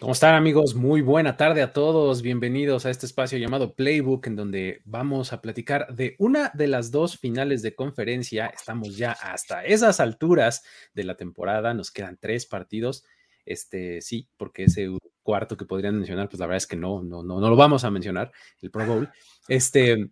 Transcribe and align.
¿Cómo 0.00 0.12
están 0.12 0.36
amigos? 0.36 0.76
Muy 0.76 1.00
buena 1.00 1.36
tarde 1.36 1.60
a 1.60 1.72
todos. 1.72 2.22
Bienvenidos 2.22 2.86
a 2.86 2.90
este 2.90 3.04
espacio 3.04 3.36
llamado 3.36 3.74
Playbook 3.74 4.28
en 4.28 4.36
donde 4.36 4.80
vamos 4.84 5.32
a 5.32 5.40
platicar 5.40 5.92
de 5.92 6.14
una 6.18 6.52
de 6.54 6.68
las 6.68 6.92
dos 6.92 7.18
finales 7.18 7.62
de 7.62 7.74
conferencia. 7.74 8.46
Estamos 8.46 8.96
ya 8.96 9.10
hasta 9.10 9.64
esas 9.64 9.98
alturas 9.98 10.62
de 10.94 11.02
la 11.02 11.16
temporada. 11.16 11.74
Nos 11.74 11.90
quedan 11.90 12.16
tres 12.16 12.46
partidos. 12.46 13.04
Este 13.44 14.00
sí, 14.00 14.28
porque 14.36 14.64
ese 14.64 14.88
cuarto 15.24 15.56
que 15.56 15.64
podrían 15.64 15.96
mencionar, 15.96 16.28
pues 16.28 16.38
la 16.38 16.46
verdad 16.46 16.58
es 16.58 16.68
que 16.68 16.76
no, 16.76 17.02
no, 17.02 17.24
no, 17.24 17.40
no 17.40 17.50
lo 17.50 17.56
vamos 17.56 17.82
a 17.82 17.90
mencionar, 17.90 18.30
el 18.62 18.70
Pro 18.70 18.86
Bowl. 18.86 19.10
Este, 19.48 20.10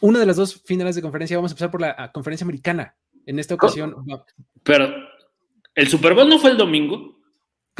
una 0.00 0.20
de 0.20 0.26
las 0.26 0.36
dos 0.36 0.62
finales 0.62 0.94
de 0.94 1.02
conferencia, 1.02 1.36
vamos 1.36 1.50
a 1.50 1.54
empezar 1.54 1.72
por 1.72 1.80
la 1.80 2.12
conferencia 2.12 2.44
americana. 2.44 2.94
En 3.26 3.40
esta 3.40 3.56
ocasión. 3.56 3.96
Pero, 4.62 4.94
¿el 5.74 5.88
Super 5.88 6.14
Bowl 6.14 6.28
no 6.28 6.38
fue 6.38 6.52
el 6.52 6.56
domingo? 6.56 7.17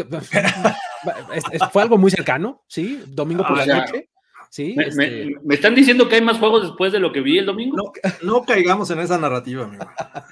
Fue 1.73 1.83
algo 1.83 1.99
muy 1.99 2.11
cercano, 2.11 2.63
¿sí? 2.67 3.03
Domingo 3.07 3.45
por 3.47 3.57
la 3.57 3.81
noche. 3.81 4.09
Sí, 4.51 4.75
me, 4.77 4.85
este... 4.85 5.37
me, 5.45 5.55
están 5.55 5.75
diciendo 5.75 6.09
que 6.09 6.15
hay 6.15 6.23
más 6.23 6.39
juegos 6.39 6.63
después 6.63 6.91
de 6.91 6.99
lo 6.99 7.13
que 7.13 7.21
vi 7.21 7.39
el 7.39 7.47
domingo. 7.47 7.77
No, 7.77 7.93
no 8.23 8.45
caigamos 8.45 8.91
en 8.91 9.01
esa 9.01 9.19
narrativa, 9.19 9.65
amigo. 9.65 9.85
A, 9.99 10.25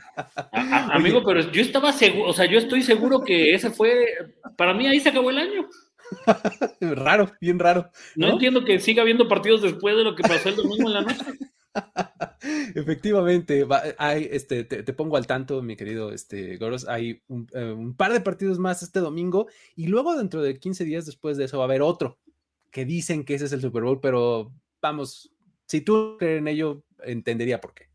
a, 0.52 0.94
amigo, 0.94 1.22
pero 1.22 1.40
yo 1.52 1.60
estaba 1.60 1.92
seguro, 1.92 2.30
o 2.30 2.32
sea, 2.32 2.46
yo 2.46 2.58
estoy 2.58 2.82
seguro 2.82 3.20
que 3.20 3.54
ese 3.54 3.70
fue, 3.70 4.06
para 4.56 4.72
mí 4.72 4.86
ahí 4.86 5.00
se 5.00 5.10
acabó 5.10 5.30
el 5.30 5.38
año. 5.38 5.68
raro, 6.80 7.30
bien 7.40 7.58
raro. 7.58 7.90
¿no? 8.14 8.28
entiendo 8.28 8.64
que 8.64 8.78
siga 8.80 9.02
habiendo 9.02 9.28
partidos 9.28 9.62
después 9.62 9.96
de 9.96 10.04
lo 10.04 10.14
que 10.14 10.22
pasó 10.22 10.48
el 10.48 10.56
domingo 10.56 10.88
en 10.88 10.94
la 10.94 11.02
noche. 11.02 11.24
Efectivamente, 12.74 13.66
hay, 13.98 14.28
este, 14.30 14.64
te, 14.64 14.92
pongo 14.92 15.16
al 15.16 15.26
tanto, 15.26 15.62
mi 15.62 15.76
querido 15.76 16.12
este, 16.12 16.56
Goros. 16.56 16.88
Hay 16.88 17.22
un, 17.28 17.48
eh, 17.54 17.72
un, 17.72 17.94
par 17.94 18.12
de 18.12 18.20
partidos 18.20 18.58
más 18.58 18.82
este 18.82 19.00
domingo 19.00 19.48
y 19.74 19.86
luego 19.86 20.16
dentro 20.16 20.42
de 20.42 20.58
15 20.58 20.84
días 20.84 21.06
después 21.06 21.36
de 21.36 21.44
eso 21.44 21.58
va 21.58 21.64
a 21.64 21.66
haber 21.66 21.82
otro 21.82 22.18
que 22.76 22.84
dicen 22.84 23.24
que 23.24 23.34
ese 23.34 23.46
es 23.46 23.52
el 23.52 23.62
Super 23.62 23.84
Bowl, 23.84 24.00
pero 24.02 24.52
vamos, 24.82 25.32
si 25.66 25.80
tú 25.80 26.16
crees 26.18 26.40
en 26.40 26.48
ello, 26.48 26.84
entendería 27.04 27.58
por 27.58 27.72
qué. 27.72 27.88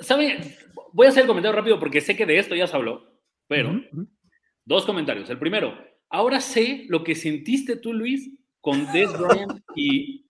¿Sabe? 0.00 0.56
Voy 0.94 1.06
a 1.06 1.10
hacer 1.10 1.24
el 1.24 1.28
comentario 1.28 1.54
rápido 1.54 1.78
porque 1.78 2.00
sé 2.00 2.16
que 2.16 2.24
de 2.24 2.38
esto 2.38 2.54
ya 2.54 2.66
se 2.66 2.74
habló, 2.74 3.20
pero 3.46 3.68
uh 3.68 3.74
-huh. 3.74 4.08
dos 4.64 4.86
comentarios. 4.86 5.28
El 5.28 5.38
primero, 5.38 5.74
ahora 6.08 6.40
sé 6.40 6.86
lo 6.88 7.04
que 7.04 7.14
sentiste 7.14 7.76
tú, 7.76 7.92
Luis, 7.92 8.30
con 8.62 8.90
Des 8.92 9.12
Bryant 9.12 9.60
y 9.76 10.26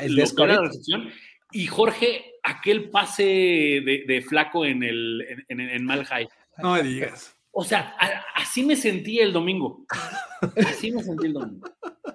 el 0.00 0.14
la 0.14 0.60
recepción. 0.60 1.10
Y 1.52 1.66
Jorge, 1.66 2.34
aquel 2.42 2.90
pase 2.90 3.22
de, 3.22 4.04
de 4.06 4.22
flaco 4.22 4.64
en 4.64 4.82
el 4.82 5.44
en, 5.48 5.60
en, 5.60 5.70
en 5.70 5.84
Malhai. 5.84 6.28
No 6.58 6.72
me 6.74 6.82
digas. 6.82 7.36
O 7.54 7.64
sea, 7.64 7.94
a, 7.98 8.40
así 8.40 8.64
me 8.64 8.76
sentí 8.76 9.20
el 9.20 9.32
domingo. 9.32 9.84
Así 10.66 10.90
me 10.90 11.02
sentí 11.02 11.26
el 11.26 11.34
domingo. 11.34 11.68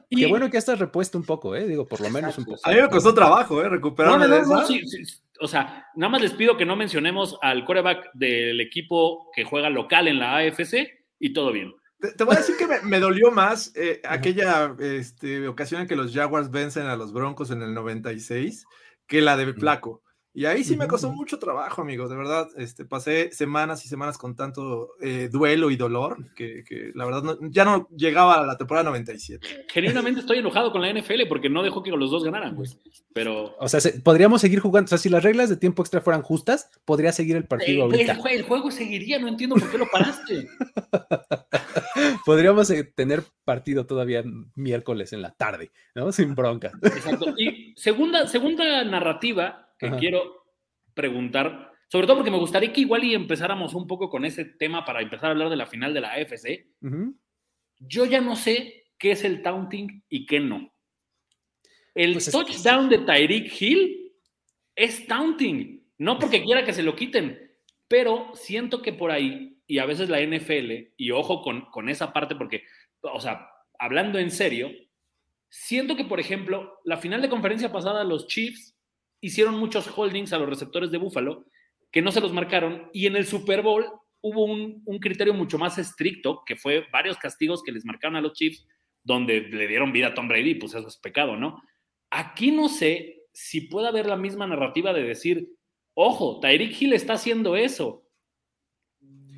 Y, 0.10 0.16
Qué 0.22 0.28
bueno 0.28 0.50
que 0.50 0.58
estás 0.58 0.80
repuesto 0.80 1.18
un 1.18 1.24
poco, 1.24 1.56
¿eh? 1.56 1.68
Digo, 1.68 1.88
por 1.88 2.02
lo 2.02 2.10
menos 2.10 2.38
un 2.40 2.46
poco. 2.46 2.60
A 2.64 2.72
mí 2.72 2.82
me 2.82 2.90
costó 2.90 3.14
trabajo, 3.14 3.62
¿eh? 3.62 3.70
Recuperarme 3.70 4.28
no, 4.28 4.28
no, 4.28 4.36
de 4.36 4.42
no, 4.42 4.66
sí, 4.66 4.82
sí, 4.88 5.04
o 5.40 5.48
sea, 5.48 5.88
nada 5.96 6.10
más 6.10 6.22
les 6.22 6.34
pido 6.34 6.58
que 6.58 6.66
no 6.66 6.76
mencionemos 6.76 7.38
al 7.44 7.66
coreback 7.66 8.12
del 8.14 8.60
equipo 8.60 9.30
que 9.36 9.44
juega 9.44 9.70
local 9.70 10.08
en 10.08 10.20
la 10.20 10.38
AFC 10.38 10.90
y 11.20 11.34
todo 11.34 11.52
bien. 11.52 11.72
Te, 12.00 12.12
te 12.14 12.24
voy 12.24 12.36
a 12.36 12.40
decir 12.40 12.56
que 12.58 12.68
me, 12.68 12.82
me 12.82 13.00
dolió 13.00 13.32
más 13.32 13.72
eh, 13.76 14.02
aquella 14.06 14.76
este, 14.80 15.48
ocasión 15.48 15.82
en 15.82 15.88
que 15.88 15.96
los 15.96 16.14
Jaguars 16.14 16.50
vencen 16.50 16.88
a 16.88 16.96
los 16.96 17.14
Broncos 17.14 17.52
en 17.52 17.62
el 17.62 17.76
96 17.76 18.66
que 19.08 19.22
la 19.22 19.38
de 19.38 19.54
Flaco. 19.54 20.04
Y 20.38 20.46
ahí 20.46 20.64
sí 20.64 20.78
me 20.78 20.88
costó 20.88 21.12
mucho 21.12 21.40
trabajo, 21.40 21.82
amigo. 21.82 22.08
De 22.08 22.16
verdad, 22.16 22.48
este, 22.58 22.86
pasé 22.86 23.32
semanas 23.32 23.84
y 23.84 23.88
semanas 23.88 24.20
con 24.20 24.36
tanto 24.36 24.92
eh, 25.02 25.30
duelo 25.32 25.72
y 25.72 25.78
dolor 25.78 26.32
que, 26.36 26.64
que 26.64 26.92
la 26.94 27.06
verdad 27.06 27.24
no, 27.24 27.38
ya 27.50 27.66
no 27.66 27.88
llegaba 27.90 28.36
a 28.36 28.46
la 28.46 28.56
temporada 28.56 28.88
97. 28.92 29.66
Genuinamente 29.68 30.20
estoy 30.20 30.38
enojado 30.38 30.72
con 30.72 30.84
la 30.84 30.94
NFL 30.94 31.26
porque 31.28 31.50
no 31.50 31.64
dejó 31.64 31.82
que 31.82 31.90
los 31.90 32.12
dos 32.12 32.24
ganaran, 32.24 32.54
güey. 32.54 32.70
Pero. 33.14 33.56
O 33.60 33.68
sea, 33.68 33.82
se, 33.82 34.00
podríamos 34.00 34.40
seguir 34.40 34.60
jugando. 34.60 34.86
O 34.86 34.90
sea, 34.90 35.00
si 35.00 35.10
las 35.10 35.24
reglas 35.24 35.50
de 35.50 35.58
tiempo 35.58 35.82
extra 35.82 36.02
fueran 36.02 36.22
justas, 36.22 36.70
podría 36.86 37.12
seguir 37.12 37.36
el 37.36 37.46
partido 37.46 37.80
Eh, 37.80 37.82
ahorita. 37.82 38.12
El, 38.30 38.36
el, 38.36 38.44
juego 38.44 38.70
seguiría, 38.70 39.18
no 39.18 39.30
entiendo 39.30 39.56
por 39.56 39.72
qué 39.72 39.80
lo 39.80 39.88
paraste. 39.92 40.48
Podríamos 42.28 42.70
eh, 42.70 42.84
tener 42.84 43.24
partido 43.44 43.88
todavía 43.88 44.24
miércoles 44.54 45.14
en 45.14 45.24
la 45.24 45.32
tarde, 45.32 45.72
¿no? 45.96 46.12
Sin 46.12 46.36
bronca. 46.36 46.74
Exacto. 46.84 47.34
Y 47.40 47.74
segunda, 47.76 48.28
segunda 48.28 48.84
narrativa 48.84 49.67
que 49.78 49.88
Ajá. 49.88 49.98
quiero 49.98 50.46
preguntar, 50.94 51.72
sobre 51.88 52.08
todo 52.08 52.18
porque 52.18 52.32
me 52.32 52.40
gustaría 52.40 52.74
que 52.74 52.82
igual 52.82 53.04
y 53.04 53.14
empezáramos 53.14 53.74
un 53.74 53.88
poco 53.88 54.10
con 54.10 54.26
ese 54.26 54.46
tema 54.46 54.86
para 54.86 55.02
empezar 55.02 55.28
a 55.28 55.32
hablar 55.32 55.50
de 55.50 55.56
la 55.56 55.68
final 55.68 55.94
de 55.94 56.02
la 56.02 56.14
AFC. 56.14 56.68
Uh 56.82 56.88
-huh. 56.88 57.18
Yo 57.80 58.06
ya 58.06 58.22
no 58.22 58.36
sé 58.36 58.88
qué 58.98 59.12
es 59.12 59.24
el 59.24 59.42
taunting 59.42 60.04
y 60.10 60.26
qué 60.26 60.40
no. 60.40 60.74
El 61.94 62.14
pues 62.14 62.32
touchdown 62.32 62.86
es... 62.86 62.90
de 62.92 63.06
Tyreek 63.06 63.62
Hill 63.62 64.14
es 64.76 65.08
taunting, 65.08 65.84
no 65.98 66.20
porque 66.20 66.44
quiera 66.44 66.64
que 66.64 66.74
se 66.74 66.84
lo 66.84 66.96
quiten, 66.96 67.40
pero 67.88 68.32
siento 68.36 68.82
que 68.82 68.94
por 68.94 69.12
ahí, 69.12 69.60
y 69.66 69.80
a 69.80 69.86
veces 69.86 70.10
la 70.10 70.22
NFL, 70.22 70.94
y 70.96 71.12
ojo 71.12 71.42
con, 71.42 71.66
con 71.72 71.90
esa 71.90 72.14
parte 72.14 72.36
porque, 72.36 72.64
o 73.02 73.20
sea, 73.20 73.50
hablando 73.80 74.20
en 74.20 74.30
serio, 74.30 74.72
siento 75.50 75.96
que, 75.96 76.06
por 76.06 76.20
ejemplo, 76.20 76.80
la 76.84 76.98
final 76.98 77.22
de 77.22 77.30
conferencia 77.30 77.72
pasada, 77.72 78.04
los 78.04 78.28
Chiefs 78.28 78.77
hicieron 79.22 79.58
muchos 79.58 79.88
holdings 79.88 80.34
a 80.34 80.38
los 80.38 80.50
receptores 80.50 80.92
de 80.92 80.98
Buffalo 80.98 81.46
que 81.92 82.02
no 82.02 82.12
se 82.12 82.22
los 82.22 82.34
marcaron 82.34 82.90
y 82.94 83.06
en 83.08 83.16
el 83.16 83.26
Super 83.26 83.62
Bowl 83.62 83.86
hubo 84.22 84.46
un, 84.46 84.82
un, 84.86 85.00
criterio 85.00 85.34
mucho 85.34 85.58
más 85.58 85.78
estricto 85.78 86.44
que 86.46 86.56
fue 86.56 86.86
varios 86.92 87.18
castigos 87.18 87.64
que 87.64 87.72
les 87.72 87.86
marcaron 87.86 88.16
a 88.16 88.22
los 88.22 88.34
Chiefs 88.34 88.66
donde 89.04 89.40
le 89.42 89.68
dieron 89.68 89.94
vida 89.94 90.08
a 90.08 90.14
Tom 90.14 90.28
Brady, 90.28 90.56
pues 90.56 90.74
eso 90.74 90.88
es 90.88 90.98
pecado, 90.98 91.38
¿no? 91.38 91.62
Aquí 92.10 92.52
no 92.52 92.68
sé 92.68 93.24
si 93.32 93.62
puede 93.62 93.88
haber 93.88 94.06
la 94.06 94.18
misma 94.18 94.48
narrativa 94.48 94.92
de 94.92 95.04
decir, 95.04 95.48
ojo, 95.94 96.40
Tyreek 96.42 96.82
Hill 96.82 96.94
está 96.94 97.14
haciendo 97.14 97.56
eso, 97.56 98.04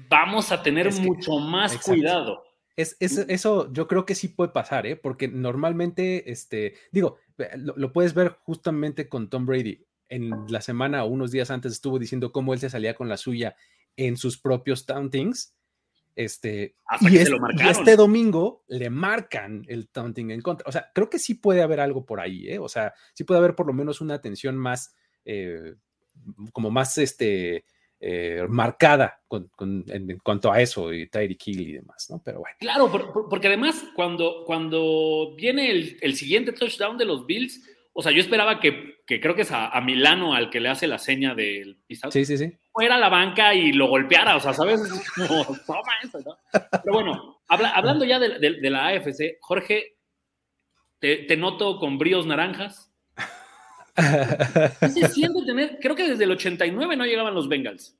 vamos 0.09 0.51
a 0.51 0.63
tener 0.63 0.87
es 0.87 0.99
que, 0.99 1.05
mucho 1.05 1.37
más 1.37 1.73
exacto. 1.73 1.91
cuidado. 1.91 2.43
Es, 2.75 2.97
es, 2.99 3.17
eso 3.27 3.71
yo 3.73 3.87
creo 3.87 4.05
que 4.05 4.15
sí 4.15 4.29
puede 4.29 4.51
pasar, 4.51 4.87
¿eh? 4.87 4.95
porque 4.95 5.27
normalmente, 5.27 6.31
este, 6.31 6.75
digo, 6.91 7.17
lo, 7.57 7.75
lo, 7.75 7.93
puedes 7.93 8.13
ver 8.13 8.37
justamente 8.43 9.07
con 9.09 9.29
Tom 9.29 9.45
Brady. 9.45 9.85
En 10.11 10.45
la 10.47 10.61
semana 10.61 11.03
o 11.03 11.07
unos 11.07 11.29
días 11.29 11.51
antes 11.51 11.73
estuvo 11.73 11.99
diciendo 11.99 12.31
cómo 12.31 12.55
él 12.55 12.59
se 12.59 12.71
salía 12.71 12.95
con 12.95 13.09
la 13.09 13.17
suya 13.17 13.55
en 13.95 14.17
sus 14.17 14.39
propios 14.39 14.85
tauntings. 14.85 15.53
Este, 16.15 16.75
y, 17.01 17.17
es, 17.17 17.29
y, 17.29 17.67
este 17.67 17.95
domingo 17.95 18.63
le 18.67 18.89
marcan 18.89 19.63
el 19.67 19.87
taunting 19.87 20.31
en 20.31 20.41
contra. 20.41 20.67
O 20.67 20.71
sea, 20.71 20.91
creo 20.93 21.09
que 21.09 21.19
sí 21.19 21.35
puede 21.35 21.61
haber 21.61 21.79
algo 21.79 22.05
por 22.05 22.19
ahí, 22.19 22.49
¿eh? 22.49 22.59
O 22.59 22.67
sea, 22.67 22.93
sí 23.13 23.23
puede 23.23 23.37
haber 23.37 23.55
por 23.55 23.67
lo 23.67 23.73
menos 23.73 24.01
una 24.01 24.15
atención 24.15 24.57
más, 24.57 24.95
eh, 25.23 25.75
como 26.51 26.71
más, 26.71 26.97
este, 26.97 27.63
eh, 27.99 28.45
marcada 28.47 29.21
con, 29.27 29.49
con, 29.55 29.83
en, 29.87 30.09
en, 30.09 30.19
cuanto 30.19 30.51
a 30.51 30.61
eso 30.61 30.93
y 30.93 31.07
Tyreek 31.09 31.47
Hill 31.47 31.61
y 31.61 31.73
demás, 31.73 32.07
¿no? 32.09 32.21
Pero 32.23 32.39
bueno. 32.39 32.55
Claro, 32.59 32.91
por, 32.91 33.27
porque 33.29 33.47
además 33.47 33.83
cuando, 33.95 34.43
cuando 34.45 35.35
viene 35.35 35.69
el, 35.71 35.97
el, 36.01 36.15
siguiente 36.15 36.53
touchdown 36.53 36.97
de 36.97 37.05
los 37.05 37.25
Bills, 37.25 37.61
o 37.93 38.01
sea, 38.01 38.11
yo 38.11 38.21
esperaba 38.21 38.59
que, 38.59 38.99
que 39.05 39.19
creo 39.19 39.35
que 39.35 39.41
es 39.41 39.51
a, 39.51 39.67
a, 39.69 39.81
Milano 39.81 40.33
al 40.33 40.49
que 40.49 40.61
le 40.61 40.69
hace 40.69 40.87
la 40.87 40.99
seña 40.99 41.35
del 41.35 41.77
pisado. 41.85 42.11
Sí, 42.11 42.23
sí, 42.23 42.37
sí. 42.37 42.53
Fuera 42.71 42.95
a 42.95 42.99
la 42.99 43.09
banca 43.09 43.53
y 43.53 43.73
lo 43.73 43.87
golpeara, 43.87 44.37
o 44.37 44.39
sea, 44.39 44.53
¿sabes? 44.53 44.81
Como, 45.15 45.43
toma 45.67 45.91
eso, 46.01 46.19
¿no? 46.19 46.37
Pero 46.51 46.93
bueno, 46.93 47.41
hablando 47.47 48.05
ya 48.05 48.19
de, 48.19 48.69
la 48.69 48.87
AFC, 48.87 49.37
Jorge, 49.41 49.97
te, 50.99 51.35
noto 51.35 51.79
con 51.79 51.97
bríos 51.97 52.25
naranjas. 52.25 52.88
se 54.93 55.09
siente 55.09 55.45
tener? 55.45 55.77
Creo 55.81 55.95
que 55.95 56.09
desde 56.09 56.23
el 56.23 56.31
89 56.31 56.95
no 56.95 57.05
llegaban 57.05 57.33
los 57.33 57.47
Bengals. 57.47 57.97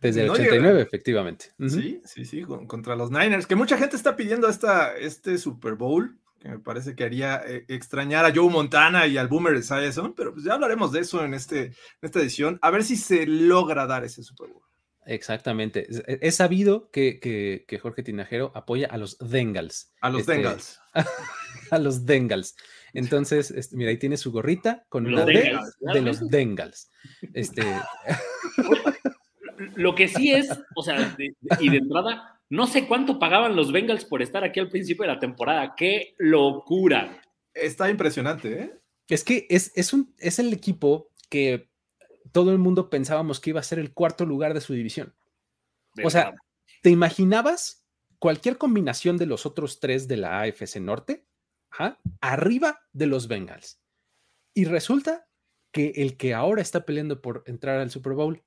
Desde 0.00 0.24
el 0.24 0.30
89, 0.30 0.82
efectivamente. 0.82 1.46
Sí, 1.68 2.00
sí, 2.04 2.24
sí, 2.24 2.42
contra 2.42 2.96
los 2.96 3.10
Niners, 3.10 3.46
que 3.46 3.56
mucha 3.56 3.78
gente 3.78 3.96
está 3.96 4.14
pidiendo 4.14 4.48
esta, 4.48 4.96
este 4.96 5.38
Super 5.38 5.74
Bowl, 5.74 6.18
que 6.38 6.50
me 6.50 6.58
parece 6.58 6.94
que 6.94 7.04
haría 7.04 7.42
eh, 7.46 7.64
extrañar 7.68 8.24
a 8.26 8.32
Joe 8.34 8.50
Montana 8.50 9.06
y 9.06 9.16
al 9.16 9.28
Boomer 9.28 9.54
Esiason, 9.54 10.14
pero 10.14 10.34
pues 10.34 10.44
ya 10.44 10.54
hablaremos 10.54 10.92
de 10.92 11.00
eso 11.00 11.24
en, 11.24 11.32
este, 11.32 11.64
en 11.64 11.72
esta 12.02 12.20
edición, 12.20 12.58
a 12.60 12.70
ver 12.70 12.84
si 12.84 12.96
se 12.96 13.26
logra 13.26 13.86
dar 13.86 14.04
ese 14.04 14.22
Super 14.22 14.48
Bowl. 14.48 14.62
Exactamente. 15.06 15.86
Es, 16.20 16.34
sabido 16.34 16.90
que, 16.90 17.64
Jorge 17.80 18.02
Tinajero 18.02 18.50
apoya 18.54 18.88
a 18.88 18.96
los 18.96 19.16
Dengals. 19.18 19.92
A 20.00 20.10
los 20.10 20.22
este, 20.22 20.32
Dengals. 20.32 20.80
a 21.70 21.78
los 21.78 22.04
Dengals. 22.04 22.56
Entonces, 22.96 23.50
este, 23.50 23.76
mira, 23.76 23.90
ahí 23.90 23.98
tiene 23.98 24.16
su 24.16 24.32
gorrita 24.32 24.86
con 24.88 25.06
una 25.06 25.26
de 25.26 26.00
los 26.00 26.30
Dengals. 26.30 26.90
Este. 27.34 27.62
Lo 29.74 29.94
que 29.94 30.08
sí 30.08 30.32
es, 30.32 30.48
o 30.74 30.82
sea, 30.82 31.14
y 31.60 31.68
de 31.68 31.76
entrada, 31.76 32.40
no 32.48 32.66
sé 32.66 32.86
cuánto 32.86 33.18
pagaban 33.18 33.56
los 33.56 33.72
Bengals 33.72 34.04
por 34.04 34.22
estar 34.22 34.44
aquí 34.44 34.60
al 34.60 34.70
principio 34.70 35.02
de 35.02 35.12
la 35.12 35.18
temporada. 35.18 35.74
¡Qué 35.76 36.14
locura! 36.18 37.20
Está 37.52 37.90
impresionante, 37.90 38.62
¿eh? 38.62 38.78
Es 39.08 39.24
que 39.24 39.46
es, 39.50 39.72
es, 39.74 39.92
un, 39.92 40.14
es 40.18 40.38
el 40.38 40.52
equipo 40.52 41.10
que 41.28 41.68
todo 42.32 42.50
el 42.50 42.58
mundo 42.58 42.88
pensábamos 42.88 43.40
que 43.40 43.50
iba 43.50 43.60
a 43.60 43.64
ser 43.64 43.78
el 43.78 43.92
cuarto 43.92 44.24
lugar 44.24 44.54
de 44.54 44.62
su 44.62 44.72
división. 44.72 45.14
o 46.02 46.10
sea, 46.10 46.34
¿te 46.82 46.90
imaginabas 46.90 47.86
cualquier 48.18 48.56
combinación 48.56 49.18
de 49.18 49.26
los 49.26 49.44
otros 49.44 49.80
tres 49.80 50.08
de 50.08 50.16
la 50.16 50.40
AFC 50.40 50.80
Norte? 50.80 51.25
Arriba 52.20 52.80
de 52.92 53.06
los 53.06 53.28
Bengals. 53.28 53.80
Y 54.54 54.64
resulta 54.64 55.26
que 55.72 55.92
el 55.96 56.16
que 56.16 56.34
ahora 56.34 56.62
está 56.62 56.86
peleando 56.86 57.20
por 57.20 57.42
entrar 57.46 57.78
al 57.78 57.90
Super 57.90 58.14
Bowl 58.14 58.42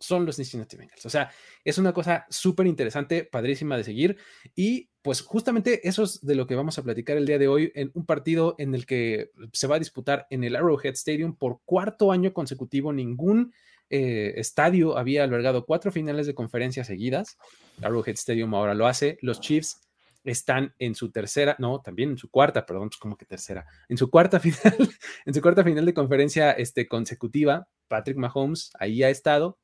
son 0.00 0.26
los 0.26 0.36
Cincinnati 0.36 0.76
Bengals. 0.76 1.06
O 1.06 1.10
sea, 1.10 1.30
es 1.64 1.78
una 1.78 1.92
cosa 1.92 2.26
súper 2.28 2.66
interesante, 2.66 3.24
padrísima 3.24 3.76
de 3.76 3.84
seguir. 3.84 4.18
Y 4.54 4.90
pues 5.00 5.22
justamente 5.22 5.88
eso 5.88 6.02
es 6.02 6.20
de 6.20 6.34
lo 6.34 6.46
que 6.46 6.56
vamos 6.56 6.78
a 6.78 6.82
platicar 6.82 7.16
el 7.16 7.26
día 7.26 7.38
de 7.38 7.48
hoy 7.48 7.72
en 7.74 7.90
un 7.94 8.04
partido 8.04 8.54
en 8.58 8.74
el 8.74 8.84
que 8.84 9.30
se 9.52 9.66
va 9.66 9.76
a 9.76 9.78
disputar 9.78 10.26
en 10.30 10.44
el 10.44 10.56
Arrowhead 10.56 10.92
Stadium 10.92 11.36
por 11.36 11.60
cuarto 11.64 12.12
año 12.12 12.34
consecutivo. 12.34 12.92
Ningún 12.92 13.54
eh, 13.88 14.34
estadio 14.36 14.98
había 14.98 15.24
albergado 15.24 15.64
cuatro 15.64 15.90
finales 15.90 16.26
de 16.26 16.34
conferencia 16.34 16.84
seguidas. 16.84 17.38
Arrowhead 17.80 18.14
Stadium 18.14 18.54
ahora 18.54 18.74
lo 18.74 18.86
hace. 18.86 19.18
Los 19.22 19.40
Chiefs 19.40 19.80
están 20.24 20.74
en 20.78 20.94
su 20.94 21.10
tercera, 21.10 21.54
no, 21.58 21.80
también 21.80 22.10
en 22.10 22.18
su 22.18 22.30
cuarta, 22.30 22.66
perdón, 22.66 22.88
pues 22.88 22.98
como 22.98 23.16
que 23.16 23.26
tercera, 23.26 23.66
en 23.88 23.96
su 23.96 24.10
cuarta 24.10 24.40
final, 24.40 24.90
en 25.26 25.34
su 25.34 25.40
cuarta 25.40 25.62
final 25.62 25.86
de 25.86 25.94
conferencia 25.94 26.52
este, 26.52 26.88
consecutiva. 26.88 27.68
Patrick 27.86 28.16
Mahomes 28.16 28.70
ahí 28.78 29.02
ha 29.02 29.10
estado, 29.10 29.58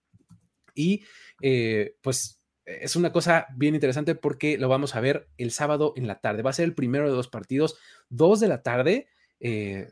y 0.75 1.05
eh, 1.43 1.97
pues 2.01 2.41
es 2.65 2.97
una 2.97 3.13
cosa 3.13 3.47
bien 3.57 3.75
interesante 3.75 4.15
porque 4.15 4.59
lo 4.59 4.69
vamos 4.69 4.95
a 4.95 5.01
ver 5.01 5.29
el 5.39 5.51
sábado 5.51 5.93
en 5.97 6.07
la 6.07 6.21
tarde. 6.21 6.43
Va 6.43 6.51
a 6.51 6.55
ser 6.55 6.67
el 6.67 6.75
primero 6.75 7.09
de 7.09 7.17
dos 7.17 7.29
partidos, 7.29 7.77
dos 8.09 8.41
de 8.41 8.49
la 8.49 8.63
tarde. 8.63 9.09
Eh, 9.41 9.89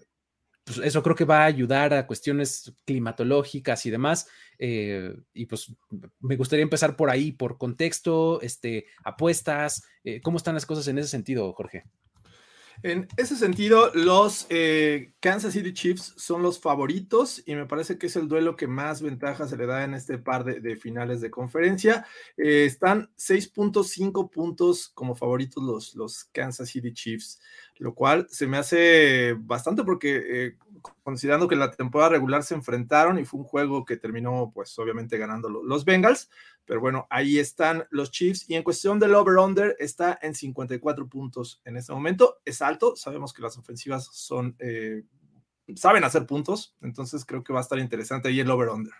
pues 0.69 0.87
eso 0.87 1.03
creo 1.03 1.17
que 1.17 1.25
va 1.25 1.43
a 1.43 1.47
ayudar 1.47 1.95
a 1.95 2.07
cuestiones 2.07 2.73
climatológicas 2.85 3.87
y 3.87 3.91
demás. 3.91 4.29
Eh, 4.59 5.17
y 5.35 5.47
pues 5.47 5.73
me 6.21 6.37
gustaría 6.37 6.63
empezar 6.63 6.97
por 6.97 7.11
ahí, 7.11 7.33
por 7.33 7.59
contexto, 7.59 8.41
este, 8.43 8.87
apuestas. 9.05 9.85
¿Cómo 10.23 10.39
están 10.39 10.55
las 10.55 10.67
cosas 10.67 10.89
en 10.89 10.99
ese 10.99 11.09
sentido, 11.09 11.53
Jorge? 11.53 11.85
En 12.83 13.09
ese 13.17 13.35
sentido, 13.35 13.91
los 13.95 14.47
eh, 14.51 15.13
Kansas 15.21 15.53
City 15.53 15.73
Chiefs 15.73 16.15
son 16.17 16.43
los 16.43 16.61
favoritos 16.61 17.43
y 17.45 17.57
me 17.57 17.67
parece 17.67 17.99
que 17.99 18.07
es 18.07 18.15
el 18.15 18.29
duelo 18.29 18.55
que 18.55 18.69
más 18.69 19.03
ventaja 19.03 19.49
se 19.49 19.57
le 19.57 19.67
da 19.67 19.83
en 19.83 19.95
este 19.95 20.19
par 20.19 20.45
de, 20.45 20.77
finales 20.77 21.21
de 21.21 21.31
conferencia. 21.31 22.07
Eh, 22.37 22.65
están 22.67 23.11
6.5 23.17 24.31
puntos 24.31 24.91
como 24.91 25.17
favoritos 25.17 25.63
los, 25.63 25.95
los 25.97 26.25
Kansas 26.27 26.69
City 26.69 26.93
Chiefs, 26.93 27.41
lo 27.79 27.95
cual 27.95 28.29
se 28.31 28.47
me 28.47 28.59
hace 28.59 29.35
bastante 29.39 29.83
porque 29.83 30.23
eh, 30.25 30.57
considerando 31.03 31.49
que 31.49 31.57
la 31.57 31.71
temporada 31.71 32.11
regular 32.11 32.43
se 32.43 32.55
enfrentaron 32.55 33.19
y 33.19 33.25
fue 33.25 33.41
un 33.41 33.47
juego 33.47 33.85
que 33.85 33.97
terminó 33.97 34.51
pues 34.55 34.79
obviamente 34.79 35.19
ganando 35.19 35.49
los 35.49 35.85
Bengals, 35.85 36.31
pero 36.65 36.81
bueno, 36.81 37.07
ahí 37.11 37.39
están 37.39 37.87
los 37.91 38.11
Chiefs 38.11 38.49
y 38.49 38.55
en 38.55 38.63
cuestión 38.63 38.99
del 38.99 39.15
over-under 39.15 39.77
está 39.79 40.19
en 40.21 40.35
54 40.35 41.09
puntos 41.09 41.61
en 41.65 41.77
este 41.77 41.93
momento. 41.93 42.39
Es 42.45 42.63
alto, 42.63 42.97
sabemos 42.97 43.33
que 43.33 43.43
las 43.43 43.57
ofensivas 43.57 44.09
son, 44.13 44.57
eh, 44.59 45.05
saben 45.77 46.05
hacer 46.05 46.27
puntos, 46.27 46.77
entonces 46.83 47.25
creo 47.25 47.43
que 47.43 47.53
va 47.53 47.61
a 47.61 47.63
estar 47.63 47.79
interesante 47.79 48.29
ahí 48.29 48.41
el 48.41 48.51
over-under. 48.51 48.93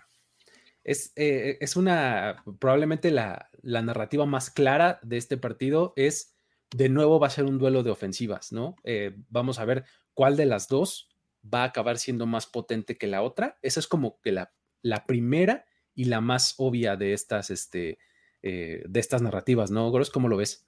Es, 0.85 1.13
eh, 1.17 1.59
es, 1.61 1.77
una, 1.77 2.43
probablemente 2.59 3.11
la, 3.11 3.51
la, 3.61 3.83
narrativa 3.83 4.25
más 4.25 4.51
clara 4.51 4.99
de 5.03 5.19
este 5.19 5.37
partido 5.37 5.93
es, 5.97 6.35
de 6.71 6.89
nuevo 6.89 7.21
va 7.21 7.27
a 7.27 7.31
ser 7.31 7.45
un 7.45 7.59
duelo 7.59 7.83
de 7.83 7.91
ofensivas, 7.91 8.53
¿no? 8.53 8.77
Eh, 8.85 9.15
vamos 9.29 9.59
a 9.59 9.67
ver 9.67 9.85
cuál 10.15 10.37
de 10.37 10.47
las 10.47 10.69
dos 10.69 11.08
va 11.53 11.63
a 11.63 11.67
acabar 11.67 11.99
siendo 11.99 12.27
más 12.27 12.47
potente 12.47 12.99
que 12.99 13.07
la 13.07 13.23
otra. 13.23 13.59
Esa 13.63 13.81
es 13.81 13.87
como 13.87 14.21
que 14.21 14.33
la, 14.33 14.53
la 14.83 15.07
primera 15.07 15.67
y 15.95 16.05
la 16.05 16.21
más 16.21 16.55
obvia 16.59 16.97
de 16.97 17.13
estas, 17.13 17.51
este, 17.51 17.99
eh, 18.43 18.83
de 18.87 19.01
estas 19.01 19.23
narrativas, 19.23 19.71
¿no, 19.71 19.91
Gross? 19.91 20.11
¿Cómo 20.11 20.29
lo 20.29 20.37
ves? 20.37 20.67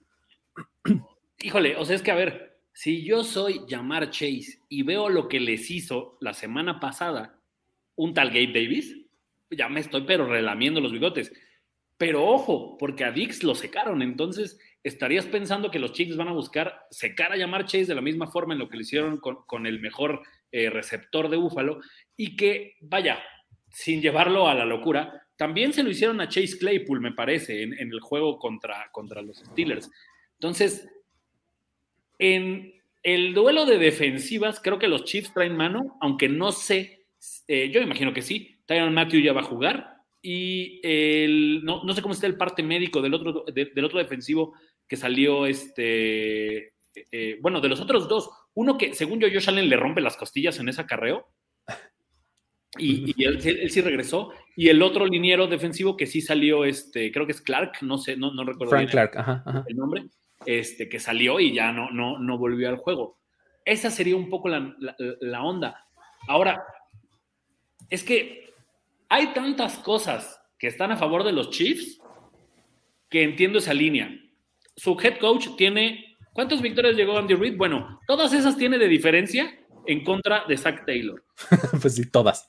Híjole, 1.42 1.76
o 1.76 1.84
sea, 1.84 1.96
es 1.96 2.02
que 2.02 2.10
a 2.10 2.16
ver, 2.16 2.60
si 2.72 3.04
yo 3.04 3.24
soy 3.24 3.62
Jamar 3.68 4.10
Chase 4.10 4.60
y 4.68 4.82
veo 4.82 5.08
lo 5.08 5.28
que 5.28 5.40
les 5.40 5.70
hizo 5.70 6.16
la 6.20 6.34
semana 6.34 6.80
pasada 6.80 7.40
un 7.96 8.14
tal 8.14 8.28
Gabe 8.28 8.52
Davis, 8.52 8.96
ya 9.50 9.68
me 9.68 9.80
estoy 9.80 10.02
pero 10.06 10.26
relamiendo 10.26 10.80
los 10.80 10.92
bigotes. 10.92 11.32
Pero 11.98 12.26
ojo, 12.26 12.78
porque 12.78 13.04
a 13.04 13.12
Dix 13.12 13.42
lo 13.42 13.54
secaron, 13.54 14.00
entonces 14.00 14.58
estarías 14.82 15.26
pensando 15.26 15.70
que 15.70 15.78
los 15.78 15.92
Chiefs 15.92 16.16
van 16.16 16.28
a 16.28 16.32
buscar 16.32 16.86
secar 16.90 17.32
a 17.32 17.38
Jamar 17.38 17.66
Chase 17.66 17.84
de 17.86 17.94
la 17.94 18.00
misma 18.00 18.26
forma 18.26 18.54
en 18.54 18.60
lo 18.60 18.70
que 18.70 18.78
le 18.78 18.84
hicieron 18.84 19.18
con, 19.18 19.66
el 19.66 19.80
mejor 19.80 20.22
eh, 20.52 20.70
receptor 20.70 21.28
de 21.28 21.36
Búfalo 21.36 21.80
y 22.16 22.36
que, 22.36 22.76
vaya, 22.80 23.22
sin 23.70 24.00
llevarlo 24.00 24.48
a 24.48 24.54
la 24.54 24.64
locura, 24.64 25.26
también 25.36 25.72
se 25.72 25.82
lo 25.82 25.90
hicieron 25.90 26.20
a 26.20 26.28
Chase 26.28 26.58
Claypool, 26.58 27.00
me 27.00 27.12
parece, 27.12 27.62
en, 27.62 27.74
el 27.78 28.00
juego 28.00 28.38
contra, 28.38 28.90
contra 28.92 29.22
los 29.22 29.38
Steelers. 29.38 29.90
Entonces, 30.34 30.88
en 32.18 32.74
el 33.02 33.32
duelo 33.32 33.64
de 33.64 33.78
defensivas, 33.78 34.60
creo 34.60 34.78
que 34.78 34.88
los 34.88 35.04
Chiefs 35.04 35.32
traen 35.32 35.56
mano, 35.56 35.96
aunque 36.00 36.28
no 36.28 36.52
sé, 36.52 37.06
eh, 37.48 37.70
yo 37.72 37.80
imagino 37.80 38.12
que 38.12 38.22
sí, 38.22 38.58
Tyron 38.66 38.92
Matthew 38.92 39.20
ya 39.22 39.32
va 39.32 39.40
a 39.40 39.44
jugar 39.44 39.96
y 40.22 40.80
el, 40.82 41.64
no, 41.64 41.90
sé 41.94 42.02
cómo 42.02 42.12
está 42.12 42.26
el 42.26 42.36
parte 42.36 42.62
médico 42.62 43.00
del 43.00 43.14
otro, 43.14 43.44
del 43.46 43.84
otro 43.84 43.98
defensivo 43.98 44.54
que 44.86 44.96
salió, 44.96 45.46
este, 45.46 46.74
eh, 47.12 47.38
bueno, 47.40 47.60
de 47.60 47.68
los 47.68 47.80
otros 47.80 48.08
dos, 48.08 48.30
uno 48.54 48.76
que 48.76 48.94
según 48.94 49.20
yo 49.20 49.28
Josh 49.32 49.48
Allen 49.48 49.68
le 49.68 49.76
rompe 49.76 50.00
las 50.00 50.16
costillas 50.16 50.58
en 50.58 50.68
ese 50.68 50.80
acarreo, 50.80 51.26
y, 52.78 53.24
él, 53.24 53.40
sí 53.42 53.80
regresó. 53.80 54.30
Y 54.54 54.68
el 54.68 54.80
otro 54.82 55.04
liniero 55.04 55.48
defensivo 55.48 55.96
que 55.96 56.06
sí 56.06 56.20
salió, 56.20 56.64
este, 56.64 57.10
creo 57.10 57.26
que 57.26 57.32
es 57.32 57.40
Clark, 57.40 57.78
no 57.82 57.98
sé, 57.98 58.16
no, 58.16 58.32
no 58.32 58.44
recuerdo 58.44 58.70
Frank 58.70 58.90
Clark, 58.90 59.16
ajá, 59.16 59.64
el 59.66 59.76
nombre, 59.76 60.04
este, 60.46 60.88
que 60.88 61.00
salió 61.00 61.40
y 61.40 61.52
ya 61.52 61.72
no, 61.72 61.90
no, 61.90 62.18
no 62.18 62.38
volvió 62.38 62.68
al 62.68 62.76
juego. 62.76 63.18
Esa 63.64 63.90
sería 63.90 64.16
un 64.16 64.30
poco 64.30 64.48
la, 64.48 64.74
la 65.20 65.42
onda. 65.42 65.84
Ahora, 66.28 66.62
es 67.88 68.04
que 68.04 68.54
hay 69.08 69.32
tantas 69.34 69.78
cosas 69.78 70.40
que 70.58 70.68
están 70.68 70.92
a 70.92 70.96
favor 70.96 71.24
de 71.24 71.32
los 71.32 71.50
Chiefs 71.50 72.00
que 73.10 73.22
entiendo 73.22 73.58
esa 73.58 73.74
línea. 73.74 74.16
Su 74.76 74.96
head 75.02 75.18
coach 75.18 75.48
tiene, 75.56 76.09
¿cuántas 76.32 76.62
victorias 76.62 76.96
llegó 76.96 77.18
Andy 77.18 77.34
Reid? 77.34 77.56
Bueno, 77.56 78.00
todas 78.06 78.32
esas 78.32 78.56
tiene 78.56 78.78
de 78.78 78.88
diferencia 78.88 79.58
en 79.86 80.04
contra 80.04 80.44
de 80.46 80.56
Zach 80.56 80.84
Taylor. 80.84 81.24
pues 81.80 81.94
sí, 81.94 82.10
todas. 82.10 82.46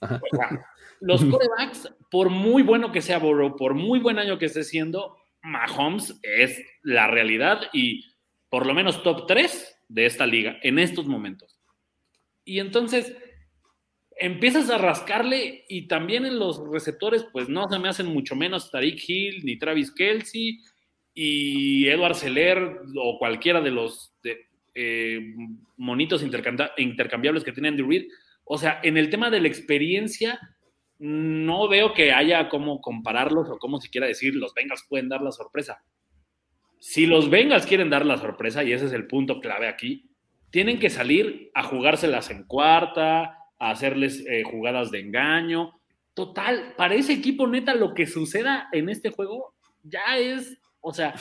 los 1.00 1.24
corebacks, 1.24 1.94
por 2.10 2.30
muy 2.30 2.64
bueno 2.64 2.92
que 2.92 3.02
sea 3.02 3.20
Burrow, 3.20 3.56
por 3.56 3.74
muy 3.74 4.00
buen 4.00 4.20
año 4.20 4.38
que 4.38 4.46
esté 4.46 4.64
siendo, 4.64 5.18
Mahomes 5.44 6.20
es 6.22 6.62
la 6.84 7.08
realidad 7.08 7.62
y 7.74 8.06
por 8.50 8.66
lo 8.66 8.74
menos 8.74 9.02
top 9.02 9.26
3 9.28 9.78
de 9.88 10.06
esta 10.06 10.26
liga 10.26 10.58
en 10.62 10.78
estos 10.78 11.08
momentos. 11.08 11.60
Y 12.46 12.60
entonces 12.60 13.16
empiezas 14.18 14.70
a 14.70 14.78
rascarle 14.78 15.66
y 15.68 15.88
también 15.88 16.26
en 16.26 16.38
los 16.38 16.62
receptores, 16.70 17.26
pues 17.32 17.50
no 17.50 17.68
se 17.70 17.80
me 17.80 17.90
hacen 17.90 18.08
mucho 18.08 18.36
menos 18.36 18.70
Tariq 18.70 19.02
Hill 19.08 19.44
ni 19.44 19.58
Travis 19.58 19.92
Kelsey 19.92 20.60
y 21.13 21.88
Edward 21.88 22.15
Seller 22.15 22.82
o 22.96 23.18
cualquiera 23.20 23.62
de 23.62 23.72
los 23.72 24.13
eh, 24.74 25.20
monitos 25.77 26.24
intercambiables 26.24 27.44
que 27.44 27.51
tiene 27.51 27.70
Andy 27.70 27.84
Reid. 27.84 28.08
O 28.44 28.58
sea, 28.58 28.80
en 28.84 28.98
el 28.98 29.10
tema 29.10 29.30
de 29.30 29.41
la 29.41 29.48
experiencia, 29.48 30.39
no 31.00 31.68
veo 31.68 31.94
que 31.94 32.12
haya 32.12 32.48
cómo 32.48 32.80
compararlos 32.80 33.50
o 33.50 33.58
cómo 33.58 33.82
siquiera 33.82 34.08
decir 34.08 34.36
los 34.36 34.53
Bengals 34.53 34.86
pueden 34.88 35.10
dar 35.10 35.22
la 35.22 35.32
sorpresa. 35.32 35.84
Si 36.80 37.06
los 37.06 37.30
Bengals 37.30 37.65
quieren 37.65 37.89
dar 37.89 38.06
la 38.06 38.18
sorpresa, 38.18 38.63
y 38.63 38.72
ese 38.72 38.86
es 38.86 38.94
el 38.94 39.08
punto 39.08 39.39
clave 39.39 39.68
aquí, 39.68 40.12
tienen 40.51 40.80
que 40.80 40.89
salir 40.89 41.50
a 41.53 41.63
jugárselas 41.63 42.30
en 42.30 42.44
cuarta, 42.44 43.38
a 43.58 43.72
hacerles 43.72 44.24
eh, 44.27 44.44
jugadas 44.44 44.91
de 44.91 45.00
engaño. 45.00 45.80
Total, 46.13 46.74
para 46.77 46.96
ese 46.96 47.13
equipo 47.13 47.48
neta, 47.48 47.74
lo 47.74 47.94
que 47.94 48.06
suceda 48.06 48.68
en 48.72 48.89
este 48.89 49.10
juego 49.10 49.56
ya 49.84 50.18
es, 50.18 50.60
o 50.82 50.94
sea, 50.94 51.14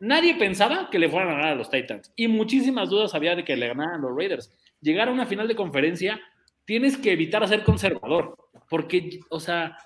nadie 0.00 0.34
pensaba 0.36 0.88
que 0.90 0.98
le 0.98 1.08
fueran 1.08 1.30
a 1.30 1.36
ganar 1.36 1.52
a 1.52 1.56
los 1.56 1.70
Titans 1.70 2.12
y 2.16 2.28
muchísimas 2.28 2.88
dudas 2.88 3.14
había 3.14 3.34
de 3.34 3.44
que 3.44 3.56
le 3.56 3.68
ganaran 3.68 4.00
los 4.00 4.16
Raiders. 4.16 4.52
Llegar 4.80 5.08
a 5.08 5.12
una 5.12 5.26
final 5.26 5.48
de 5.48 5.56
conferencia, 5.56 6.20
tienes 6.64 6.96
que 6.96 7.12
evitar 7.12 7.46
ser 7.48 7.64
conservador, 7.64 8.36
porque, 8.68 9.20
o 9.30 9.40
sea, 9.40 9.76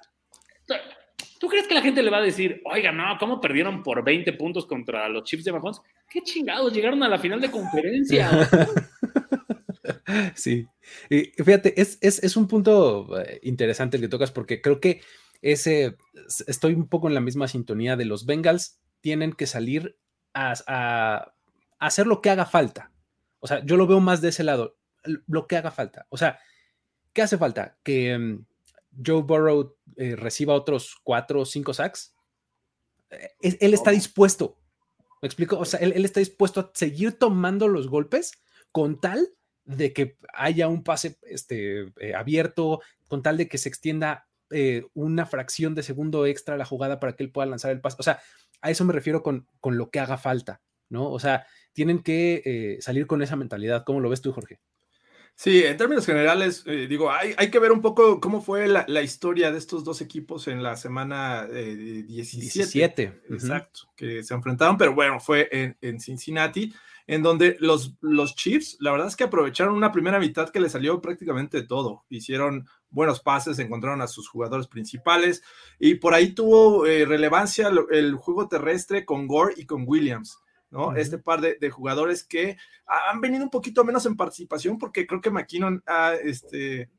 ¿Tú 1.41 1.49
crees 1.49 1.67
que 1.67 1.75
la 1.75 1.81
gente 1.81 2.03
le 2.03 2.11
va 2.11 2.19
a 2.19 2.23
decir, 2.23 2.61
oiga, 2.67 2.93
no, 2.93 3.17
¿cómo 3.19 3.41
perdieron 3.41 3.83
por 3.83 4.05
20 4.05 4.35
puntos 4.35 4.67
contra 4.67 5.09
los 5.09 5.25
Chiefs 5.25 5.45
de 5.45 5.53
Mahomes? 5.53 5.81
¿Qué 6.11 6.21
chingados? 6.21 6.71
Llegaron 6.71 7.03
a 7.03 7.09
la 7.09 7.19
final 7.19 7.41
de 7.41 7.51
conferencia. 7.51 8.47
sí. 10.35 10.67
Y 11.09 11.33
fíjate, 11.43 11.81
es, 11.81 11.99
es, 12.03 12.37
un 12.37 12.47
punto 12.47 13.19
eh, 13.19 13.41
interesante 13.45 13.97
el 13.97 14.03
que 14.03 14.09
tocas 14.09 14.31
porque 14.31 14.61
creo 14.61 14.81
que 14.81 15.01
ese, 15.43 15.97
estoy 16.47 16.75
un 16.75 16.89
poco 16.89 17.09
en 17.09 17.15
la 17.15 17.21
misma 17.21 17.49
sintonía 17.49 17.97
de 17.97 18.05
los 18.05 18.27
Bengals, 18.27 18.79
tienen 19.01 19.33
que 19.33 19.47
salir 19.47 19.97
a, 20.35 20.55
a 20.67 21.35
hacer 21.79 22.07
lo 22.07 22.21
que 22.21 22.31
haga 22.31 22.47
falta. 22.47 22.93
O 23.41 23.47
sea, 23.47 23.65
yo 23.65 23.77
lo 23.77 23.87
veo 23.87 24.01
más 24.01 24.21
de 24.21 24.29
ese 24.29 24.45
lado, 24.45 24.77
lo 25.27 25.47
que 25.47 25.57
haga 25.57 25.71
falta. 25.71 26.07
O 26.11 26.17
sea, 26.17 26.39
¿qué 27.13 27.23
hace 27.23 27.39
falta? 27.39 27.79
Que 27.83 28.17
mm, 28.17 28.45
Joe 29.05 29.23
Burrow 29.23 29.77
eh, 29.97 30.17
reciba 30.17 30.55
otros 30.55 30.97
cuatro 31.03 31.41
o 31.41 31.47
cinco 31.47 31.75
sacks, 31.75 32.15
eh, 33.11 33.31
él 33.41 33.75
está 33.75 33.91
dispuesto. 33.91 34.59
¿Me 35.23 35.27
explico? 35.27 35.59
O 35.59 35.65
sea, 35.65 35.81
él, 35.81 36.05
está 36.05 36.21
dispuesto 36.21 36.61
a 36.61 36.71
seguir 36.75 37.19
tomando 37.19 37.69
los 37.69 37.89
golpes 37.89 38.33
con 38.73 39.01
tal 39.01 39.29
de 39.65 39.93
que 39.93 40.17
haya 40.33 40.69
un 40.69 40.83
pase 40.83 41.19
este, 41.23 41.93
eh, 42.01 42.15
abierto, 42.15 42.81
con 43.09 43.23
tal 43.23 43.37
de 43.37 43.49
que 43.49 43.59
se 43.59 43.69
extienda 43.69 44.29
una 44.95 45.27
fracción 45.27 45.75
de 45.75 45.83
segundo 45.83 46.27
extra 46.27 46.55
a 46.55 46.59
la 46.59 46.65
jugada 46.65 47.01
para 47.01 47.15
que 47.15 47.23
él 47.23 47.31
pueda 47.31 47.47
lanzar 47.47 47.71
el 47.71 47.81
pase. 47.81 47.97
O 47.99 48.03
sea, 48.03 48.21
a 48.61 48.71
eso 48.71 48.85
me 48.85 48.93
refiero 48.93 49.23
con, 49.23 49.47
con 49.61 49.77
lo 49.77 49.91
que 49.91 50.01
haga 50.01 50.17
falta, 50.17 50.61
¿no? 50.89 51.11
O 51.11 51.19
sea, 51.19 51.47
tienen 51.73 52.01
que 52.01 52.79
salir 52.81 53.07
con 53.07 53.23
esa 53.23 53.37
mentalidad. 53.37 53.85
¿Cómo 53.85 54.01
lo 54.01 54.11
ves 54.11 54.21
tú, 54.21 54.33
Jorge? 54.33 54.61
Sí, 55.41 55.65
en 55.65 55.75
términos 55.79 56.05
generales, 56.05 56.65
eh, 56.67 56.87
digo, 56.87 57.11
hay, 57.11 57.33
hay, 57.39 57.51
que 57.51 57.59
ver 57.59 57.73
un 57.73 57.81
poco 57.81 58.21
cómo 58.21 58.43
fue 58.43 58.69
la, 58.69 58.85
la, 58.89 59.01
historia 59.01 59.51
de 59.51 59.57
estos 59.57 59.85
dos 59.85 60.03
equipos 60.03 60.49
en 60.49 60.63
la 60.63 60.77
semana 60.77 61.49
eh, 61.51 62.05
17. 62.07 63.23
Exacto, 63.31 63.89
que 63.97 64.23
se 64.23 64.35
enfrentaron, 64.35 64.77
pero 64.77 64.95
bueno, 64.95 65.19
fue 65.19 65.49
en, 65.51 65.79
en, 65.81 65.99
Cincinnati, 65.99 66.75
en 67.11 67.25
donde 67.25 67.57
los, 67.59 67.97
los 68.01 68.37
Chiefs, 68.37 68.77
la 68.79 68.93
verdad 68.93 69.09
es 69.09 69.17
que 69.17 69.25
aprovecharon 69.25 69.75
una 69.75 69.91
primera 69.91 70.21
mitad 70.21 70.49
que 70.49 70.61
le 70.61 70.71
salió 70.71 71.01
prácticamente 71.01 71.65
todo. 71.65 72.05
Hicieron 72.09 72.69
buenos 72.89 73.19
pases, 73.19 73.59
encontraron 73.59 74.01
a 74.01 74.07
sus 74.07 74.29
jugadores 74.29 74.69
principales 74.69 75.43
y 75.81 75.97
por 75.97 76.15
ahí 76.15 76.35
tuvo 76.35 76.87
eh, 76.87 77.05
relevancia 77.05 77.69
el 77.91 78.15
juego 78.15 78.47
terrestre 78.47 79.05
con 79.05 79.27
Gore 79.27 79.55
y 79.57 79.67
con 79.67 79.83
Williams. 79.89 80.39
¿no? 80.71 80.95
Este 80.95 81.19
par 81.19 81.41
de, 81.41 81.71
jugadores 81.71 82.23
que 82.23 82.57
han 82.87 83.21
venido 83.21 83.43
un 83.43 83.51
poquito 83.51 83.85
menos 83.85 84.07
en 84.07 84.17
participación 84.17 84.79
porque 84.79 85.05
creo 85.05 85.21
que 85.21 85.33
McKinnon 85.33 85.83
ha, 85.89 86.15
este, 86.15 86.91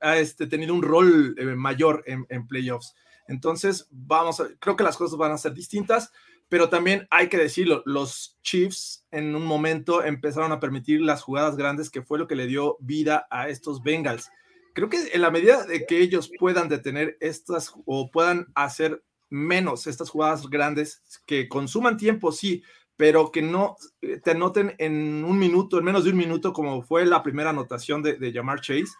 ha, 0.00 0.16
este, 0.16 0.48
tenido 0.48 0.74
un 0.74 0.82
rol 0.82 1.36
eh, 1.38 1.44
mayor 1.54 2.02
en, 2.06 2.48
playoffs. 2.48 2.96
Entonces, 3.28 3.86
vamos 3.92 4.40
a, 4.40 4.48
creo 4.58 4.74
que 4.74 4.82
las 4.82 4.96
cosas 4.96 5.16
van 5.16 5.30
a 5.30 5.38
ser 5.38 5.54
distintas, 5.54 6.10
pero 6.48 6.68
también 6.68 7.06
hay 7.10 7.28
que 7.28 7.38
decirlo, 7.38 7.82
los 7.86 8.38
Chiefs 8.42 9.04
en 9.10 9.34
un 9.34 9.44
momento 9.44 10.04
empezaron 10.04 10.52
a 10.52 10.60
permitir 10.60 11.00
las 11.00 11.22
jugadas 11.22 11.56
grandes, 11.56 11.90
que 11.90 12.02
fue 12.02 12.18
lo 12.18 12.28
que 12.28 12.36
le 12.36 12.46
dio 12.46 12.76
vida 12.80 13.26
a 13.30 13.48
estos 13.48 13.82
Bengals. 13.82 14.30
Creo 14.72 14.88
que 14.88 14.98
en 15.12 15.22
la 15.22 15.30
medida 15.30 15.64
de 15.64 15.86
que 15.86 15.98
ellos 15.98 16.30
puedan 16.38 16.68
detener 16.68 17.16
estas 17.20 17.72
o 17.84 18.10
puedan 18.10 18.46
hacer 18.54 19.02
menos 19.28 19.86
estas 19.86 20.10
jugadas 20.10 20.48
grandes 20.48 21.02
que 21.26 21.48
consuman 21.48 21.96
tiempo, 21.96 22.30
sí, 22.30 22.62
pero 22.96 23.30
que 23.30 23.42
no 23.42 23.76
eh, 24.00 24.20
te 24.22 24.32
anoten 24.32 24.74
en 24.78 25.24
un 25.24 25.38
minuto, 25.38 25.78
en 25.78 25.84
menos 25.84 26.04
de 26.04 26.10
un 26.10 26.16
minuto, 26.16 26.52
como 26.52 26.82
fue 26.82 27.04
la 27.06 27.22
primera 27.22 27.50
anotación 27.50 28.02
de, 28.02 28.16
de 28.16 28.32
Chase, 28.32 28.92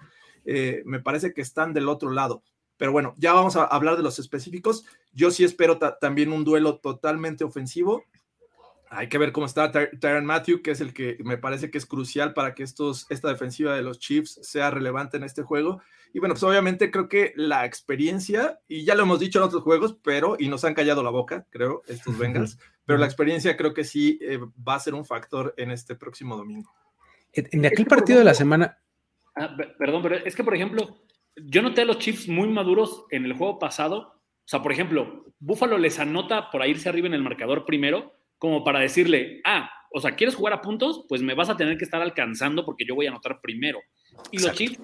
eh, 0.45 0.83
me 0.85 1.01
parece 1.01 1.33
que 1.33 1.43
están 1.43 1.73
del 1.73 1.89
otro 1.89 2.11
lado. 2.11 2.43
Pero 2.77 2.93
bueno, 2.93 3.15
ya 3.17 3.33
vamos 3.33 3.57
a 3.57 3.65
hablar 3.65 3.97
de 3.97 4.03
los 4.03 4.19
específicos. 4.19 4.85
Yo 5.13 5.31
sí 5.31 5.45
espero 5.45 5.79
también 5.79 6.33
un 6.33 6.45
duelo 6.45 6.79
totalmente 6.79 7.45
ofensivo. 7.45 8.05
Hay 8.89 9.09
que 9.09 9.19
ver 9.19 9.33
cómo 9.33 9.47
está 9.47 9.73
Tyron 9.73 10.27
Matthew, 10.27 10.63
que 10.63 10.71
es 10.71 10.81
el 10.81 10.95
que 10.95 11.17
me 11.25 11.39
parece 11.39 11.71
que 11.71 11.79
es 11.79 11.87
crucial 11.87 12.35
para 12.35 12.55
que 12.55 12.63
estos, 12.63 13.07
esta 13.11 13.29
defensiva 13.29 13.75
de 13.75 13.83
los 13.83 13.99
Chiefs 13.99 14.39
sea 14.43 14.71
relevante 14.71 15.17
en 15.17 15.25
este 15.25 15.43
juego. 15.43 15.81
Y 16.13 16.21
bueno, 16.21 16.35
pues 16.35 16.45
obviamente 16.45 16.91
creo 16.91 17.09
que 17.09 17.33
la 17.37 17.67
experiencia, 17.67 18.61
y 18.69 18.85
ya 18.85 18.95
lo 18.95 19.03
hemos 19.03 19.21
dicho 19.21 19.39
en 19.39 19.45
otros 19.45 19.63
juegos, 19.63 19.99
pero, 20.03 20.37
y 20.39 20.49
nos 20.49 20.65
han 20.65 20.75
callado 20.75 21.03
la 21.03 21.11
boca, 21.11 21.47
creo, 21.51 21.83
estos 21.89 22.17
Bengals, 22.17 22.59
pero 22.85 22.99
la 22.99 23.07
experiencia 23.07 23.57
creo 23.57 23.75
que 23.75 23.85
sí 23.85 24.19
eh, 24.23 24.39
va 24.39 24.77
a 24.77 24.81
ser 24.81 24.95
un 24.95 25.05
factor 25.05 25.53
en 25.57 25.73
este 25.73 25.95
próximo 25.97 26.37
domingo. 26.37 26.73
En 27.33 27.67
aquel 27.67 27.87
partido 27.87 28.19
de 28.21 28.25
la 28.25 28.35
semana... 28.35 28.79
Ah, 29.35 29.55
perdón, 29.79 30.03
pero 30.03 30.15
es 30.17 30.35
que, 30.35 30.43
por 30.43 30.55
ejemplo, 30.55 31.03
yo 31.37 31.63
noté 31.63 31.83
a 31.83 31.85
los 31.85 31.99
Chiefs 31.99 32.29
muy 32.29 32.49
maduros 32.49 33.05
en 33.11 33.25
el 33.25 33.35
juego 33.35 33.59
pasado. 33.59 33.99
O 33.99 34.49
sea, 34.49 34.63
por 34.63 34.73
ejemplo, 34.73 35.25
Buffalo 35.39 35.79
les 35.79 35.99
anota 35.99 36.51
por 36.51 36.67
irse 36.67 36.89
arriba 36.89 37.09
en 37.09 37.15
el 37.15 37.23
marcador 37.23 37.65
primero, 37.65 38.15
como 38.39 38.65
para 38.65 38.81
decirle, 38.81 39.41
ah, 39.45 39.71
o 39.93 40.01
sea, 40.01 40.15
¿quieres 40.15 40.35
jugar 40.35 40.55
a 40.55 40.61
puntos? 40.61 41.05
Pues 41.09 41.23
me 41.23 41.35
vas 41.35 41.49
a 41.49 41.57
tener 41.57 41.77
que 41.79 41.85
estar 41.85 42.01
alcanzando 42.01 42.65
porque 42.65 42.85
yo 42.85 42.95
voy 42.95 43.07
a 43.07 43.11
anotar 43.11 43.41
primero. 43.41 43.81
Y 44.31 44.39
los 44.39 44.53
Chiefs, 44.53 44.81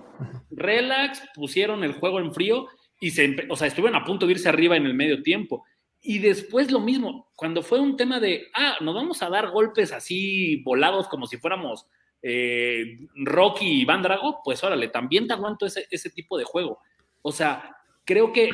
relax, 0.50 1.22
pusieron 1.34 1.84
el 1.84 1.92
juego 1.92 2.20
en 2.20 2.32
frío 2.32 2.66
y 3.00 3.10
se, 3.10 3.46
o 3.48 3.56
sea, 3.56 3.66
estuvieron 3.66 4.00
a 4.00 4.04
punto 4.04 4.26
de 4.26 4.32
irse 4.32 4.48
arriba 4.48 4.76
en 4.76 4.86
el 4.86 4.94
medio 4.94 5.22
tiempo. 5.22 5.64
Y 6.00 6.18
después 6.18 6.70
lo 6.70 6.80
mismo, 6.80 7.30
cuando 7.36 7.62
fue 7.62 7.80
un 7.80 7.96
tema 7.96 8.20
de, 8.20 8.48
ah, 8.54 8.76
nos 8.80 8.94
vamos 8.94 9.22
a 9.22 9.30
dar 9.30 9.50
golpes 9.50 9.92
así 9.92 10.62
volados 10.64 11.08
como 11.08 11.26
si 11.26 11.36
fuéramos 11.36 11.86
eh, 12.22 12.98
Rocky 13.16 13.82
y 13.82 13.84
Van 13.84 14.02
Drago, 14.02 14.40
pues 14.44 14.62
órale, 14.62 14.88
también 14.88 15.26
te 15.26 15.34
aguanto 15.34 15.66
ese, 15.66 15.86
ese 15.90 16.10
tipo 16.10 16.38
de 16.38 16.44
juego. 16.44 16.78
O 17.22 17.32
sea, 17.32 17.76
creo 18.04 18.32
que 18.32 18.50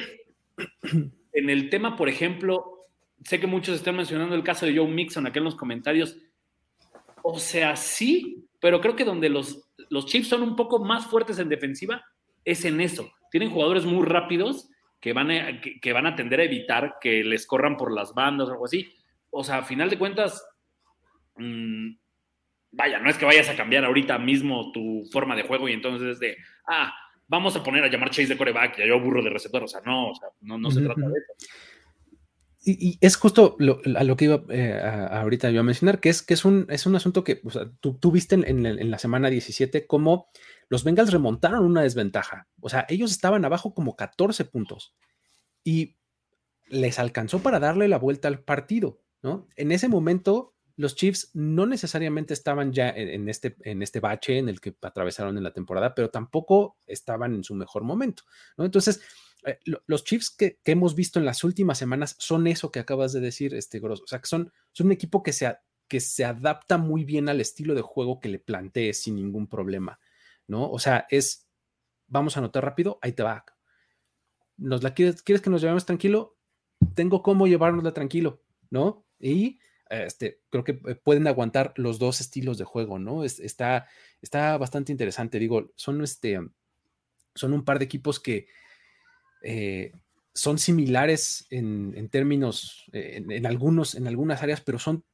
en 1.32 1.50
el 1.50 1.70
tema, 1.70 1.96
por 1.96 2.08
ejemplo, 2.08 2.86
sé 3.24 3.38
que 3.38 3.46
muchos 3.46 3.76
están 3.76 3.96
mencionando 3.96 4.34
el 4.34 4.42
caso 4.42 4.66
de 4.66 4.76
Joe 4.76 4.88
Mixon 4.88 5.26
aquí 5.26 5.38
en 5.38 5.44
los 5.44 5.56
comentarios. 5.56 6.16
O 7.22 7.38
sea, 7.38 7.76
sí, 7.76 8.48
pero 8.60 8.80
creo 8.80 8.96
que 8.96 9.04
donde 9.04 9.28
los 9.28 9.68
los 9.90 10.06
Chiefs 10.06 10.28
son 10.28 10.42
un 10.42 10.56
poco 10.56 10.78
más 10.84 11.06
fuertes 11.06 11.38
en 11.38 11.48
defensiva 11.48 12.04
es 12.44 12.64
en 12.64 12.80
eso. 12.80 13.10
Tienen 13.30 13.50
jugadores 13.50 13.84
muy 13.84 14.06
rápidos 14.06 14.68
que 15.00 15.12
van 15.12 15.30
a, 15.30 15.60
que, 15.60 15.92
van 15.92 16.06
a 16.06 16.16
tender 16.16 16.40
a 16.40 16.44
evitar 16.44 16.96
que 17.00 17.22
les 17.22 17.46
corran 17.46 17.76
por 17.76 17.92
las 17.92 18.14
bandas 18.14 18.48
o 18.48 18.52
algo 18.52 18.64
así. 18.64 18.92
O 19.30 19.44
sea, 19.44 19.58
a 19.58 19.64
final 19.64 19.90
de 19.90 19.98
cuentas, 19.98 20.44
mm, 21.36 21.90
vaya, 22.78 22.98
no 22.98 23.10
es 23.10 23.18
que 23.18 23.26
vayas 23.26 23.50
a 23.50 23.56
cambiar 23.56 23.84
ahorita 23.84 24.18
mismo 24.18 24.72
tu 24.72 25.04
forma 25.12 25.36
de 25.36 25.42
juego 25.42 25.68
y 25.68 25.74
entonces 25.74 26.08
es 26.12 26.18
de, 26.18 26.38
ah, 26.66 26.94
vamos 27.26 27.54
a 27.56 27.62
poner 27.62 27.84
a 27.84 27.90
llamar 27.90 28.08
Chase 28.08 28.28
de 28.28 28.38
coreback 28.38 28.78
y 28.78 28.82
a 28.82 28.86
yo 28.86 28.98
burro 28.98 29.22
de 29.22 29.28
receptor. 29.28 29.62
O 29.64 29.68
sea, 29.68 29.82
no, 29.84 30.12
o 30.12 30.14
sea, 30.14 30.28
no, 30.40 30.56
no 30.56 30.70
se 30.70 30.80
trata 30.80 31.02
de 31.02 31.18
eso 31.18 31.48
y, 32.64 32.98
es 33.00 33.16
justo 33.16 33.56
a 33.96 34.04
lo 34.04 34.16
que 34.16 34.24
iba 34.24 34.42
eh, 34.50 34.80
ahorita 35.10 35.50
yo 35.50 35.60
a 35.60 35.64
mencionar, 35.64 36.00
que 36.00 36.08
es 36.08 36.22
que 36.22 36.34
es 36.34 36.44
un, 36.44 36.66
es 36.68 36.86
un 36.86 36.96
asunto 36.96 37.24
que 37.24 37.40
tú, 37.80 38.12
viste 38.12 38.34
en, 38.34 38.90
la 38.90 38.98
semana 38.98 39.30
17 39.30 39.86
cómo 39.86 40.28
los 40.68 40.84
Bengals 40.84 41.12
remontaron 41.12 41.64
una 41.64 41.82
desventaja. 41.82 42.48
O 42.60 42.68
sea, 42.68 42.84
ellos 42.88 43.10
estaban 43.10 43.44
abajo 43.44 43.74
como 43.74 43.96
14 43.96 44.44
puntos 44.44 44.94
y 45.64 45.96
les 46.66 46.98
alcanzó 46.98 47.40
para 47.40 47.60
darle 47.60 47.88
la 47.88 47.98
vuelta 47.98 48.28
al 48.28 48.40
partido, 48.40 49.00
¿no? 49.22 49.48
En 49.56 49.72
ese 49.72 49.88
momento, 49.88 50.54
los 50.78 50.94
Chiefs 50.94 51.32
no 51.34 51.66
necesariamente 51.66 52.32
estaban 52.32 52.72
ya 52.72 52.88
en, 52.90 53.28
este, 53.28 53.56
en 53.62 53.82
este 53.82 53.98
bache 53.98 54.38
en 54.38 54.48
el 54.48 54.60
que 54.60 54.76
atravesaron 54.80 55.36
en 55.36 55.42
la 55.42 55.52
temporada, 55.52 55.92
pero 55.92 56.08
tampoco 56.08 56.76
estaban 56.86 57.34
en 57.34 57.42
su 57.42 57.56
mejor 57.56 57.82
momento, 57.82 58.22
¿no? 58.56 58.64
Entonces, 58.64 59.00
eh, 59.44 59.58
los 59.64 60.04
Chiefs 60.04 60.30
que, 60.30 60.60
hemos 60.64 60.94
visto 60.94 61.18
en 61.18 61.24
las 61.24 61.42
últimas 61.42 61.78
semanas 61.78 62.14
son 62.20 62.46
eso 62.46 62.70
que 62.70 62.78
acabas 62.78 63.12
de 63.12 63.18
decir, 63.18 63.54
este 63.54 63.80
Grosso. 63.80 64.04
O 64.04 64.06
sea, 64.06 64.20
que 64.20 64.28
son, 64.28 64.52
un 64.78 64.92
equipo 64.92 65.24
que 65.24 65.32
se, 65.32 65.52
que 65.88 65.98
se 65.98 66.24
adapta 66.24 66.78
muy 66.78 67.04
bien 67.04 67.28
al 67.28 67.40
estilo 67.40 67.74
de 67.74 67.82
juego 67.82 68.20
que 68.20 68.28
le 68.28 68.38
plantees 68.38 69.02
sin 69.02 69.16
ningún 69.16 69.48
problema, 69.48 69.98
¿no? 70.46 70.70
O 70.70 70.78
sea, 70.78 71.08
es, 71.10 71.48
vamos 72.06 72.36
a 72.36 72.40
anotar 72.40 72.64
rápido, 72.64 73.00
ahí 73.02 73.12
te 73.14 73.24
va. 73.24 73.44
¿Nos 74.56 74.84
la 74.84 74.94
quieres, 74.94 75.22
quieres 75.22 75.42
que 75.42 75.50
nos 75.50 75.60
llevemos 75.60 75.86
tranquilo? 75.86 76.38
Tengo 76.94 77.20
cómo 77.24 77.48
llevárnosla 77.48 77.92
tranquilo, 77.92 78.44
¿no? 78.70 79.04
Y 79.18 79.58
este, 79.90 80.40
creo 80.50 80.64
que 80.64 80.80
eh, 80.86 80.94
pueden 80.94 81.26
aguantar 81.26 81.72
los 81.76 81.98
dos 81.98 82.20
estilos 82.20 82.58
de 82.58 82.64
juego, 82.64 82.98
¿no? 82.98 83.24
está, 83.24 83.86
está 84.20 84.56
bastante 84.58 84.92
interesante. 84.92 85.38
Digo, 85.38 85.72
son, 85.76 86.02
este, 86.02 86.40
son 87.34 87.52
un 87.52 87.64
par 87.64 87.78
de 87.78 87.84
equipos 87.84 88.20
que 88.20 88.46
eh, 89.42 89.92
son 90.34 90.58
similares 90.58 91.46
en, 91.50 92.08
términos, 92.10 92.84
en, 92.92 93.44
algunos, 93.46 93.94
en 93.94 94.06
algunas 94.06 94.42
áreas, 94.42 94.60
pero 94.60 94.78
son 94.78 95.04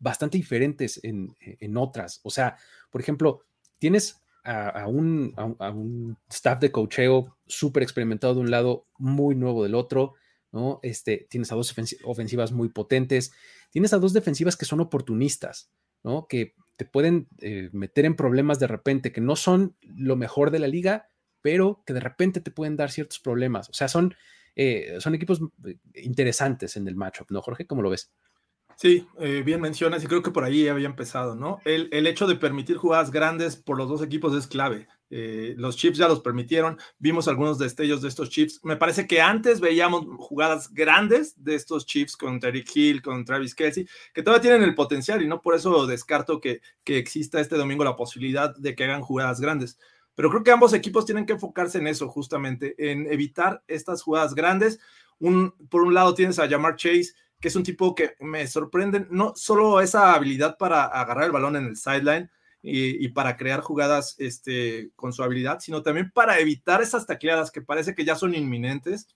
bastante 0.00 0.38
diferentes 0.38 1.00
en, 1.04 1.76
otras. 1.76 2.20
O 2.24 2.30
sea, 2.30 2.56
por 2.90 3.00
ejemplo, 3.00 3.42
tienes 3.78 4.20
a, 4.42 4.88
un, 4.88 5.32
a, 5.36 5.70
un, 5.70 6.16
staff 6.28 6.58
de 6.58 6.72
cocheo 6.72 7.36
súper 7.46 7.84
experimentado 7.84 8.34
de 8.34 8.40
un 8.40 8.50
lado, 8.50 8.86
muy 8.98 9.36
nuevo 9.36 9.62
del 9.62 9.76
otro, 9.76 10.14
¿no? 10.50 10.80
Este, 10.82 11.26
tienes 11.30 11.52
a 11.52 11.54
dos 11.54 11.72
ofensivas 12.02 12.50
muy 12.50 12.68
potentes, 12.68 13.32
tienes 13.72 13.92
a 13.92 13.98
dos 13.98 14.12
defensivas 14.12 14.56
que 14.56 14.66
son 14.66 14.80
oportunistas, 14.80 15.70
¿no? 16.04 16.26
Que 16.28 16.54
te 16.76 16.84
pueden 16.84 17.26
eh, 17.40 17.70
meter 17.72 18.04
en 18.04 18.14
problemas 18.14 18.60
de 18.60 18.68
repente, 18.68 19.10
que 19.10 19.20
no 19.20 19.34
son 19.34 19.74
lo 19.82 20.14
mejor 20.14 20.50
de 20.50 20.60
la 20.60 20.68
liga, 20.68 21.08
pero 21.40 21.82
que 21.84 21.94
de 21.94 22.00
repente 22.00 22.40
te 22.40 22.50
pueden 22.50 22.76
dar 22.76 22.90
ciertos 22.90 23.18
problemas. 23.18 23.68
O 23.68 23.72
sea, 23.72 23.88
son, 23.88 24.14
eh, 24.54 24.96
son 25.00 25.14
equipos 25.14 25.40
eh, 25.64 25.78
interesantes 25.94 26.76
en 26.76 26.86
el 26.86 26.94
matchup, 26.94 27.30
¿no, 27.30 27.42
Jorge? 27.42 27.66
¿Cómo 27.66 27.82
lo 27.82 27.90
ves? 27.90 28.12
Sí, 28.76 29.06
eh, 29.20 29.42
bien 29.44 29.60
mencionas 29.60 30.02
y 30.02 30.06
creo 30.06 30.22
que 30.22 30.30
por 30.30 30.44
ahí 30.44 30.68
había 30.68 30.86
empezado, 30.86 31.34
¿no? 31.34 31.60
El, 31.64 31.88
el, 31.92 32.06
hecho 32.06 32.26
de 32.26 32.36
permitir 32.36 32.76
jugadas 32.76 33.10
grandes 33.10 33.56
por 33.56 33.76
los 33.76 33.88
dos 33.88 34.02
equipos 34.02 34.34
es 34.34 34.46
clave. 34.46 34.88
Los 35.56 35.76
chips 35.76 35.98
ya 35.98 36.08
los 36.08 36.20
permitieron, 36.20 36.78
vimos 36.98 37.28
algunos 37.28 37.58
destellos 37.58 38.00
de 38.00 38.08
estos 38.08 38.30
chips. 38.30 38.60
Me 38.62 38.76
parece 38.76 39.06
que 39.06 39.20
antes 39.20 39.60
veíamos 39.60 40.06
jugadas 40.18 40.72
grandes 40.72 41.34
de 41.42 41.54
estos 41.54 41.84
chips 41.84 42.16
con 42.16 42.40
Terry 42.40 42.64
Hill, 42.74 43.02
con 43.02 43.24
Travis 43.24 43.54
Kelsey, 43.54 43.86
que 44.14 44.22
todavía 44.22 44.42
tienen 44.42 44.62
el 44.62 44.74
potencial 44.74 45.20
y 45.20 45.26
no 45.26 45.42
por 45.42 45.54
eso 45.54 45.86
descarto 45.86 46.40
que, 46.40 46.62
que 46.82 46.96
exista 46.96 47.40
este 47.40 47.56
domingo 47.56 47.84
la 47.84 47.94
posibilidad 47.94 48.56
de 48.56 48.74
que 48.74 48.84
hagan 48.84 49.02
jugadas 49.02 49.40
grandes. 49.40 49.78
Pero 50.14 50.30
creo 50.30 50.42
que 50.44 50.50
ambos 50.50 50.72
equipos 50.72 51.04
tienen 51.04 51.26
que 51.26 51.34
enfocarse 51.34 51.78
en 51.78 51.86
eso, 51.86 52.08
justamente, 52.08 52.74
en 52.78 53.06
evitar 53.12 53.62
estas 53.66 54.02
jugadas 54.02 54.34
grandes. 54.34 54.80
Por 55.68 55.82
un 55.82 55.94
lado 55.94 56.14
tienes 56.14 56.38
a 56.38 56.48
Jamar 56.48 56.76
Chase, 56.76 57.12
que 57.38 57.48
es 57.48 57.56
un 57.56 57.62
tipo 57.62 57.94
que 57.94 58.14
me 58.20 58.46
sorprende, 58.46 59.06
no 59.10 59.34
solo 59.36 59.80
esa 59.80 60.14
habilidad 60.14 60.56
para 60.56 60.84
agarrar 60.84 61.24
el 61.24 61.32
balón 61.32 61.56
en 61.56 61.66
el 61.66 61.76
sideline 61.76 62.30
y, 62.62 63.08
para 63.08 63.36
crear 63.36 63.60
jugadas 63.60 64.14
este, 64.18 64.92
con 64.94 65.12
su 65.12 65.22
habilidad, 65.24 65.58
sino 65.60 65.82
también 65.82 66.12
para 66.12 66.38
evitar 66.38 66.80
esas 66.80 67.06
tacleadas 67.06 67.50
que 67.50 67.60
parece 67.60 67.94
que 67.94 68.04
ya 68.04 68.14
son 68.14 68.34
inminentes 68.34 69.08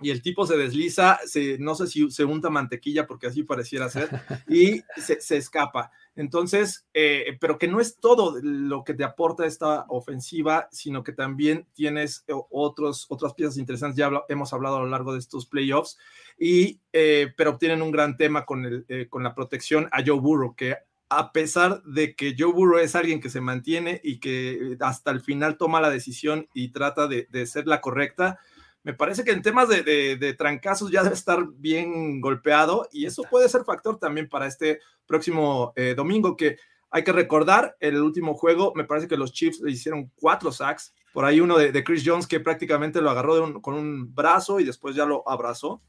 y 0.00 0.10
el 0.10 0.20
tipo 0.20 0.46
se 0.46 0.58
desliza, 0.58 1.18
se, 1.24 1.56
no 1.58 1.74
sé 1.74 1.86
si 1.86 2.10
se 2.10 2.24
unta 2.24 2.50
mantequilla 2.50 3.06
porque 3.06 3.28
así 3.28 3.44
pareciera 3.44 3.88
ser, 3.88 4.10
y 4.48 4.82
se, 4.98 5.36
escapa. 5.36 5.90
Entonces, 6.16 6.86
eh, 6.92 7.36
pero 7.40 7.58
que 7.58 7.68
no 7.68 7.80
es 7.80 7.96
todo 7.96 8.38
lo 8.42 8.84
que 8.84 8.92
te 8.92 9.04
aporta 9.04 9.46
esta 9.46 9.86
ofensiva, 9.88 10.68
sino 10.70 11.02
que 11.02 11.12
también 11.12 11.66
tienes 11.72 12.24
eh, 12.28 12.34
otros, 12.50 13.06
otras 13.08 13.32
piezas 13.32 13.56
interesantes, 13.56 13.96
ya 13.96 14.10
hemos 14.28 14.52
hablado 14.52 14.76
a 14.76 14.80
lo 14.80 14.86
largo 14.86 15.14
de 15.14 15.18
estos 15.18 15.46
playoffs, 15.46 15.96
y, 16.38 16.80
eh, 16.92 17.32
pero 17.36 17.52
obtienen 17.52 17.80
un 17.80 17.90
gran 17.90 18.18
tema 18.18 18.44
con, 18.44 18.66
el, 18.66 19.08
con 19.08 19.22
la 19.22 19.34
protección 19.34 19.88
a 19.92 20.02
Joe 20.04 20.20
Burrow, 20.20 20.54
que 20.54 20.76
a 21.08 21.32
pesar 21.32 21.82
de 21.84 22.14
que 22.14 22.34
Joe 22.38 22.52
Burrow 22.52 22.78
es 22.78 22.96
alguien 22.96 23.20
que 23.20 23.30
se 23.30 23.40
mantiene 23.40 24.00
y 24.02 24.18
que 24.18 24.76
hasta 24.80 25.10
el 25.10 25.20
final 25.20 25.56
toma 25.56 25.80
la 25.80 25.90
decisión 25.90 26.48
y 26.54 26.72
trata 26.72 27.06
de, 27.06 27.26
de 27.30 27.46
ser 27.46 27.66
la 27.66 27.80
correcta, 27.80 28.38
me 28.86 28.94
parece 28.94 29.24
que 29.24 29.32
en 29.32 29.42
temas 29.42 29.68
de, 29.68 30.34
trancazos 30.38 30.92
ya 30.92 31.02
debe 31.02 31.16
estar 31.16 31.44
bien 31.56 32.20
golpeado 32.20 32.86
y 32.92 33.06
eso 33.06 33.24
puede 33.28 33.48
ser 33.48 33.64
factor 33.64 33.98
también 33.98 34.28
para 34.28 34.46
este 34.46 34.78
próximo 35.08 35.72
eh, 35.74 35.94
domingo 35.96 36.36
que 36.36 36.58
hay 36.90 37.02
que 37.02 37.10
recordar, 37.10 37.76
el 37.80 38.00
último 38.00 38.34
juego 38.34 38.72
me 38.76 38.84
parece 38.84 39.08
que 39.08 39.16
los 39.16 39.32
Chiefs 39.32 39.60
le 39.60 39.72
hicieron 39.72 40.12
cuatro 40.14 40.52
sacks, 40.52 40.94
por 41.12 41.24
ahí 41.24 41.40
uno 41.40 41.58
de, 41.58 41.82
Chris 41.82 42.04
Jones 42.06 42.28
que 42.28 42.38
prácticamente 42.38 43.00
lo 43.00 43.10
agarró 43.10 43.60
con 43.60 43.74
un 43.74 44.14
brazo 44.14 44.60
y 44.60 44.64
después 44.64 44.94
ya 44.94 45.04
lo 45.04 45.28
abrazó. 45.28 45.82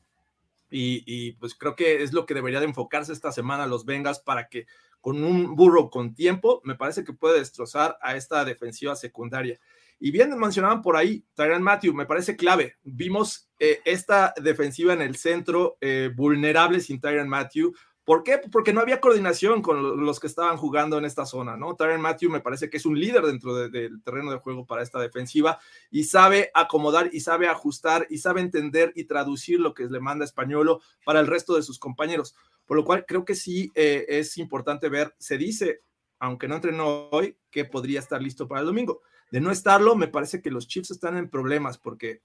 Y, 0.69 1.31
pues 1.33 1.55
creo 1.55 1.75
que 1.75 2.03
es 2.03 2.13
lo 2.13 2.25
que 2.25 2.33
debería 2.33 2.59
de 2.59 2.65
enfocarse 2.65 3.13
esta 3.13 3.31
semana 3.31 3.67
los 3.67 3.85
Bengals 3.85 4.19
para 4.19 4.47
que 4.49 4.65
con 5.01 5.23
un 5.23 5.55
burro 5.55 5.89
con 5.89 6.13
tiempo, 6.13 6.61
me 6.65 6.75
parece 6.75 7.03
que 7.03 7.13
puede 7.13 7.39
destrozar 7.39 7.97
a 8.01 8.15
esta 8.15 8.43
defensiva 8.43 8.95
secundaria. 8.95 9.59
Y 9.99 10.11
bien 10.11 10.37
mencionaban 10.37 10.81
por 10.81 10.95
ahí, 10.95 11.25
Tyron 11.33 11.63
Matthew, 11.63 11.93
me 11.93 12.05
parece 12.05 12.35
clave. 12.35 12.75
Vimos 12.83 13.49
eh, 13.59 13.79
esta 13.85 14.33
defensiva 14.41 14.93
en 14.93 15.01
el 15.01 15.15
centro 15.15 15.77
eh, 15.81 16.11
vulnerable 16.15 16.81
sin 16.81 16.99
Tyron 16.99 17.29
Matthew. 17.29 17.73
¿Por 18.07 18.23
qué? 18.23 18.37
Porque 18.37 18.71
no 18.71 18.79
había 18.79 19.01
coordinación 19.01 19.61
con 19.61 20.05
los 20.05 20.21
que 20.21 20.27
estaban 20.27 20.55
jugando 20.55 20.97
en 20.97 21.03
esta 21.03 21.25
zona, 21.25 21.57
¿no? 21.57 21.75
Tyron 21.75 21.99
Matthew 21.99 22.29
me 22.29 22.39
parece 22.39 22.69
que 22.69 22.77
es 22.77 22.85
un 22.85 22.97
líder 22.97 23.25
dentro 23.25 23.53
del 23.53 24.01
terreno 24.01 24.31
de 24.31 24.37
juego 24.37 24.65
para 24.65 24.81
esta 24.81 24.97
defensiva 24.97 25.59
y 25.91 26.05
sabe 26.05 26.49
acomodar 26.53 27.09
y 27.11 27.19
sabe 27.19 27.49
ajustar 27.49 28.07
y 28.09 28.19
sabe 28.19 28.39
entender 28.39 28.93
y 28.95 29.03
traducir 29.03 29.59
lo 29.59 29.73
que 29.73 29.87
le 29.87 29.99
manda 29.99 30.23
Españolo 30.23 30.79
para 31.03 31.19
el 31.19 31.27
resto 31.27 31.57
de 31.57 31.63
sus 31.63 31.79
compañeros. 31.79 32.33
Por 32.65 32.77
lo 32.77 32.85
cual 32.85 33.05
creo 33.05 33.25
que 33.25 33.35
sí 33.35 33.73
eh, 33.75 34.05
es 34.07 34.37
importante 34.37 34.87
ver, 34.87 35.13
se 35.19 35.37
dice, 35.37 35.81
aunque 36.17 36.47
no 36.47 36.55
entrenó 36.55 37.09
hoy, 37.09 37.35
que 37.51 37.65
podría 37.65 37.99
estar 37.99 38.21
listo 38.21 38.47
para 38.47 38.61
el 38.61 38.67
domingo. 38.67 39.01
De 39.31 39.41
no 39.41 39.51
estarlo, 39.51 39.97
me 39.97 40.07
parece 40.07 40.41
que 40.41 40.49
los 40.49 40.69
Chiefs 40.69 40.91
están 40.91 41.17
en 41.17 41.29
problemas 41.29 41.77
porque 41.77 42.21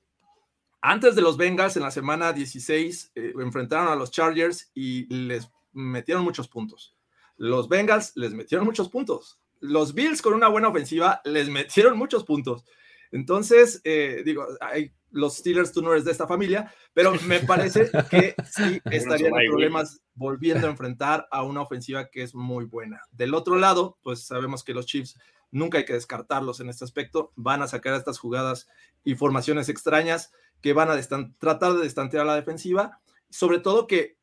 antes 0.81 1.17
de 1.17 1.23
los 1.23 1.37
Bengals 1.37 1.77
en 1.77 1.83
la 1.83 1.91
semana 1.91 2.33
16 2.33 3.11
eh, 3.17 3.33
enfrentaron 3.41 3.89
a 3.89 3.97
los 3.97 4.13
Chargers 4.13 4.71
y 4.75 5.13
les 5.13 5.51
metieron 5.73 6.25
muchos 6.25 6.49
puntos. 6.49 6.97
Los 7.37 7.69
Bengals 7.69 8.13
les 8.17 8.33
metieron 8.33 8.67
muchos 8.67 8.89
puntos. 8.89 9.41
Los 9.61 9.95
Bills 9.95 10.23
con 10.23 10.35
una 10.35 10.49
buena 10.49 10.69
ofensiva 10.69 11.21
les 11.25 11.49
metieron 11.49 11.97
muchos 11.97 12.25
puntos. 12.25 12.65
Entonces, 13.11 13.81
eh, 13.85 14.23
digo, 14.25 14.47
hay, 14.61 14.93
los 15.11 15.37
Steelers 15.37 15.73
tú 15.73 15.83
no 15.83 15.93
eres 15.93 16.05
de 16.05 16.13
esta 16.13 16.27
familia, 16.27 16.73
pero 16.95 17.13
me 17.27 17.41
parece 17.47 17.91
que 18.11 18.35
sí 18.51 18.81
estarían 18.91 19.35
en 19.39 19.51
problemas 19.51 20.01
volviendo 20.15 20.67
a 20.67 20.71
enfrentar 20.71 21.29
a 21.31 21.43
una 21.43 21.61
ofensiva 21.61 22.09
que 22.09 22.23
es 22.23 22.35
muy 22.35 22.65
buena. 22.65 23.01
Del 23.13 23.35
otro 23.35 23.57
lado, 23.57 23.99
pues 24.03 24.25
sabemos 24.27 24.65
que 24.65 24.75
los 24.75 24.87
Chiefs 24.87 25.19
nunca 25.51 25.79
hay 25.79 25.85
que 25.85 25.93
descartarlos 25.93 26.61
en 26.61 26.71
este 26.71 26.85
aspecto, 26.85 27.33
van 27.37 27.63
a 27.63 27.69
sacar 27.69 27.95
estas 27.95 28.19
jugadas 28.19 28.69
y 29.05 29.15
formaciones 29.15 29.69
extrañas 29.69 30.33
que 30.63 30.73
van 30.73 30.91
a 30.91 31.01
tratar 31.39 31.75
de 31.75 31.83
destantear 31.83 32.23
a 32.23 32.27
la 32.27 32.37
defensiva, 32.37 33.01
sobre 33.31 33.59
todo 33.59 33.87
que 33.87 34.17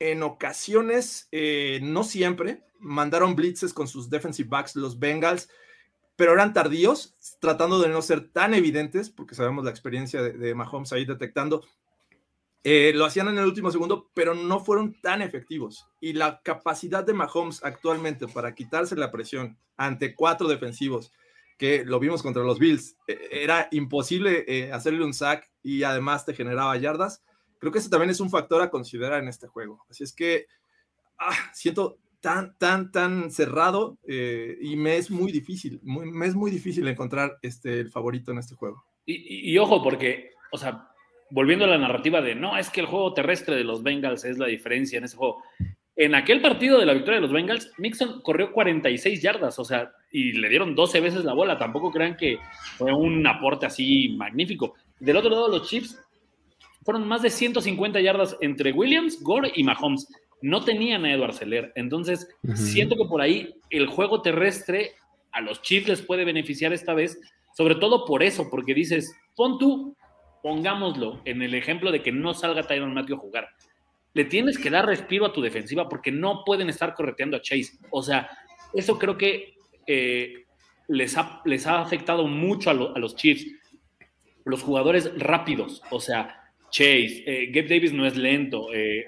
en 0.00 0.24
ocasiones, 0.24 1.28
eh, 1.30 1.78
no 1.82 2.02
siempre, 2.02 2.64
mandaron 2.80 3.36
blitzes 3.36 3.72
con 3.72 3.86
sus 3.86 4.10
defensive 4.10 4.48
backs 4.48 4.74
los 4.74 4.98
Bengals, 4.98 5.48
pero 6.16 6.32
eran 6.32 6.52
tardíos, 6.52 7.14
tratando 7.40 7.78
de 7.78 7.88
no 7.88 8.02
ser 8.02 8.28
tan 8.32 8.54
evidentes, 8.54 9.08
porque 9.08 9.36
sabemos 9.36 9.64
la 9.64 9.70
experiencia 9.70 10.20
de, 10.20 10.32
de 10.32 10.54
Mahomes 10.54 10.92
ahí 10.92 11.04
detectando 11.04 11.62
eh, 12.62 12.92
lo 12.94 13.06
hacían 13.06 13.28
en 13.28 13.38
el 13.38 13.46
último 13.46 13.70
segundo, 13.70 14.10
pero 14.12 14.34
no 14.34 14.60
fueron 14.60 15.00
tan 15.00 15.22
efectivos. 15.22 15.88
Y 15.98 16.12
la 16.12 16.42
capacidad 16.42 17.04
de 17.04 17.14
Mahomes 17.14 17.64
actualmente 17.64 18.28
para 18.28 18.54
quitarse 18.54 18.96
la 18.96 19.10
presión 19.10 19.58
ante 19.76 20.14
cuatro 20.14 20.46
defensivos, 20.46 21.12
que 21.56 21.84
lo 21.84 21.98
vimos 21.98 22.22
contra 22.22 22.42
los 22.42 22.58
Bills, 22.58 22.96
eh, 23.06 23.28
era 23.32 23.68
imposible 23.70 24.44
eh, 24.46 24.72
hacerle 24.72 25.04
un 25.04 25.14
sack 25.14 25.50
y 25.62 25.82
además 25.84 26.26
te 26.26 26.34
generaba 26.34 26.76
yardas. 26.76 27.22
Creo 27.60 27.72
que 27.72 27.78
ese 27.78 27.88
también 27.88 28.10
es 28.10 28.18
un 28.18 28.30
factor 28.30 28.60
a 28.62 28.70
considerar 28.70 29.22
en 29.22 29.28
este 29.28 29.46
juego. 29.46 29.84
Así 29.88 30.02
es 30.02 30.12
que 30.12 30.46
ah, 31.18 31.36
siento 31.52 31.98
tan, 32.20 32.56
tan, 32.58 32.90
tan 32.90 33.30
cerrado 33.30 33.98
y 34.06 34.74
me 34.76 34.96
es 34.96 35.10
muy 35.10 35.30
difícil, 35.30 35.80
me 35.82 36.26
es 36.26 36.34
muy 36.34 36.50
difícil 36.50 36.86
encontrar 36.88 37.38
este, 37.42 37.80
el 37.80 37.90
favorito 37.90 38.32
en 38.32 38.38
este 38.38 38.56
juego. 38.56 38.84
y 39.06 39.56
ojo, 39.56 39.82
porque, 39.82 40.32
o 40.52 40.58
sea, 40.58 40.90
volviendo 41.30 41.64
a 41.64 41.68
la 41.68 41.78
narrativa 41.78 42.20
de 42.20 42.34
no, 42.34 42.56
es 42.58 42.70
que 42.70 42.80
el 42.80 42.86
juego 42.86 43.14
terrestre 43.14 43.56
de 43.56 43.64
los 43.64 43.82
Bengals 43.82 44.24
es 44.24 44.38
la 44.38 44.46
diferencia 44.46 44.98
en 44.98 45.04
ese 45.04 45.16
juego. 45.16 45.42
En 45.96 46.14
aquel 46.14 46.40
partido 46.40 46.78
de 46.78 46.86
la 46.86 46.94
victoria 46.94 47.16
de 47.16 47.26
los 47.26 47.32
Bengals, 47.32 47.72
Mixon 47.78 48.22
corrió 48.22 48.52
46 48.52 49.22
yardas, 49.22 49.58
o 49.58 49.64
sea, 49.64 49.92
y 50.10 50.32
le 50.32 50.48
dieron 50.48 50.74
12 50.74 51.00
veces 51.00 51.24
la 51.24 51.34
bola. 51.34 51.58
Tampoco 51.58 51.90
crean 51.90 52.16
que 52.16 52.38
fue 52.76 52.92
un 52.92 53.26
aporte 53.26 53.66
así 53.66 54.14
magnífico. 54.16 54.74
Del 54.98 55.16
otro 55.16 55.30
lado, 55.30 55.48
los 55.48 55.68
Chiefs 55.68 55.98
fueron 56.82 57.06
más 57.06 57.22
de 57.22 57.30
150 57.30 58.00
yardas 58.00 58.36
entre 58.40 58.72
Williams, 58.72 59.20
Gore 59.22 59.52
y 59.54 59.64
Mahomes. 59.64 60.06
No 60.42 60.64
tenían 60.64 61.04
a 61.04 61.12
Edward 61.12 61.34
Seller. 61.34 61.72
Entonces, 61.74 62.28
siento 62.54 62.96
que 62.96 63.04
por 63.04 63.20
ahí 63.20 63.54
el 63.68 63.86
juego 63.86 64.22
terrestre 64.22 64.92
a 65.32 65.40
los 65.40 65.60
Chiefs 65.62 65.88
les 65.88 66.02
puede 66.02 66.24
beneficiar 66.24 66.72
esta 66.72 66.94
vez, 66.94 67.20
sobre 67.54 67.74
todo 67.74 68.06
por 68.06 68.22
eso, 68.22 68.48
porque 68.50 68.74
dices, 68.74 69.14
pon 69.36 69.58
tú 69.58 69.94
pongámoslo 70.42 71.20
en 71.24 71.42
el 71.42 71.54
ejemplo 71.54 71.92
de 71.92 72.02
que 72.02 72.12
no 72.12 72.34
salga 72.34 72.62
Tyron 72.62 72.94
Matthew 72.94 73.16
a 73.16 73.20
jugar. 73.20 73.48
Le 74.14 74.24
tienes 74.24 74.58
que 74.58 74.70
dar 74.70 74.86
respiro 74.86 75.26
a 75.26 75.32
tu 75.32 75.40
defensiva 75.40 75.88
porque 75.88 76.10
no 76.10 76.42
pueden 76.44 76.68
estar 76.68 76.94
correteando 76.94 77.36
a 77.36 77.42
Chase. 77.42 77.78
O 77.90 78.02
sea, 78.02 78.28
eso 78.74 78.98
creo 78.98 79.16
que 79.16 79.54
eh, 79.86 80.46
les, 80.88 81.16
ha, 81.16 81.42
les 81.44 81.66
ha 81.66 81.80
afectado 81.80 82.26
mucho 82.26 82.70
a, 82.70 82.74
los 82.74 83.16
Chiefs. 83.16 83.46
Los 84.44 84.62
jugadores 84.62 85.12
rápidos, 85.18 85.82
o 85.90 86.00
sea, 86.00 86.39
Chase, 86.70 87.22
eh, 87.26 87.46
Gabe 87.52 87.68
Davis 87.68 87.92
no 87.92 88.06
es 88.06 88.16
lento. 88.16 88.72
Eh, 88.72 89.04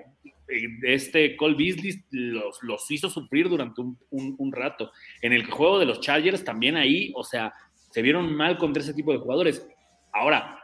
este 0.82 1.36
Cole 1.36 1.56
Beasley 1.56 2.04
los, 2.10 2.62
los 2.62 2.90
hizo 2.90 3.08
sufrir 3.08 3.48
durante 3.48 3.80
un, 3.80 3.96
un, 4.10 4.52
rato. 4.52 4.92
En 5.22 5.32
el 5.32 5.46
juego 5.46 5.78
de 5.78 5.86
los 5.86 6.00
Chargers 6.00 6.44
también 6.44 6.76
ahí, 6.76 7.12
o 7.16 7.24
sea, 7.24 7.54
se 7.90 8.02
vieron 8.02 8.34
mal 8.34 8.58
contra 8.58 8.82
ese 8.82 8.92
tipo 8.92 9.12
de 9.12 9.18
jugadores. 9.18 9.66
Ahora, 10.12 10.58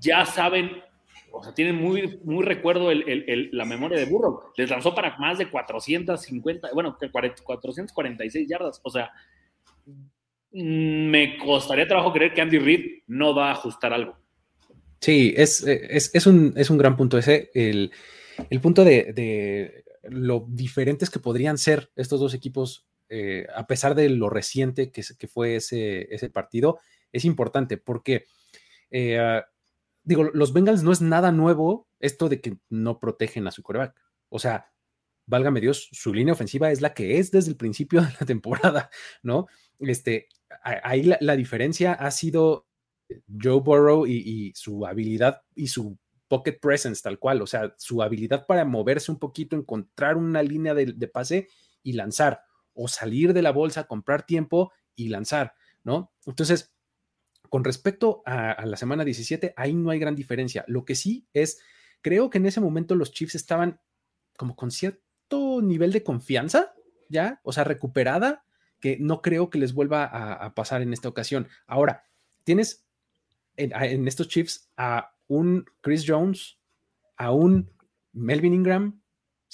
ya 0.00 0.24
saben 0.24 0.82
o 1.36 1.42
sea, 1.42 1.52
tienen 1.52 1.74
muy, 1.74 2.20
muy 2.22 2.44
recuerdo 2.44 2.90
la 2.92 3.64
memoria 3.64 3.98
de 3.98 4.04
Burrow. 4.04 4.40
Les 4.56 4.70
lanzó 4.70 4.94
para 4.94 5.16
más 5.18 5.36
de 5.38 5.50
450, 5.50 6.70
bueno, 6.72 6.96
446 7.12 8.48
yardas. 8.48 8.80
O 8.84 8.90
sea, 8.90 9.10
me 10.52 11.36
costaría 11.38 11.88
trabajo 11.88 12.12
creer 12.12 12.32
que 12.32 12.40
Andy 12.40 12.58
Reid 12.58 13.02
no 13.08 13.34
va 13.34 13.48
a 13.48 13.52
ajustar 13.52 13.92
algo. 13.92 14.16
Sí, 15.04 15.34
es, 15.36 15.62
es, 15.66 16.26
un, 16.26 16.54
es 16.56 16.70
un, 16.70 16.78
gran 16.78 16.96
punto 16.96 17.18
ese. 17.18 17.50
El, 17.52 17.90
punto 18.62 18.84
de, 18.84 19.84
lo 20.04 20.46
diferentes 20.48 21.10
que 21.10 21.18
podrían 21.18 21.58
ser 21.58 21.90
estos 21.94 22.20
dos 22.20 22.32
equipos, 22.32 22.86
eh, 23.10 23.46
a 23.54 23.66
pesar 23.66 23.94
de 23.94 24.08
lo 24.08 24.30
reciente 24.30 24.90
que, 24.90 25.02
que 25.18 25.28
fue 25.28 25.56
ese, 25.56 26.08
ese, 26.14 26.30
partido, 26.30 26.78
es 27.12 27.26
importante 27.26 27.76
porque, 27.76 28.24
eh, 28.90 29.42
digo, 30.04 30.24
los 30.32 30.54
Bengals 30.54 30.82
no 30.82 30.90
es 30.90 31.02
nada 31.02 31.32
nuevo 31.32 31.86
esto 32.00 32.30
de 32.30 32.40
que 32.40 32.56
no 32.70 32.98
protegen 32.98 33.46
a 33.46 33.50
su 33.50 33.62
coreback. 33.62 33.94
O 34.30 34.38
sea, 34.38 34.72
válgame 35.26 35.60
Dios, 35.60 35.86
su 35.92 36.14
línea 36.14 36.32
ofensiva 36.32 36.70
es 36.70 36.80
la 36.80 36.94
que 36.94 37.18
es 37.18 37.30
desde 37.30 37.50
el 37.50 37.58
principio 37.58 38.00
de 38.00 38.14
la 38.18 38.24
temporada, 38.26 38.88
¿no? 39.22 39.48
Este, 39.80 40.28
ahí 40.62 41.02
la, 41.02 41.36
diferencia 41.36 41.92
ha 41.92 42.10
sido 42.10 42.68
Joe 43.40 43.60
Burrow 43.60 44.06
y, 44.06 44.52
su 44.54 44.86
habilidad 44.86 45.42
y 45.54 45.68
su 45.68 45.98
pocket 46.28 46.58
presence 46.60 47.02
tal 47.02 47.18
cual, 47.18 47.42
o 47.42 47.46
sea, 47.46 47.74
su 47.78 48.02
habilidad 48.02 48.46
para 48.46 48.64
moverse 48.64 49.12
un 49.12 49.18
poquito, 49.18 49.56
encontrar 49.56 50.16
una 50.16 50.42
línea 50.42 50.74
de, 50.74 51.08
pase 51.08 51.48
y 51.82 51.92
lanzar, 51.92 52.40
o 52.72 52.88
salir 52.88 53.32
de 53.32 53.42
la 53.42 53.52
bolsa, 53.52 53.84
comprar 53.84 54.26
tiempo 54.26 54.72
y 54.96 55.08
lanzar, 55.08 55.54
¿no? 55.82 56.12
Entonces, 56.26 56.74
con 57.48 57.62
respecto 57.62 58.22
a, 58.26 58.50
a, 58.52 58.66
la 58.66 58.76
semana 58.76 59.04
17, 59.04 59.54
ahí 59.56 59.74
no 59.74 59.90
hay 59.90 59.98
gran 59.98 60.16
diferencia. 60.16 60.64
Lo 60.66 60.84
que 60.84 60.94
sí 60.94 61.28
es, 61.32 61.60
creo 62.00 62.30
que 62.30 62.38
en 62.38 62.46
ese 62.46 62.60
momento 62.60 62.94
los 62.96 63.12
Chiefs 63.12 63.34
estaban 63.36 63.80
como 64.36 64.56
con 64.56 64.70
cierto 64.70 65.60
nivel 65.62 65.92
de 65.92 66.02
confianza, 66.02 66.74
¿ya? 67.08 67.40
O 67.44 67.52
sea, 67.52 67.64
recuperada 67.64 68.44
que 68.84 68.98
no 69.00 69.22
creo 69.22 69.48
que 69.48 69.58
les 69.58 69.72
vuelva 69.72 70.04
a, 70.04 70.54
pasar 70.54 70.82
en 70.82 70.92
esta 70.92 71.08
ocasión. 71.08 71.48
Ahora, 71.66 72.04
tienes 72.44 72.83
en, 73.56 74.08
estos 74.08 74.28
Chiefs 74.28 74.70
a 74.76 75.14
un 75.26 75.64
Chris 75.80 76.04
Jones, 76.06 76.58
a 77.16 77.32
un 77.32 77.70
Melvin 78.12 78.54
Ingram, 78.54 79.00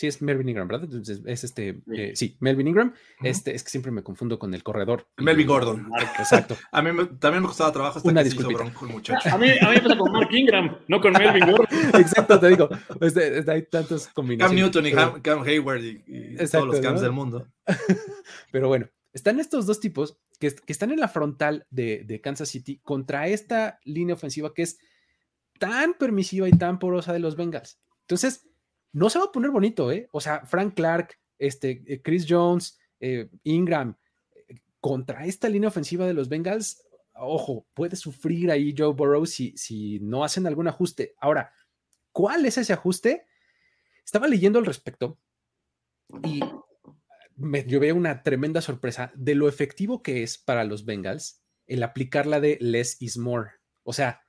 Sí, 0.00 0.06
es 0.06 0.22
Melvin 0.22 0.48
Ingram, 0.48 0.66
¿verdad? 0.66 0.84
Entonces, 0.84 1.20
es 1.26 1.44
este, 1.44 1.82
sí, 2.14 2.24
eh, 2.24 2.36
Melvin 2.40 2.68
Ingram. 2.68 2.94
Este, 3.22 3.54
es 3.54 3.62
que 3.62 3.68
siempre 3.68 3.92
me 3.92 4.02
confundo 4.02 4.38
con 4.38 4.54
el 4.54 4.62
corredor. 4.62 5.06
Melvin 5.18 5.46
Gordon. 5.46 5.90
exacto. 6.18 6.56
a 6.72 6.80
mí 6.80 6.90
también 7.18 7.42
me 7.42 7.48
costaba 7.48 7.70
trabajo 7.70 7.98
hasta 7.98 8.08
Una 8.08 8.24
que 8.24 8.30
bronco 8.30 8.86
el 8.86 8.92
muchacho. 8.92 9.28
A 9.28 9.36
mí, 9.36 9.50
a 9.60 9.68
mí 9.68 9.74
me 9.74 9.82
pasa 9.82 9.98
con 9.98 10.10
Mark 10.10 10.32
Ingram, 10.32 10.78
no 10.88 11.02
con 11.02 11.12
Melvin 11.12 11.50
Gordon. 11.50 11.66
exacto, 12.00 12.40
te 12.40 12.48
digo. 12.48 12.70
Hay 13.48 13.62
tantos 13.64 14.08
combinaciones. 14.08 14.72
Cam 14.72 14.82
Newton 14.82 14.86
y 14.86 15.20
Cam, 15.20 15.42
Hayward 15.42 15.84
y, 15.84 16.36
todos 16.50 16.66
los 16.66 16.80
Cams 16.80 17.02
del 17.02 17.12
mundo. 17.12 17.46
pero 18.50 18.68
bueno, 18.68 18.88
están 19.12 19.40
estos 19.40 19.66
dos 19.66 19.80
tipos 19.80 20.18
que, 20.38 20.54
están 20.66 20.90
en 20.90 21.00
la 21.00 21.08
frontal 21.08 21.66
de, 21.70 22.20
Kansas 22.22 22.48
City 22.48 22.80
contra 22.82 23.28
esta 23.28 23.78
línea 23.84 24.14
ofensiva 24.14 24.54
que 24.54 24.62
es 24.62 24.78
tan 25.58 25.94
permisiva 25.94 26.48
y 26.48 26.52
tan 26.52 26.78
porosa 26.78 27.12
de 27.12 27.18
los 27.18 27.36
Bengals. 27.36 27.78
Entonces, 28.02 28.48
no 28.92 29.10
se 29.10 29.18
va 29.18 29.26
a 29.26 29.32
poner 29.32 29.50
bonito, 29.50 29.92
¿eh? 29.92 30.08
O 30.12 30.20
sea, 30.20 30.44
Frank 30.46 30.74
Clark, 30.74 31.18
este, 31.38 31.82
eh, 31.86 32.00
Chris 32.02 32.26
Jones, 32.28 32.78
eh, 32.98 33.28
Ingram, 33.42 33.96
eh, 34.48 34.60
contra 34.80 35.26
esta 35.26 35.48
línea 35.48 35.68
ofensiva 35.68 36.06
de 36.06 36.14
los 36.14 36.28
Bengals, 36.28 36.82
ojo, 37.14 37.66
puede 37.74 37.96
sufrir 37.96 38.50
ahí 38.50 38.74
Joe 38.76 38.94
Burrow 38.94 39.26
si, 39.26 39.56
si 39.56 40.00
no 40.00 40.24
hacen 40.24 40.46
algún 40.46 40.68
ajuste. 40.68 41.14
Ahora, 41.18 41.52
¿cuál 42.12 42.46
es 42.46 42.56
ese 42.56 42.72
ajuste? 42.72 43.26
Estaba 44.04 44.26
leyendo 44.26 44.58
al 44.58 44.66
respecto 44.66 45.18
y 46.24 46.40
me 47.40 47.64
llevé 47.64 47.92
una 47.92 48.22
tremenda 48.22 48.60
sorpresa 48.60 49.12
de 49.14 49.34
lo 49.34 49.48
efectivo 49.48 50.02
que 50.02 50.22
es 50.22 50.38
para 50.38 50.64
los 50.64 50.84
Bengals 50.84 51.42
el 51.66 51.82
aplicar 51.82 52.26
la 52.26 52.40
de 52.40 52.58
less 52.60 53.00
is 53.00 53.16
more. 53.16 53.50
O 53.82 53.92
sea, 53.92 54.22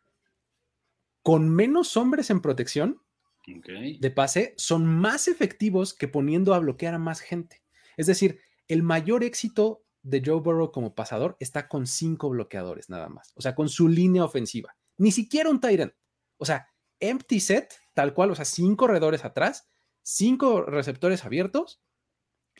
con 1.24 1.50
menos 1.50 1.98
hombres 1.98 2.30
en 2.30 2.42
protección 2.42 3.02
de 3.46 4.12
pase, 4.12 4.54
son 4.58 4.86
más 4.86 5.28
efectivos 5.28 5.94
que 5.94 6.08
poniendo 6.08 6.54
a 6.54 6.60
bloquear 6.60 6.94
a 6.94 7.00
más 7.00 7.20
gente. 7.20 7.64
Es 7.98 8.06
decir, 8.06 8.40
el 8.68 8.84
mayor 8.84 9.24
éxito 9.24 9.84
de 10.04 10.22
Joe 10.24 10.40
Burrow 10.40 10.72
como 10.72 10.96
pasador 10.96 11.36
está 11.40 11.68
con 11.68 11.88
cinco 11.88 12.30
bloqueadores 12.30 12.90
nada 12.90 13.10
más. 13.10 13.34
O 13.36 13.42
sea, 13.42 13.56
con 13.56 13.68
su 13.68 13.90
línea 13.90 14.24
ofensiva. 14.24 14.76
Ni 14.98 15.12
siquiera 15.12 15.50
un 15.50 15.60
Tyrant. 15.60 15.94
O 16.38 16.46
sea, 16.46 16.68
empty 17.00 17.40
set, 17.40 17.74
tal 17.94 18.14
cual, 18.14 18.32
o 18.32 18.36
sea, 18.36 18.46
cinco 18.46 18.86
corredores 18.86 19.26
atrás, 19.26 19.70
cinco 20.04 20.62
receptores 20.62 21.26
abiertos 21.26 21.82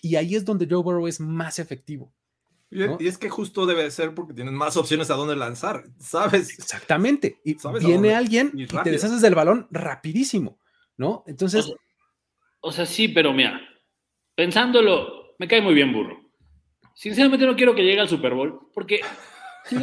y 0.02 0.16
ahí 0.16 0.36
es 0.36 0.44
donde 0.44 0.68
Joe 0.70 0.84
Burrow 0.84 1.08
es 1.08 1.20
más 1.20 1.60
efectivo. 1.60 2.14
Y 2.72 3.06
es 3.06 3.18
que 3.18 3.30
justo 3.30 3.66
debe 3.66 3.92
ser 3.92 4.16
porque 4.16 4.34
tienes 4.34 4.54
más 4.54 4.78
opciones 4.78 5.12
a 5.12 5.16
dónde 5.16 5.36
lanzar, 5.36 5.84
¿sabes? 6.00 6.58
Exactamente. 6.58 7.38
Y 7.44 7.58
viene 7.86 8.16
alguien 8.16 8.52
y, 8.56 8.66
te 8.66 8.92
deshaces 8.92 9.22
del 9.22 9.36
balón 9.36 9.68
rapidísimo, 9.72 10.58
¿no? 10.96 11.26
Entonces. 11.28 11.74
O 12.62 12.72
sea, 12.72 12.86
sí, 12.86 13.10
pero 13.10 13.34
mira, 13.34 13.60
pensándolo, 14.36 15.36
me 15.38 15.50
cae 15.50 15.62
muy 15.62 15.74
bien 15.74 15.92
burro. 15.92 16.18
Sinceramente 16.96 17.46
no 17.46 17.58
quiero 17.58 17.76
que 17.76 17.84
llegue 17.84 18.00
al 18.00 18.08
Super 18.08 18.34
Bowl, 18.34 18.70
porque 18.74 19.02
si, 19.66 19.76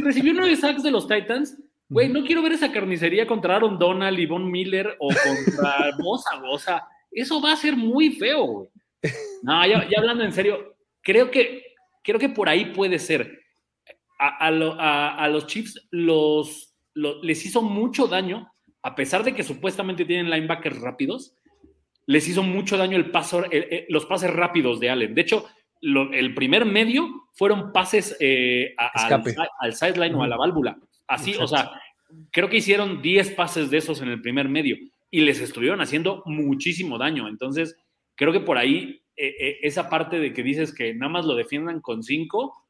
recibió 0.00 0.32
nueve 0.32 0.56
sacks 0.56 0.82
de 0.82 0.90
los 0.90 1.06
Titans, 1.06 1.58
güey, 1.88 2.08
no 2.08 2.24
quiero 2.24 2.42
ver 2.42 2.52
esa 2.52 2.72
carnicería 2.72 3.26
contra 3.26 3.56
Aaron 3.56 3.78
Donald 3.78 4.18
y 4.18 4.24
Von 4.24 4.50
Miller 4.50 4.96
o 5.00 5.08
contra 5.08 5.90
Bosa. 5.98 6.30
O 6.50 6.58
sea, 6.58 6.82
eso 7.10 7.42
va 7.42 7.52
a 7.52 7.56
ser 7.56 7.76
muy 7.76 8.12
feo, 8.12 8.44
güey. 8.44 8.68
No, 9.42 9.66
ya, 9.66 9.86
hablando 9.96 10.24
en 10.24 10.32
serio, 10.32 10.76
creo 11.00 11.30
que, 11.30 11.64
creo 12.02 12.18
que 12.18 12.28
por 12.28 12.48
ahí 12.48 12.66
puede 12.66 12.98
ser. 12.98 13.40
A, 14.18 14.50
los 14.50 15.46
Chiefs 15.46 15.88
los, 15.90 16.74
les 16.94 17.46
hizo 17.46 17.62
mucho 17.62 18.06
daño, 18.06 18.52
a 18.82 18.94
pesar 18.94 19.24
de 19.24 19.34
que 19.34 19.42
supuestamente 19.42 20.04
tienen 20.04 20.30
linebackers 20.30 20.78
rápidos, 20.80 21.34
les 22.04 22.28
hizo 22.28 22.42
mucho 22.42 22.76
daño 22.76 22.98
el 22.98 23.10
paso, 23.10 23.44
los 23.88 24.04
pases 24.04 24.30
rápidos 24.30 24.78
de 24.78 24.90
Allen. 24.90 25.14
De 25.14 25.22
hecho, 25.22 25.46
el 25.80 26.34
primer 26.34 26.66
medio 26.66 27.08
fueron 27.32 27.72
pases 27.72 28.16
eh, 28.20 28.74
al, 28.76 29.72
sideline 29.72 30.14
o 30.14 30.22
a 30.22 30.28
la 30.28 30.36
válvula. 30.36 30.76
Así, 31.06 31.34
o 31.36 31.46
sea, 31.46 31.70
creo 32.30 32.48
que 32.48 32.58
hicieron 32.58 33.00
10 33.00 33.30
pases 33.32 33.70
de 33.70 33.78
esos 33.78 34.02
en 34.02 34.08
el 34.08 34.20
primer 34.20 34.48
medio 34.48 34.76
y 35.10 35.22
les 35.22 35.40
estuvieron 35.40 35.80
haciendo 35.80 36.22
muchísimo 36.26 36.98
daño. 36.98 37.28
Entonces, 37.28 37.76
creo 38.20 38.34
que 38.34 38.40
por 38.40 38.58
ahí 38.58 39.02
eh, 39.16 39.34
eh, 39.40 39.58
esa 39.62 39.88
parte 39.88 40.20
de 40.20 40.34
que 40.34 40.42
dices 40.42 40.74
que 40.74 40.92
nada 40.94 41.10
más 41.10 41.24
lo 41.24 41.34
defiendan 41.34 41.80
con 41.80 42.02
cinco, 42.02 42.66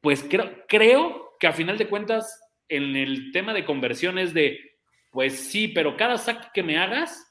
pues 0.00 0.22
creo, 0.22 0.52
creo 0.68 1.36
que 1.40 1.48
a 1.48 1.52
final 1.52 1.76
de 1.76 1.88
cuentas 1.88 2.40
en 2.68 2.94
el 2.94 3.32
tema 3.32 3.52
de 3.52 3.64
conversiones 3.64 4.34
de, 4.34 4.56
pues 5.10 5.36
sí, 5.36 5.66
pero 5.66 5.96
cada 5.96 6.16
sack 6.16 6.52
que 6.52 6.62
me 6.62 6.78
hagas 6.78 7.26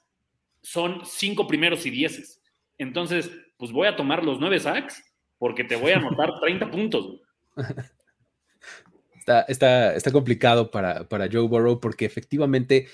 son 0.62 1.06
cinco 1.06 1.48
primeros 1.48 1.86
y 1.86 1.90
dieces. 1.90 2.44
Entonces, 2.78 3.32
pues 3.56 3.72
voy 3.72 3.88
a 3.88 3.96
tomar 3.96 4.26
los 4.26 4.42
nueve 4.42 4.60
sacks 4.60 5.02
porque 5.38 5.64
te 5.64 5.78
voy 5.78 5.92
a 5.92 5.98
anotar 6.00 6.38
30 6.42 6.70
puntos. 6.70 7.22
Está, 9.18 9.44
está, 9.44 9.96
está 9.96 10.12
complicado 10.12 10.70
para, 10.70 11.08
para 11.08 11.30
Joe 11.32 11.48
Burrow 11.48 11.80
porque 11.80 12.04
efectivamente 12.04 12.90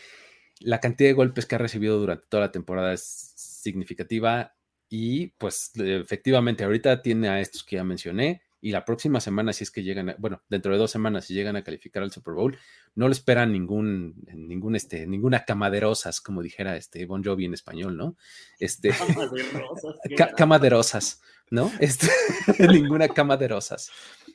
la 0.59 0.79
cantidad 0.79 1.09
de 1.09 1.13
golpes 1.13 1.47
que 1.47 1.55
ha 1.55 1.57
recibido 1.57 1.97
durante 1.97 2.27
toda 2.29 2.41
la 2.41 2.51
temporada 2.51 2.93
es 2.93 3.30
significativa 3.61 4.53
y 4.89 5.27
pues 5.37 5.71
efectivamente 5.75 6.63
ahorita 6.63 7.01
tiene 7.01 7.29
a 7.29 7.39
estos 7.39 7.63
que 7.63 7.77
ya 7.77 7.83
mencioné 7.83 8.41
y 8.63 8.71
la 8.71 8.85
próxima 8.85 9.19
semana 9.19 9.53
si 9.53 9.63
es 9.63 9.71
que 9.71 9.81
llegan, 9.81 10.15
bueno, 10.19 10.43
dentro 10.47 10.71
de 10.71 10.77
dos 10.77 10.91
semanas 10.91 11.25
si 11.25 11.33
llegan 11.33 11.55
a 11.55 11.63
calificar 11.63 12.03
al 12.03 12.11
Super 12.11 12.35
Bowl, 12.35 12.57
no 12.93 13.07
le 13.07 13.13
esperan 13.13 13.51
ningún, 13.51 14.15
ningún, 14.33 14.75
este, 14.75 15.07
ninguna 15.07 15.45
cama 15.45 15.71
de 15.71 15.79
rosas, 15.79 16.21
como 16.21 16.43
dijera 16.43 16.77
este 16.77 17.05
Bon 17.07 17.23
Jovi 17.23 17.45
en 17.45 17.55
español, 17.55 17.97
¿no? 17.97 18.17
Este, 18.59 18.91
cama 20.37 20.59
de 20.59 20.69
rosas, 20.69 21.21
¿no? 21.49 21.71
Este, 21.79 22.07
ninguna 22.71 23.07
cama 23.07 23.35
de 23.35 23.47
rosas. 23.47 23.89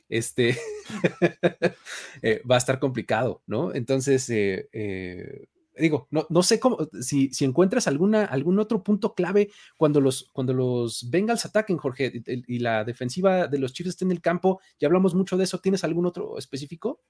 Este, 0.09 0.57
eh, 2.21 2.41
va 2.49 2.55
a 2.55 2.59
estar 2.59 2.79
complicado, 2.79 3.43
¿no? 3.47 3.73
Entonces, 3.73 4.29
eh, 4.29 4.67
eh, 4.73 5.47
digo, 5.77 6.07
no, 6.11 6.25
no 6.29 6.43
sé 6.43 6.59
cómo, 6.59 6.77
si, 7.01 7.33
si, 7.33 7.45
encuentras 7.45 7.87
alguna, 7.87 8.25
algún 8.25 8.59
otro 8.59 8.83
punto 8.83 9.13
clave 9.13 9.49
cuando 9.77 10.01
los, 10.01 10.29
cuando 10.33 10.53
los 10.53 11.09
Bengals 11.09 11.45
ataquen, 11.45 11.77
Jorge, 11.77 12.23
y, 12.25 12.59
la 12.59 12.83
defensiva 12.83 13.47
de 13.47 13.59
los 13.59 13.73
Chiefs 13.73 13.91
esté 13.91 14.05
en 14.05 14.11
el 14.11 14.21
campo, 14.21 14.59
ya 14.79 14.87
hablamos 14.87 15.13
mucho 15.15 15.37
de 15.37 15.43
eso, 15.43 15.59
¿tienes 15.59 15.83
algún 15.83 16.05
otro 16.05 16.37
específico? 16.37 17.01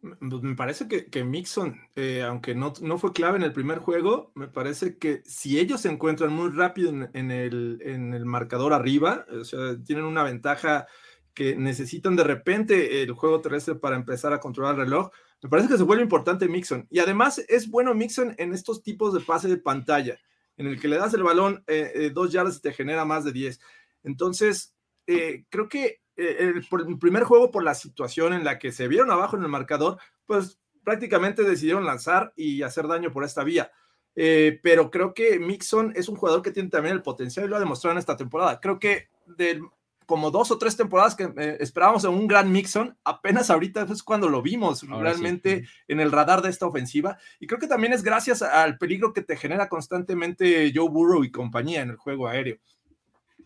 Pues 0.00 0.42
me 0.42 0.54
parece 0.54 0.86
que, 0.86 1.06
que 1.06 1.24
Mixon, 1.24 1.80
eh, 1.96 2.22
aunque 2.22 2.54
no, 2.54 2.74
no, 2.82 2.98
fue 2.98 3.14
clave 3.14 3.38
en 3.38 3.42
el 3.42 3.54
primer 3.54 3.78
juego, 3.78 4.32
me 4.34 4.48
parece 4.48 4.98
que 4.98 5.22
si 5.24 5.58
ellos 5.58 5.80
se 5.80 5.88
encuentran 5.88 6.30
muy 6.30 6.50
rápido 6.50 6.90
en, 6.90 7.30
el, 7.30 7.78
en 7.82 8.12
el 8.12 8.26
marcador 8.26 8.74
arriba, 8.74 9.24
o 9.30 9.44
sea, 9.44 9.82
tienen 9.82 10.04
una 10.04 10.22
ventaja 10.22 10.86
que 11.32 11.56
necesitan 11.56 12.16
de 12.16 12.24
repente 12.24 13.02
el 13.02 13.12
juego 13.12 13.40
terrestre 13.40 13.74
para 13.74 13.96
empezar 13.96 14.32
a 14.34 14.40
controlar 14.40 14.74
el 14.74 14.82
reloj, 14.82 15.10
me 15.44 15.50
parece 15.50 15.68
que 15.68 15.76
se 15.76 15.82
vuelve 15.82 16.02
importante 16.02 16.48
Mixon. 16.48 16.86
Y 16.88 17.00
además 17.00 17.38
es 17.48 17.68
bueno 17.68 17.92
Mixon 17.92 18.34
en 18.38 18.54
estos 18.54 18.82
tipos 18.82 19.12
de 19.12 19.20
pase 19.20 19.46
de 19.46 19.58
pantalla, 19.58 20.18
en 20.56 20.66
el 20.66 20.80
que 20.80 20.88
le 20.88 20.96
das 20.96 21.12
el 21.12 21.22
balón 21.22 21.62
eh, 21.66 21.92
eh, 21.94 22.10
dos 22.14 22.32
yardas 22.32 22.56
y 22.56 22.60
te 22.62 22.72
genera 22.72 23.04
más 23.04 23.24
de 23.24 23.32
10. 23.32 23.60
Entonces, 24.04 24.74
eh, 25.06 25.44
creo 25.50 25.68
que 25.68 26.00
el, 26.16 26.66
el 26.88 26.98
primer 26.98 27.24
juego, 27.24 27.50
por 27.50 27.62
la 27.62 27.74
situación 27.74 28.32
en 28.32 28.42
la 28.42 28.58
que 28.58 28.72
se 28.72 28.88
vieron 28.88 29.10
abajo 29.10 29.36
en 29.36 29.42
el 29.42 29.50
marcador, 29.50 29.98
pues 30.24 30.58
prácticamente 30.82 31.42
decidieron 31.42 31.84
lanzar 31.84 32.32
y 32.36 32.62
hacer 32.62 32.88
daño 32.88 33.12
por 33.12 33.22
esta 33.22 33.44
vía. 33.44 33.70
pero 34.14 34.90
creo 34.90 35.12
que 35.12 35.38
Mixon 35.38 35.92
es 35.94 36.08
un 36.08 36.16
jugador 36.16 36.40
que 36.40 36.52
tiene 36.52 36.70
también 36.70 36.94
el 36.94 37.02
potencial 37.02 37.44
y 37.44 37.48
lo 37.50 37.56
ha 37.56 37.60
demostrado 37.60 37.92
en 37.92 37.98
esta 37.98 38.16
temporada. 38.16 38.60
Creo 38.60 38.78
que 38.78 39.08
del 39.26 39.60
como 40.06 40.30
dos 40.30 40.50
o 40.50 40.58
tres 40.58 40.76
temporadas 40.76 41.14
que 41.14 41.24
eh, 41.24 41.56
esperábamos 41.60 42.04
en 42.04 42.10
un 42.10 42.26
gran 42.26 42.50
Mixon, 42.50 42.96
apenas 43.04 43.50
ahorita 43.50 43.86
es 43.90 44.02
cuando 44.02 44.28
lo 44.28 44.42
vimos 44.42 44.88
realmente 44.88 45.66
en 45.88 46.00
el 46.00 46.12
radar 46.12 46.42
de 46.42 46.50
esta 46.50 46.66
ofensiva. 46.66 47.18
Y 47.40 47.46
creo 47.46 47.60
que 47.60 47.66
también 47.66 47.92
es 47.92 48.02
gracias 48.02 48.42
al 48.42 48.78
peligro 48.78 49.12
que 49.12 49.22
te 49.22 49.36
genera 49.36 49.68
constantemente 49.68 50.72
Joe 50.74 50.88
Burrow 50.88 51.24
y 51.24 51.30
compañía 51.30 51.82
en 51.82 51.90
el 51.90 51.96
juego 51.96 52.28
aéreo. 52.28 52.58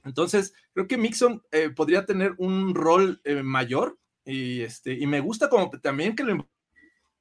Entonces, 0.04 0.54
creo 0.72 0.88
que 0.88 0.96
Mixon 0.96 1.42
eh, 1.50 1.70
podría 1.70 2.06
tener 2.06 2.34
un 2.38 2.74
rol 2.74 3.20
eh, 3.24 3.42
mayor 3.42 3.98
y, 4.24 4.62
este, 4.62 4.92
y 4.92 5.06
me 5.06 5.20
gusta 5.20 5.48
como 5.48 5.70
también 5.70 6.16
que 6.16 6.24
lo 6.24 6.46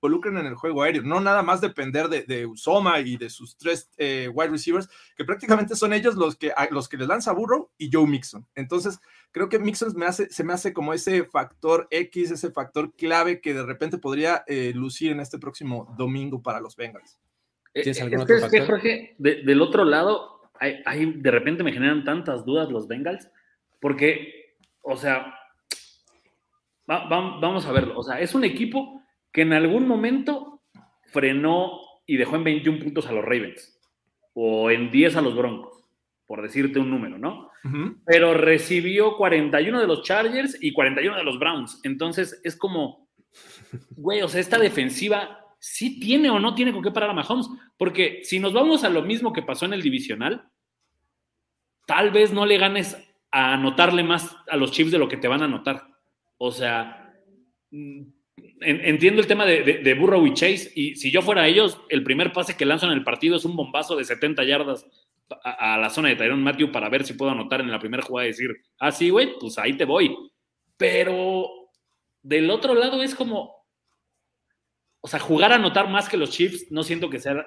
involucren 0.02 0.38
en 0.38 0.46
el 0.46 0.56
juego 0.56 0.84
aéreo, 0.84 1.04
no 1.04 1.20
nada 1.20 1.42
más 1.42 1.60
depender 1.60 2.08
de, 2.08 2.46
Usoma 2.46 3.00
y 3.00 3.18
de 3.18 3.30
sus 3.30 3.58
tres 3.58 3.90
eh, 3.98 4.30
wide 4.34 4.50
receivers, 4.50 4.90
que 5.16 5.26
prácticamente 5.26 5.76
son 5.76 5.94
ellos 5.94 6.16
los 6.16 6.36
que, 6.36 6.54
los 6.72 6.88
que 6.88 6.98
le 6.98 7.08
lanza 7.08 7.34
Burrow 7.34 7.72
y 7.78 7.90
Joe 7.92 8.08
Mixon. 8.08 8.46
Entonces, 8.56 9.00
creo 9.32 9.50
que 9.50 9.60
Mixon 9.60 9.94
me 9.96 10.06
hace, 10.06 10.30
se 10.30 10.44
me 10.44 10.54
hace 10.54 10.74
como 10.74 10.94
ese 10.94 11.24
factor 11.26 11.88
X, 11.92 12.32
ese 12.32 12.52
factor 12.52 12.94
clave 12.96 13.42
que 13.42 13.54
de 13.54 13.64
repente 13.64 13.98
podría 13.98 14.44
eh, 14.48 14.72
lucir 14.74 15.12
en 15.12 15.20
este 15.20 15.40
próximo 15.40 15.94
domingo 15.98 16.42
para 16.42 16.60
los 16.60 16.76
Bengals. 16.76 17.20
Eh, 17.74 17.84
¿Tienes 17.84 18.02
algún 18.02 18.22
otro 18.22 18.36
Jorge, 18.66 19.16
del 19.18 19.62
otro 19.62 19.86
lado, 19.86 20.52
hay, 20.60 21.14
de 21.14 21.32
repente 21.32 21.64
me 21.64 21.74
generan 21.74 22.04
tantas 22.04 22.46
dudas 22.46 22.70
los 22.70 22.88
Bengals, 22.88 23.30
porque, 23.80 24.56
o 24.82 24.98
sea, 24.98 25.36
vamos 26.88 27.66
a 27.66 27.72
verlo, 27.72 27.98
o 28.00 28.04
sea, 28.04 28.20
es 28.20 28.34
un 28.34 28.44
equipo 28.44 29.04
que 29.32 29.42
en 29.42 29.54
algún 29.54 29.88
momento 29.88 30.62
frenó 31.06 31.80
y 32.06 32.18
dejó 32.18 32.38
en 32.38 32.44
21 32.46 32.80
puntos 32.80 33.08
a 33.08 33.12
los 33.12 33.24
Ravens 33.24 33.80
o 34.34 34.72
en 34.72 34.90
10 34.90 35.16
a 35.18 35.22
los 35.22 35.36
Broncos, 35.36 35.84
por 36.26 36.42
decirte 36.42 36.80
un 36.80 36.90
número, 36.90 37.18
¿no? 37.18 37.52
Pero 38.06 38.34
recibió 38.34 39.18
41 39.18 39.80
de 39.80 39.88
los 39.88 40.04
Chargers 40.04 40.58
y 40.62 40.72
41 40.72 41.18
de 41.18 41.24
los 41.24 41.38
Browns. 41.38 41.80
Entonces 41.84 42.40
es 42.44 42.56
como, 42.56 43.10
güey, 43.92 44.22
o 44.22 44.28
sea, 44.30 44.40
esta 44.40 44.58
defensiva 44.58 45.40
sí 45.60 46.00
tiene 46.00 46.30
o 46.30 46.40
no 46.40 46.56
tiene 46.56 46.72
con 46.72 46.84
qué 46.84 46.92
parar 46.92 47.10
a 47.10 47.14
Mahomes, 47.14 47.50
porque 47.78 48.22
si 48.24 48.40
nos 48.40 48.54
vamos 48.54 48.84
a 48.84 48.90
lo 48.90 49.02
mismo 49.02 49.34
que 49.34 49.42
pasó 49.42 49.66
en 49.66 49.74
el 49.74 49.82
divisional, 49.82 50.50
tal 51.86 52.12
vez 52.12 52.32
no 52.32 52.46
le 52.46 52.58
ganes 52.58 52.98
a 53.32 53.54
anotarle 53.54 54.04
más 54.04 54.36
a 54.48 54.56
los 54.56 54.72
Chiefs 54.72 54.92
de 54.92 55.00
lo 55.00 55.08
que 55.08 55.18
te 55.18 55.28
van 55.28 55.42
a 55.42 55.46
anotar. 55.46 55.88
O 56.38 56.52
sea, 56.52 57.14
entiendo 58.62 59.22
el 59.22 59.28
tema 59.28 59.46
de, 59.46 59.94
Burrow 60.00 60.26
y 60.26 60.34
Chase, 60.34 60.72
y 60.76 60.96
si 60.96 61.12
yo 61.12 61.22
fuera 61.22 61.48
ellos, 61.48 61.80
el 61.90 62.04
primer 62.04 62.32
pase 62.32 62.56
que 62.56 62.66
lanzan 62.66 62.92
en 62.92 63.00
el 63.00 63.04
partido 63.04 63.36
es 63.36 63.46
un 63.46 63.56
bombazo 63.56 63.96
de 63.96 64.06
70 64.06 64.44
yardas 64.44 64.86
a, 65.44 65.78
la 65.78 65.90
zona 65.90 66.10
de 66.10 66.16
Tyrone 66.16 66.44
Matthew 66.44 66.72
para 66.72 66.90
ver 66.90 67.06
si 67.06 67.14
puedo 67.14 67.32
anotar 67.32 67.62
en 67.62 67.72
la 67.72 67.80
primera 67.80 68.04
jugada 68.04 68.28
y 68.28 68.32
decir, 68.32 68.50
ah, 68.80 68.92
sí, 68.92 69.10
güey, 69.10 69.38
pues 69.40 69.58
ahí 69.58 69.76
te 69.76 69.86
voy. 69.86 70.16
Pero 70.78 71.48
del 72.22 72.50
otro 72.50 72.74
lado 72.74 73.02
es 73.02 73.16
como, 73.16 73.66
o 75.02 75.08
sea, 75.08 75.20
jugar 75.20 75.52
a 75.52 75.56
anotar 75.56 75.90
más 75.90 76.10
que 76.10 76.18
los 76.18 76.32
Chiefs, 76.32 76.68
no 76.72 76.84
siento 76.84 77.10
que 77.10 77.20
sea 77.20 77.46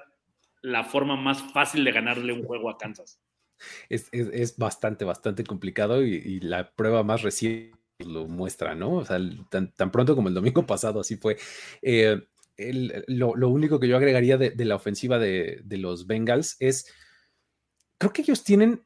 la 0.62 0.85
forma 0.85 1.16
más 1.16 1.43
fácil 1.53 1.85
de 1.85 1.93
ganarle 1.93 2.33
un 2.33 2.45
juego 2.45 2.71
a 2.71 2.79
Kansas. 2.79 3.21
Es, 3.88 4.57
bastante, 4.57 5.05
bastante 5.05 5.45
complicado 5.45 6.03
y 6.03 6.40
la 6.40 6.73
prueba 6.73 7.03
más 7.03 7.23
reciente 7.23 7.81
lo 8.05 8.27
muestra, 8.27 8.75
¿no? 8.75 8.95
O 8.95 9.05
sea, 9.05 9.19
tan, 9.49 9.90
pronto 9.90 10.14
como 10.14 10.29
el 10.29 10.35
domingo 10.35 10.66
pasado, 10.66 11.01
así 11.01 11.16
fue. 11.16 11.37
Eh, 11.83 12.21
lo, 13.07 13.49
único 13.49 13.81
que 13.81 13.88
yo 13.88 13.97
agregaría 13.97 14.37
de, 14.37 14.64
la 14.64 14.77
ofensiva 14.77 15.19
de, 15.19 15.62
los 15.71 16.07
Bengals 16.07 16.57
es, 16.61 16.93
creo 18.01 18.13
que 18.13 18.23
ellos 18.23 18.43
tienen 18.43 18.83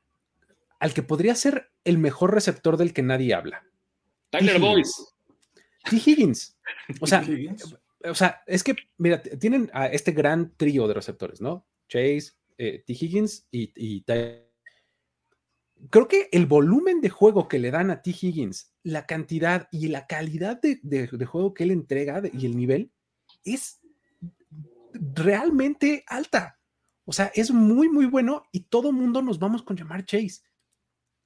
al 0.80 0.92
que 0.92 1.02
podría 1.02 1.34
ser 1.34 1.70
el 1.84 1.96
mejor 1.96 2.34
receptor 2.34 2.76
del 2.76 2.92
que 2.92 3.02
nadie 3.02 3.32
habla. 3.32 3.64
Tyler 4.30 4.58
Boyce. 4.58 5.02
T. 5.88 5.96
Higgins. 5.96 6.56
O 7.00 7.06
sea, 7.06 7.24
o 8.04 8.14
sea, 8.14 8.42
es 8.46 8.64
que, 8.64 8.74
mira, 8.98 9.22
tienen 9.22 9.70
a 9.72 9.86
este 9.86 10.12
gran 10.12 10.52
trío 10.56 10.88
de 10.88 10.94
receptores, 10.94 11.40
¿no? 11.40 11.66
Chase, 11.88 12.32
eh, 12.58 12.82
T. 12.86 12.92
Higgins 12.92 13.46
y, 13.50 13.72
y 13.76 14.00
Tyler 14.02 14.44
creo 15.90 16.08
que 16.08 16.28
el 16.32 16.46
volumen 16.46 17.00
de 17.00 17.10
juego 17.10 17.48
que 17.48 17.58
le 17.58 17.70
dan 17.70 17.90
a 17.90 18.02
T. 18.02 18.10
Higgins, 18.10 18.72
la 18.82 19.06
cantidad 19.06 19.68
y 19.70 19.88
la 19.88 20.06
calidad 20.06 20.60
de, 20.60 21.06
juego 21.26 21.54
que 21.54 21.64
él 21.64 21.70
entrega 21.70 22.22
y 22.32 22.46
el 22.46 22.56
nivel 22.56 22.90
es 23.44 23.80
realmente 24.92 26.04
alta. 26.06 26.58
O 27.04 27.12
sea, 27.12 27.30
es 27.34 27.50
muy, 27.50 27.88
muy 27.88 28.06
bueno 28.06 28.44
y 28.52 28.60
todo 28.60 28.92
mundo 28.92 29.22
nos 29.22 29.38
vamos 29.38 29.62
con 29.62 29.76
llamar 29.76 30.04
Chase. 30.04 30.42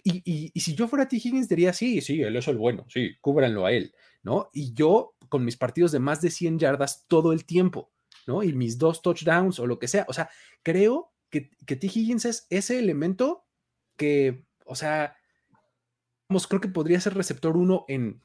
Y, 0.05 0.53
si 0.59 0.75
yo 0.75 0.89
fuera 0.89 1.07
T. 1.07 1.17
Higgins, 1.17 1.49
diría, 1.49 1.73
sí, 1.73 2.01
sí, 2.01 2.23
él 2.23 2.35
es 2.37 2.49
el 2.49 2.57
bueno, 2.57 2.87
sí, 2.89 3.17
cúbranlo 3.21 3.67
a 3.67 3.73
él, 3.73 3.95
¿no? 4.23 4.49
Y 4.55 4.73
yo 4.73 5.17
con 5.29 5.45
mis 5.45 5.59
partidos 5.59 5.93
de 5.93 5.99
más 5.99 6.23
de 6.23 6.31
100 6.31 6.59
yardas 6.59 7.05
todo 7.09 7.33
el 7.33 7.45
tiempo, 7.45 7.93
¿no? 8.27 8.43
Y 8.43 8.55
mis 8.55 8.79
dos 8.79 9.03
touchdowns 9.03 9.59
o 9.59 9.67
lo 9.67 9.79
que 9.79 9.89
sea. 9.89 10.07
O 10.09 10.15
sea, 10.15 10.31
creo 10.63 11.13
que, 11.29 11.51
que 11.67 11.77
T. 11.77 11.89
Higgins 11.89 12.25
es 12.25 12.47
ese 12.49 12.79
elemento 12.79 13.45
que 13.97 14.49
o 14.69 14.75
sea, 14.75 15.17
creo 16.49 16.61
que 16.61 16.69
podría 16.69 17.01
ser 17.01 17.15
receptor 17.15 17.57
uno 17.57 17.85
en 17.89 18.23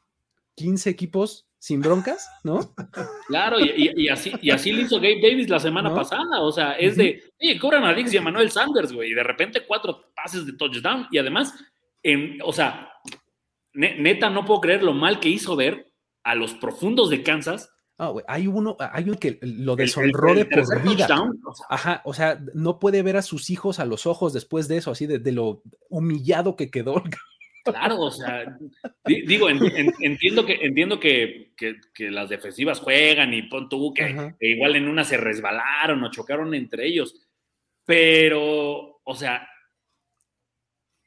15 0.55 0.89
equipos 0.89 1.47
sin 1.63 1.79
broncas, 1.79 2.29
¿no? 2.43 2.75
Claro, 3.29 3.57
y, 3.57 4.09
así, 4.09 4.33
y 4.41 4.51
así 4.51 4.73
lo 4.73 4.81
hizo 4.81 4.97
Gabe 4.97 5.21
Davis 5.21 5.47
la 5.47 5.61
semana 5.61 5.95
pasada. 5.95 6.41
O 6.41 6.51
sea, 6.51 6.73
es 6.73 6.97
de, 6.97 7.23
oye, 7.41 7.57
cobran 7.57 7.85
a 7.85 7.93
Dix 7.93 8.13
y 8.13 8.17
a 8.17 8.21
Manuel 8.21 8.51
Sanders, 8.51 8.91
güey, 8.91 9.11
y 9.11 9.13
de 9.13 9.23
repente 9.23 9.65
cuatro 9.65 10.11
pases 10.13 10.45
de 10.45 10.57
touchdown. 10.57 11.07
Y 11.09 11.19
además, 11.19 11.55
en, 12.03 12.37
o 12.43 12.51
sea, 12.51 12.91
neta, 13.71 14.29
no 14.29 14.43
puedo 14.43 14.59
creer 14.59 14.83
lo 14.83 14.91
mal 14.91 15.21
que 15.21 15.29
hizo 15.29 15.55
ver 15.55 15.89
a 16.25 16.35
los 16.35 16.53
profundos 16.53 17.09
de 17.09 17.23
Kansas 17.23 17.73
Ah, 17.99 18.11
hay 18.27 18.47
uno, 18.47 18.75
hay 18.79 19.03
uno 19.03 19.19
que 19.19 19.37
lo 19.41 19.75
deshonró 19.75 20.33
de 20.33 20.45
por 20.45 20.81
vida. 20.81 21.07
Ajá, 21.69 22.01
o 22.05 22.13
sea, 22.13 22.43
no 22.55 22.79
puede 22.79 23.03
ver 23.03 23.17
a 23.17 23.21
sus 23.21 23.51
hijos 23.51 23.79
a 23.79 23.85
los 23.85 24.07
ojos 24.07 24.33
después 24.33 24.67
de 24.67 24.77
eso, 24.77 24.91
así 24.91 25.05
de, 25.05 25.31
lo 25.31 25.61
humillado 25.89 26.55
que 26.55 26.71
quedó. 26.71 27.03
Claro, 27.63 28.01
o 28.01 28.11
sea, 28.11 28.57
digo, 29.05 29.49
entiendo 29.49 30.45
que 30.45 30.53
entiendo 30.61 30.99
que, 30.99 31.53
las 31.97 32.27
defensivas 32.27 32.81
juegan 32.81 33.33
y 33.33 33.43
pon 33.43 33.69
tú 33.69 33.93
que, 33.93 34.35
igual 34.41 34.75
en 34.75 34.89
una 34.89 35.05
se 35.05 35.15
resbalaron 35.15 36.03
o 36.03 36.11
chocaron 36.11 36.53
entre 36.53 36.85
ellos, 36.85 37.25
pero, 37.85 38.99
o 39.03 39.15
sea, 39.15 39.47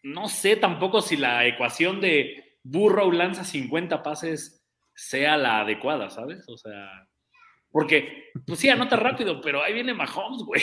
no 0.03 0.29
sé 0.29 0.57
tampoco 0.57 1.03
si 1.03 1.17
la 1.17 1.47
ecuación 1.47 2.01
de 2.01 2.59
Burrow 2.63 3.13
lanza 3.13 3.45
50 3.45 4.03
pases 4.03 4.65
sea 4.95 5.37
la 5.37 5.61
adecuada, 5.61 6.09
¿sabes? 6.09 6.49
O 6.49 6.57
sea, 6.57 7.07
porque, 7.71 8.31
pues 8.47 8.61
sí, 8.61 8.71
anota 8.71 8.97
rápido, 8.97 9.43
pero 9.43 9.63
ahí 9.63 9.75
viene 9.75 9.93
Mahomes, 9.93 10.43
güey. 10.43 10.63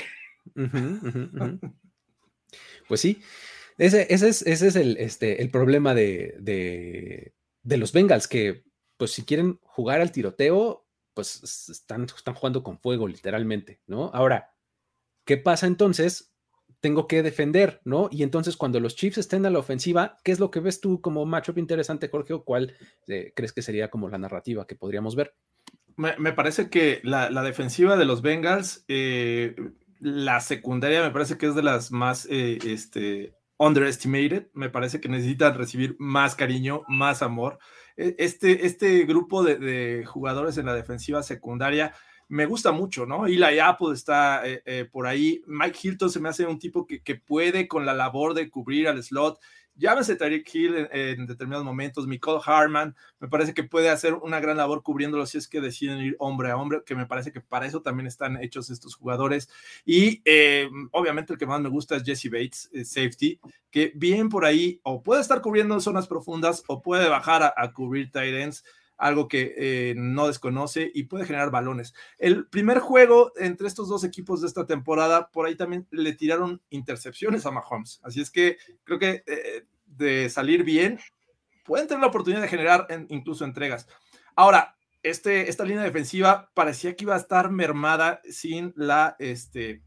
Pues 2.87 2.99
sí, 2.99 3.21
ese, 3.77 4.07
es, 4.13 4.23
ese 4.23 4.67
es 4.67 4.75
el, 4.75 4.97
este, 4.97 5.41
el 5.41 5.49
problema 5.49 5.93
de, 5.93 6.35
de, 6.39 7.77
los 7.77 7.91
Bengals, 7.91 8.27
que 8.27 8.63
pues 8.97 9.11
si 9.11 9.23
quieren 9.23 9.59
jugar 9.63 10.01
al 10.01 10.11
tiroteo, 10.11 10.85
pues 11.13 11.69
están, 11.69 12.03
están 12.03 12.35
jugando 12.35 12.63
con 12.63 12.79
fuego, 12.79 13.07
literalmente, 13.07 13.81
¿no? 13.87 14.11
Ahora, 14.13 14.53
¿qué 15.25 15.37
pasa 15.37 15.67
entonces 15.67 16.33
tengo 16.83 17.07
que 17.07 17.23
defender, 17.23 17.79
¿no? 17.85 18.09
Y 18.11 18.23
entonces 18.23 18.57
cuando 18.57 18.81
los 18.81 18.95
Chiefs 18.95 19.17
estén 19.17 19.45
a 19.45 19.49
la 19.49 19.59
ofensiva, 19.59 20.17
¿qué 20.21 20.33
es 20.33 20.39
lo 20.41 20.51
que 20.51 20.59
ves 20.59 20.81
tú 20.81 20.99
como 20.99 21.25
matchup 21.25 21.57
interesante, 21.57 22.09
Jorge? 22.09 22.33
¿O 22.33 22.43
cuál 22.43 22.75
eh, 23.07 23.31
crees 23.33 23.53
que 23.53 23.61
sería 23.61 23.89
como 23.89 24.09
la 24.09 24.17
narrativa 24.17 24.67
que 24.67 24.75
podríamos 24.75 25.15
ver? 25.15 25.33
Me, 25.95 26.33
parece 26.33 26.69
que 26.69 26.99
la, 27.03 27.29
defensiva 27.43 27.95
de 27.95 28.03
los 28.03 28.21
Bengals, 28.21 28.83
eh, 28.89 29.55
la 29.99 30.41
secundaria 30.41 31.01
me 31.01 31.11
parece 31.11 31.37
que 31.37 31.45
es 31.45 31.55
de 31.55 31.63
las 31.63 31.91
más 31.91 32.27
eh, 32.29 32.57
este, 32.65 33.33
underestimated. 33.65 34.47
Me 34.53 34.69
parece 34.69 34.99
que 34.99 35.09
necesitan 35.09 35.57
recibir 35.57 35.95
más 35.99 36.35
cariño, 36.35 36.83
más 36.87 37.21
amor. 37.21 37.59
E, 37.97 38.15
este, 38.19 38.65
este 38.65 39.03
grupo 39.05 39.43
de, 39.43 40.03
jugadores 40.05 40.57
en 40.57 40.65
la 40.65 40.73
defensiva 40.75 41.23
secundaria 41.23 41.93
me 42.29 42.45
gusta 42.45 42.71
mucho, 42.71 43.05
¿no? 43.05 43.27
Eli 43.27 43.59
Apple 43.59 43.93
está 43.93 44.47
eh, 44.47 44.63
eh, 44.65 44.85
por 44.91 45.05
ahí. 45.05 45.43
Mike 45.45 45.77
Hilton 45.83 46.09
se 46.09 46.19
me 46.19 46.29
hace 46.29 46.45
un 46.45 46.57
tipo 46.57 46.87
que, 46.87 47.03
que 47.03 47.15
puede 47.15 47.67
con 47.67 47.85
la 47.85 47.93
labor 47.93 48.33
de 48.33 48.49
cubrir 48.49 48.87
al 48.87 49.03
slot 49.03 49.39
llámese 49.75 50.15
Tyreek 50.15 50.53
Hill 50.53 50.87
en, 50.91 51.25
determinados 51.25 51.65
momentos, 51.65 52.07
Nicole 52.07 52.41
Harman, 52.45 52.95
me 53.19 53.27
parece 53.27 53.53
que 53.53 53.63
puede 53.63 53.89
hacer 53.89 54.13
una 54.13 54.39
gran 54.39 54.57
labor 54.57 54.83
cubriéndolo 54.83 55.25
si 55.25 55.37
es 55.37 55.47
que 55.47 55.61
deciden 55.61 55.99
ir 55.99 56.15
hombre 56.19 56.51
a 56.51 56.57
hombre, 56.57 56.83
que 56.85 56.95
me 56.95 57.05
parece 57.05 57.31
que 57.31 57.41
para 57.41 57.65
eso 57.65 57.81
también 57.81 58.07
están 58.07 58.41
hechos 58.41 58.69
estos 58.69 58.95
jugadores. 58.95 59.49
Y 59.85 60.21
eh, 60.25 60.69
obviamente 60.91 61.33
el 61.33 61.39
que 61.39 61.45
más 61.45 61.61
me 61.61 61.69
gusta 61.69 61.95
es 61.95 62.03
Jesse 62.03 62.29
Bates, 62.29 62.69
eh, 62.73 62.85
safety, 62.85 63.39
que 63.71 63.91
bien 63.95 64.29
por 64.29 64.45
ahí 64.45 64.79
o 64.83 65.01
puede 65.01 65.21
estar 65.21 65.41
cubriendo 65.41 65.79
zonas 65.79 66.07
profundas 66.07 66.63
o 66.67 66.81
puede 66.81 67.09
bajar 67.09 67.53
a, 67.55 67.73
cubrir 67.73 68.11
tight 68.11 68.35
ends 68.35 68.63
algo 68.97 69.27
que 69.27 69.53
eh, 69.57 69.93
no 69.97 70.27
desconoce 70.27 70.91
y 70.93 71.03
puede 71.03 71.25
generar 71.25 71.51
balones. 71.51 71.93
El 72.17 72.47
primer 72.47 72.79
juego 72.79 73.31
entre 73.37 73.67
estos 73.67 73.89
dos 73.89 74.03
equipos 74.03 74.41
de 74.41 74.47
esta 74.47 74.65
temporada, 74.65 75.29
por 75.29 75.45
ahí 75.45 75.55
también 75.55 75.87
le 75.91 76.13
tiraron 76.13 76.61
intercepciones 76.69 77.45
a 77.45 77.51
Mahomes. 77.51 77.99
Así 78.03 78.21
es 78.21 78.31
que 78.31 78.57
creo 78.83 78.99
que 78.99 79.23
eh, 79.27 79.65
de 79.85 80.29
salir 80.29 80.63
bien, 80.63 80.99
pueden 81.65 81.87
tener 81.87 82.01
la 82.01 82.07
oportunidad 82.07 82.41
de 82.41 82.47
generar 82.47 82.87
incluso 83.09 83.45
entregas. 83.45 83.87
Ahora, 84.35 84.75
este, 85.01 85.49
esta 85.49 85.65
línea 85.65 85.83
defensiva 85.83 86.49
parecía 86.53 86.95
que 86.95 87.03
iba 87.03 87.15
a 87.15 87.19
estar 87.19 87.51
mermada 87.51 88.21
sin 88.29 88.73
la, 88.75 89.15
este, 89.19 89.81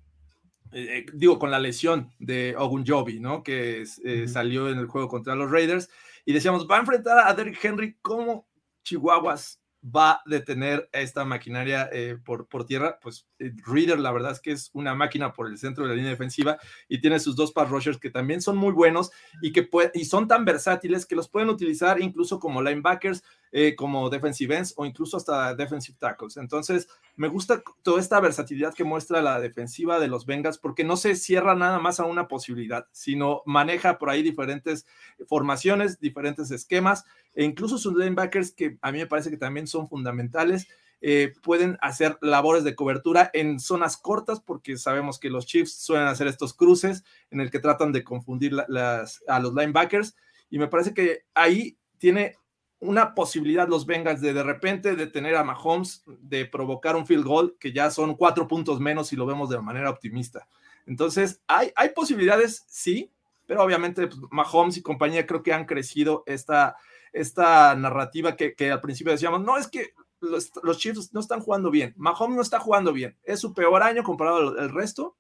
eh, 0.72 1.06
digo, 1.14 1.38
con 1.38 1.50
la 1.50 1.58
lesión 1.58 2.12
de 2.18 2.54
Ogunjobi, 2.56 3.18
¿no? 3.18 3.42
Que 3.42 3.84
salió 4.28 4.68
en 4.70 4.78
el 4.78 4.86
juego 4.86 5.08
contra 5.08 5.34
los 5.34 5.50
Raiders. 5.50 5.88
Y 6.24 6.32
decíamos, 6.32 6.66
va 6.68 6.76
a 6.76 6.80
enfrentar 6.80 7.26
a 7.26 7.32
Derrick 7.34 7.64
Henry 7.64 7.96
como 8.02 8.46
Chihuahuas 8.86 9.60
va 9.84 10.12
a 10.12 10.22
detener 10.26 10.88
esta 10.92 11.24
maquinaria 11.24 11.88
eh, 11.92 12.16
por, 12.24 12.48
por 12.48 12.64
tierra, 12.64 12.98
pues 13.00 13.26
eh, 13.38 13.52
Reader 13.66 13.98
la 13.98 14.12
verdad 14.12 14.32
es 14.32 14.40
que 14.40 14.52
es 14.52 14.70
una 14.72 14.94
máquina 14.94 15.32
por 15.32 15.48
el 15.48 15.58
centro 15.58 15.84
de 15.84 15.90
la 15.90 15.96
línea 15.96 16.10
defensiva 16.10 16.58
y 16.88 17.00
tiene 17.00 17.20
sus 17.20 17.36
dos 17.36 17.52
pass 17.52 17.68
rushers 17.68 17.98
que 17.98 18.10
también 18.10 18.40
son 18.40 18.56
muy 18.56 18.72
buenos 18.72 19.10
y 19.42 19.52
que 19.52 19.68
y 19.94 20.04
son 20.06 20.26
tan 20.26 20.44
versátiles 20.44 21.06
que 21.06 21.14
los 21.14 21.28
pueden 21.28 21.50
utilizar 21.50 22.00
incluso 22.00 22.40
como 22.40 22.62
linebackers, 22.62 23.22
eh, 23.58 23.74
como 23.74 24.10
defensive 24.10 24.54
ends 24.54 24.74
o 24.76 24.84
incluso 24.84 25.16
hasta 25.16 25.54
defensive 25.54 25.96
tackles. 25.98 26.36
Entonces, 26.36 26.88
me 27.14 27.28
gusta 27.28 27.62
toda 27.80 28.02
esta 28.02 28.20
versatilidad 28.20 28.74
que 28.74 28.84
muestra 28.84 29.22
la 29.22 29.40
defensiva 29.40 29.98
de 29.98 30.08
los 30.08 30.26
Bengals 30.26 30.58
porque 30.58 30.84
no 30.84 30.98
se 30.98 31.16
cierra 31.16 31.54
nada 31.54 31.78
más 31.78 31.98
a 31.98 32.04
una 32.04 32.28
posibilidad, 32.28 32.86
sino 32.92 33.40
maneja 33.46 33.96
por 33.96 34.10
ahí 34.10 34.22
diferentes 34.22 34.84
formaciones, 35.26 35.98
diferentes 36.00 36.50
esquemas 36.50 37.06
e 37.34 37.44
incluso 37.44 37.78
sus 37.78 37.94
linebackers 37.96 38.52
que 38.52 38.76
a 38.82 38.92
mí 38.92 38.98
me 38.98 39.06
parece 39.06 39.30
que 39.30 39.38
también 39.38 39.66
son 39.66 39.88
fundamentales. 39.88 40.68
Eh, 41.00 41.32
pueden 41.42 41.78
hacer 41.80 42.18
labores 42.20 42.62
de 42.62 42.74
cobertura 42.74 43.30
en 43.32 43.58
zonas 43.58 43.96
cortas 43.96 44.38
porque 44.38 44.76
sabemos 44.76 45.18
que 45.18 45.30
los 45.30 45.46
Chiefs 45.46 45.72
suelen 45.78 46.08
hacer 46.08 46.26
estos 46.26 46.52
cruces 46.52 47.04
en 47.30 47.40
el 47.40 47.50
que 47.50 47.60
tratan 47.60 47.92
de 47.92 48.04
confundir 48.04 48.52
las, 48.52 49.22
a 49.26 49.40
los 49.40 49.54
linebackers 49.54 50.14
y 50.50 50.58
me 50.58 50.68
parece 50.68 50.92
que 50.92 51.24
ahí 51.32 51.78
tiene 51.96 52.36
una 52.80 53.14
posibilidad 53.14 53.68
los 53.68 53.86
Bengals 53.86 54.20
de 54.20 54.32
de 54.32 54.42
repente 54.42 54.96
detener 54.96 55.36
a 55.36 55.44
Mahomes, 55.44 56.02
de 56.06 56.44
provocar 56.44 56.96
un 56.96 57.06
field 57.06 57.24
goal, 57.24 57.56
que 57.58 57.72
ya 57.72 57.90
son 57.90 58.14
cuatro 58.14 58.46
puntos 58.46 58.80
menos 58.80 59.08
si 59.08 59.16
lo 59.16 59.26
vemos 59.26 59.48
de 59.48 59.60
manera 59.60 59.90
optimista. 59.90 60.46
Entonces, 60.86 61.40
hay, 61.46 61.72
hay 61.74 61.90
posibilidades, 61.90 62.64
sí, 62.68 63.10
pero 63.46 63.62
obviamente 63.62 64.06
pues, 64.06 64.20
Mahomes 64.30 64.76
y 64.76 64.82
compañía 64.82 65.26
creo 65.26 65.42
que 65.42 65.52
han 65.52 65.64
crecido 65.64 66.22
esta, 66.26 66.76
esta 67.12 67.74
narrativa 67.74 68.36
que, 68.36 68.54
que 68.54 68.70
al 68.70 68.80
principio 68.80 69.12
decíamos, 69.12 69.40
no, 69.40 69.56
es 69.56 69.68
que 69.68 69.94
los, 70.20 70.50
los, 70.62 70.78
Chiefs 70.78 71.12
no 71.12 71.20
están 71.20 71.40
jugando 71.40 71.70
bien, 71.70 71.94
Mahomes 71.96 72.36
no 72.36 72.42
está 72.42 72.58
jugando 72.58 72.92
bien, 72.92 73.16
es 73.24 73.40
su 73.40 73.54
peor 73.54 73.82
año 73.82 74.02
comparado 74.02 74.58
al 74.58 74.70
resto, 74.70 75.16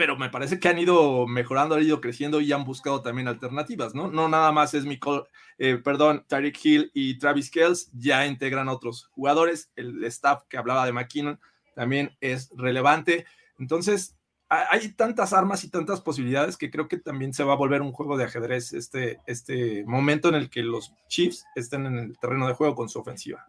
pero 0.00 0.16
me 0.16 0.30
parece 0.30 0.58
que 0.58 0.66
han 0.66 0.78
ido 0.78 1.26
mejorando, 1.26 1.74
han 1.74 1.82
ido 1.82 2.00
creciendo 2.00 2.40
y 2.40 2.50
han 2.52 2.64
buscado 2.64 3.02
también 3.02 3.28
alternativas, 3.28 3.94
¿no? 3.94 4.10
No 4.10 4.30
nada 4.30 4.50
más 4.50 4.72
es 4.72 4.86
Nicole, 4.86 5.24
eh, 5.58 5.76
perdón, 5.76 6.24
Tyreek 6.26 6.58
Hill 6.64 6.90
y 6.94 7.18
Travis 7.18 7.50
Kells, 7.50 7.90
ya 7.92 8.26
integran 8.26 8.70
otros 8.70 9.10
jugadores, 9.12 9.70
el 9.76 10.02
staff 10.04 10.44
que 10.48 10.56
hablaba 10.56 10.86
de 10.86 10.92
McKinnon 10.92 11.38
también 11.74 12.16
es 12.22 12.50
relevante, 12.56 13.26
entonces 13.58 14.16
hay 14.48 14.88
tantas 14.92 15.34
armas 15.34 15.64
y 15.64 15.70
tantas 15.70 16.00
posibilidades 16.00 16.56
que 16.56 16.70
creo 16.70 16.88
que 16.88 16.96
también 16.96 17.34
se 17.34 17.44
va 17.44 17.52
a 17.52 17.56
volver 17.56 17.82
un 17.82 17.92
juego 17.92 18.16
de 18.16 18.24
ajedrez 18.24 18.72
este, 18.72 19.18
este 19.26 19.84
momento 19.84 20.30
en 20.30 20.34
el 20.36 20.48
que 20.48 20.62
los 20.62 20.94
Chiefs 21.10 21.44
estén 21.54 21.84
en 21.84 21.98
el 21.98 22.18
terreno 22.18 22.48
de 22.48 22.54
juego 22.54 22.74
con 22.74 22.88
su 22.88 23.00
ofensiva. 23.00 23.46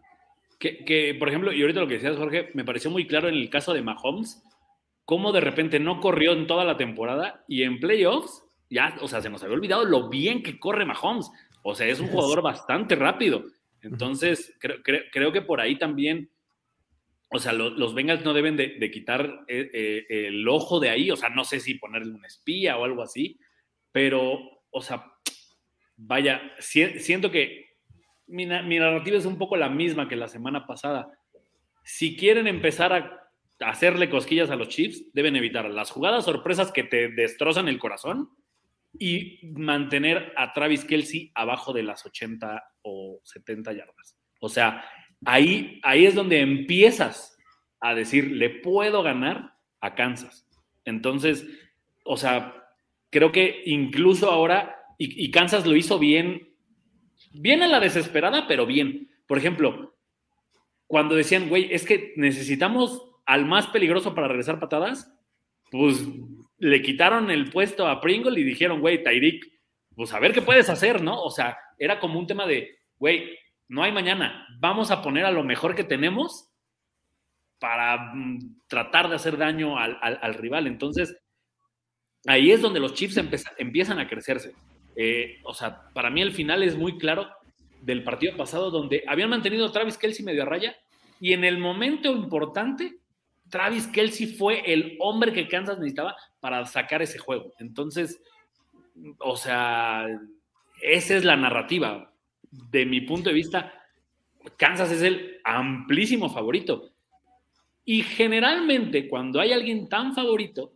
Que, 0.58 0.84
que, 0.84 1.14
por 1.14 1.30
ejemplo, 1.30 1.50
y 1.50 1.62
ahorita 1.62 1.80
lo 1.80 1.88
que 1.88 1.94
decías, 1.94 2.18
Jorge, 2.18 2.50
me 2.52 2.66
pareció 2.66 2.90
muy 2.90 3.06
claro 3.06 3.30
en 3.30 3.36
el 3.36 3.48
caso 3.48 3.72
de 3.72 3.80
Mahomes, 3.80 4.42
cómo 5.04 5.32
de 5.32 5.40
repente 5.40 5.78
no 5.80 6.00
corrió 6.00 6.32
en 6.32 6.46
toda 6.46 6.64
la 6.64 6.76
temporada 6.76 7.44
y 7.48 7.62
en 7.62 7.80
playoffs, 7.80 8.44
ya, 8.70 8.96
o 9.00 9.08
sea, 9.08 9.20
se 9.20 9.30
nos 9.30 9.42
había 9.42 9.56
olvidado 9.56 9.84
lo 9.84 10.08
bien 10.08 10.42
que 10.42 10.58
corre 10.58 10.84
Mahomes. 10.84 11.30
O 11.62 11.74
sea, 11.74 11.86
es 11.86 12.00
un 12.00 12.08
jugador 12.08 12.42
bastante 12.42 12.96
rápido. 12.96 13.44
Entonces, 13.82 14.56
creo, 14.58 14.78
creo, 14.82 15.32
que 15.32 15.42
por 15.42 15.60
ahí 15.60 15.76
también, 15.76 16.30
o 17.30 17.38
sea, 17.38 17.52
los 17.52 17.94
Bengals 17.94 18.24
no 18.24 18.32
deben 18.32 18.56
de, 18.56 18.90
quitar 18.90 19.44
eh, 19.48 19.70
eh, 19.72 20.26
el 20.28 20.48
ojo 20.48 20.80
de 20.80 20.90
ahí. 20.90 21.10
O 21.10 21.16
sea, 21.16 21.28
no 21.28 21.44
sé 21.44 21.60
si 21.60 21.74
ponerle 21.74 22.14
un 22.14 22.24
espía 22.24 22.76
o 22.78 22.84
algo 22.84 23.02
así, 23.02 23.38
pero, 23.90 24.38
o 24.70 24.80
sea, 24.80 25.12
vaya, 25.96 26.40
siento 26.58 27.30
que 27.30 27.76
mi, 28.26 28.46
mi 28.46 28.78
narrativa 28.78 29.18
es 29.18 29.26
un 29.26 29.38
poco 29.38 29.56
la 29.56 29.68
misma 29.68 30.08
que 30.08 30.16
la 30.16 30.28
semana 30.28 30.66
pasada. 30.66 31.18
Si 31.84 32.16
quieren 32.16 32.46
empezar 32.46 32.92
a 32.92 33.21
hacerle 33.64 34.10
cosquillas 34.10 34.50
a 34.50 34.56
los 34.56 34.68
Chiefs, 34.68 35.12
deben 35.12 35.36
evitar 35.36 35.68
las 35.70 35.90
jugadas 35.90 36.24
sorpresas 36.24 36.72
que 36.72 36.84
te 36.84 37.08
destrozan 37.08 37.68
el 37.68 37.78
corazón 37.78 38.30
y 38.98 39.40
mantener 39.54 40.32
a 40.36 40.52
Travis 40.52 40.84
Kelsey 40.84 41.32
abajo 41.34 41.72
de 41.72 41.82
las 41.82 42.04
80 42.04 42.62
o 42.82 43.20
70 43.24 43.72
yardas. 43.72 44.18
O 44.40 44.48
sea, 44.48 44.84
ahí, 45.24 45.80
ahí 45.82 46.06
es 46.06 46.14
donde 46.14 46.40
empiezas 46.40 47.36
a 47.80 47.94
decir, 47.94 48.30
le 48.30 48.50
puedo 48.50 49.02
ganar 49.02 49.54
a 49.80 49.94
Kansas. 49.94 50.46
Entonces, 50.84 51.46
o 52.04 52.16
sea, 52.16 52.54
creo 53.10 53.32
que 53.32 53.62
incluso 53.66 54.30
ahora, 54.30 54.76
y, 54.98 55.24
y 55.24 55.30
Kansas 55.30 55.66
lo 55.66 55.76
hizo 55.76 55.98
bien, 55.98 56.54
bien 57.32 57.62
a 57.62 57.68
la 57.68 57.80
desesperada, 57.80 58.46
pero 58.46 58.66
bien. 58.66 59.10
Por 59.26 59.38
ejemplo, 59.38 59.96
cuando 60.86 61.14
decían, 61.14 61.48
güey, 61.48 61.72
es 61.72 61.86
que 61.86 62.12
necesitamos 62.16 63.11
al 63.26 63.46
más 63.46 63.66
peligroso 63.68 64.14
para 64.14 64.28
regresar 64.28 64.60
patadas, 64.60 65.12
pues 65.70 66.06
le 66.58 66.82
quitaron 66.82 67.30
el 67.30 67.50
puesto 67.50 67.86
a 67.86 68.00
Pringle 68.00 68.38
y 68.40 68.44
dijeron, 68.44 68.80
güey, 68.80 69.02
Tyreek, 69.02 69.44
pues 69.94 70.12
a 70.12 70.20
ver 70.20 70.32
qué 70.32 70.42
puedes 70.42 70.68
hacer, 70.70 71.02
¿no? 71.02 71.22
O 71.22 71.30
sea, 71.30 71.58
era 71.78 71.98
como 71.98 72.18
un 72.18 72.26
tema 72.26 72.46
de, 72.46 72.78
güey, 72.98 73.36
no 73.68 73.82
hay 73.82 73.92
mañana, 73.92 74.46
vamos 74.60 74.90
a 74.90 75.02
poner 75.02 75.24
a 75.24 75.30
lo 75.30 75.44
mejor 75.44 75.74
que 75.74 75.84
tenemos 75.84 76.50
para 77.58 78.12
mm, 78.14 78.62
tratar 78.66 79.08
de 79.08 79.16
hacer 79.16 79.36
daño 79.36 79.78
al, 79.78 80.34
rival. 80.34 80.66
Entonces, 80.66 81.16
ahí 82.26 82.50
es 82.50 82.60
donde 82.60 82.80
los 82.80 82.94
Chiefs 82.94 83.20
empiezan 83.58 83.98
a 83.98 84.08
crecerse. 84.08 84.54
Eh, 84.96 85.40
o 85.44 85.54
sea, 85.54 85.88
para 85.94 86.10
mí 86.10 86.20
el 86.20 86.32
final 86.32 86.62
es 86.62 86.76
muy 86.76 86.98
claro 86.98 87.30
del 87.80 88.04
partido 88.04 88.36
pasado 88.36 88.70
donde 88.70 89.04
habían 89.06 89.30
mantenido 89.30 89.70
Travis 89.72 89.98
Kelsey 89.98 90.24
medio 90.24 90.42
a 90.42 90.46
raya 90.46 90.76
y 91.20 91.32
en 91.32 91.44
el 91.44 91.58
momento 91.58 92.12
importante 92.12 92.98
Travis 93.52 93.86
Kelsey 93.86 94.28
fue 94.28 94.62
el 94.72 94.96
hombre 94.98 95.30
que 95.30 95.46
Kansas 95.46 95.78
necesitaba 95.78 96.16
para 96.40 96.64
sacar 96.64 97.02
ese 97.02 97.18
juego. 97.18 97.52
Entonces, 97.58 98.18
o 99.18 99.36
sea, 99.36 100.06
esa 100.80 101.16
es 101.16 101.22
la 101.22 101.36
narrativa. 101.36 102.14
De 102.50 102.86
mi 102.86 103.02
punto 103.02 103.28
de 103.28 103.34
vista, 103.34 103.70
Kansas 104.56 104.90
es 104.90 105.02
el 105.02 105.38
amplísimo 105.44 106.30
favorito. 106.30 106.92
Y 107.84 108.04
generalmente 108.04 109.06
cuando 109.06 109.38
hay 109.38 109.52
alguien 109.52 109.86
tan 109.90 110.14
favorito, 110.14 110.72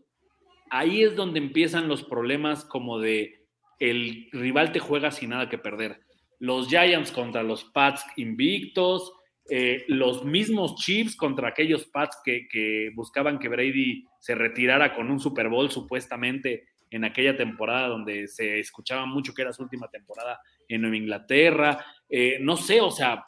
ahí 0.69 1.03
es 1.03 1.17
donde 1.17 1.39
empiezan 1.39 1.89
los 1.89 2.05
problemas 2.05 2.67
como 2.67 2.99
de 2.99 3.47
el 3.79 4.29
rival 4.33 4.73
te 4.73 4.81
juega 4.81 5.11
sin 5.11 5.31
nada 5.31 5.49
que 5.49 5.57
perder. 5.57 6.01
Los 6.41 6.69
Giants 6.69 7.11
contra 7.11 7.43
los 7.43 7.65
Pats 7.65 8.05
invictos, 8.17 9.14
eh, 9.49 9.84
los 9.88 10.24
mismos 10.24 10.74
Chiefs 10.76 11.16
contra 11.16 11.49
aquellos 11.49 11.86
Pats 11.86 12.18
que, 12.24 12.90
buscaban 12.94 13.38
que 13.38 13.49
Brady 13.49 14.05
se 14.18 14.34
retirara 14.34 14.94
con 14.94 15.11
un 15.11 15.20
Super 15.20 15.49
Bowl 15.49 15.70
supuestamente 15.70 16.64
en 16.90 17.05
aquella 17.05 17.36
temporada 17.36 17.88
donde 17.88 18.26
se 18.28 18.59
escuchaba 18.59 19.07
mucho 19.07 19.34
que 19.34 19.42
era 19.42 19.53
su 19.53 19.62
última 19.62 19.88
temporada 19.88 20.40
en 20.68 20.80
Nueva 20.80 20.97
Inglaterra. 20.97 21.84
Eh, 22.09 22.38
no 22.40 22.57
sé, 22.57 22.80
o 22.80 22.90
sea, 22.90 23.24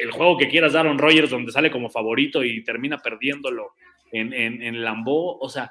el 0.00 0.10
juego 0.10 0.36
que 0.38 0.48
quieras 0.48 0.74
Aaron 0.74 0.98
Rodgers 0.98 1.30
donde 1.30 1.52
sale 1.52 1.70
como 1.70 1.90
favorito 1.90 2.42
y 2.42 2.64
termina 2.64 2.98
perdiéndolo 2.98 3.72
en, 4.10 4.32
en, 4.32 4.62
en 4.62 4.82
Lambeau, 4.82 5.38
o 5.40 5.48
sea, 5.48 5.70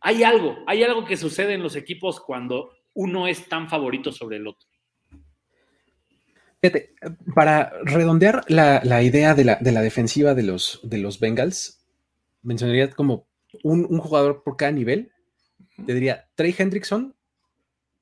hay 0.00 0.22
algo, 0.22 0.58
hay 0.66 0.82
algo 0.82 1.04
que 1.04 1.16
sucede 1.16 1.54
en 1.54 1.62
los 1.62 1.76
equipos 1.76 2.20
cuando 2.20 2.72
uno 2.94 3.26
es 3.28 3.48
tan 3.48 3.68
favorito 3.68 4.10
sobre 4.10 4.36
el 4.36 4.46
otro. 4.46 4.68
Fíjate, 6.66 6.94
para 7.34 7.72
redondear 7.84 8.44
la, 8.48 9.02
idea 9.02 9.34
de 9.34 9.44
la, 9.44 9.82
defensiva 9.82 10.34
de 10.34 10.42
los, 10.42 10.80
de 10.82 10.98
los 10.98 11.20
Bengals, 11.20 11.86
mencionaría 12.42 12.90
como 12.90 13.28
un, 13.62 13.86
jugador 13.98 14.42
por 14.42 14.56
cada 14.56 14.72
nivel. 14.72 15.12
Te 15.86 15.94
diría, 15.94 16.28
Trey 16.34 16.54
Hendrickson 16.56 17.14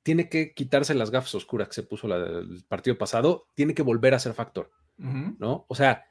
tiene 0.02 0.30
que 0.30 0.54
quitarse 0.54 0.94
las 0.94 1.10
gafas 1.10 1.34
oscuras 1.34 1.68
que 1.68 1.74
se 1.74 1.82
puso 1.82 2.06
el 2.06 2.64
partido 2.68 2.96
pasado, 2.96 3.48
tiene 3.54 3.74
que 3.74 3.82
volver 3.82 4.14
a 4.14 4.18
ser 4.18 4.32
factor, 4.32 4.70
¿no? 4.96 5.66
O 5.68 5.74
sea, 5.74 6.06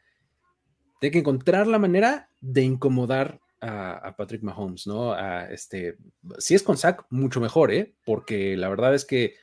tiene 0.99 1.11
que 1.11 1.19
encontrar 1.19 1.65
la 1.65 1.79
manera 1.79 2.29
de 2.39 2.61
incomodar 2.61 3.39
a, 3.61 4.13
Patrick 4.15 4.43
Mahomes, 4.43 4.85
¿no? 4.85 5.13
A 5.13 5.45
este, 5.45 5.97
si 6.37 6.53
es 6.53 6.61
con 6.61 6.77
Zach, 6.77 7.05
mucho 7.09 7.39
mejor, 7.39 7.71
¿eh? 7.71 7.95
Porque 8.05 8.55
la 8.57 8.69
verdad 8.69 8.93
es 8.93 9.05
que 9.05 9.35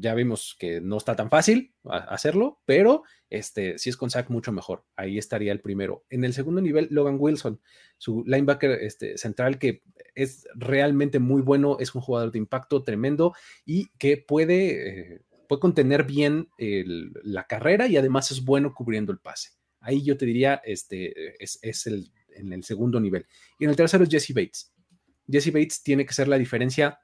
ya 0.00 0.14
vimos 0.14 0.56
que 0.58 0.80
no 0.80 0.96
está 0.96 1.16
tan 1.16 1.30
fácil 1.30 1.74
hacerlo, 1.84 2.60
pero 2.64 3.02
este, 3.30 3.78
si 3.78 3.90
es 3.90 3.96
con 3.96 4.10
Zach, 4.10 4.28
mucho 4.30 4.52
mejor. 4.52 4.84
Ahí 4.96 5.18
estaría 5.18 5.52
el 5.52 5.60
primero. 5.60 6.04
En 6.08 6.24
el 6.24 6.32
segundo 6.32 6.60
nivel, 6.60 6.88
Logan 6.90 7.16
Wilson, 7.18 7.60
su 7.98 8.24
linebacker 8.26 8.70
este, 8.82 9.18
central, 9.18 9.58
que 9.58 9.82
es 10.14 10.46
realmente 10.54 11.18
muy 11.18 11.42
bueno, 11.42 11.76
es 11.80 11.94
un 11.94 12.00
jugador 12.00 12.32
de 12.32 12.38
impacto 12.38 12.82
tremendo 12.82 13.34
y 13.64 13.88
que 13.98 14.16
puede, 14.16 15.14
eh, 15.14 15.22
puede 15.48 15.60
contener 15.60 16.04
bien 16.04 16.48
la 16.58 17.46
carrera 17.46 17.86
y 17.86 17.96
además 17.96 18.30
es 18.30 18.44
bueno 18.44 18.74
cubriendo 18.74 19.12
el 19.12 19.18
pase. 19.18 19.50
Ahí 19.80 20.02
yo 20.02 20.16
te 20.16 20.26
diría, 20.26 20.60
este, 20.64 21.42
es, 21.42 21.58
es 21.62 21.86
el, 21.86 22.10
en 22.28 22.52
el 22.52 22.64
segundo 22.64 23.00
nivel. 23.00 23.26
Y 23.58 23.64
en 23.64 23.70
el 23.70 23.76
tercero 23.76 24.04
es 24.04 24.10
Jesse 24.10 24.34
Bates. 24.34 24.72
Jesse 25.30 25.52
Bates 25.52 25.82
tiene 25.82 26.06
que 26.06 26.14
ser 26.14 26.28
la 26.28 26.38
diferencia 26.38 26.98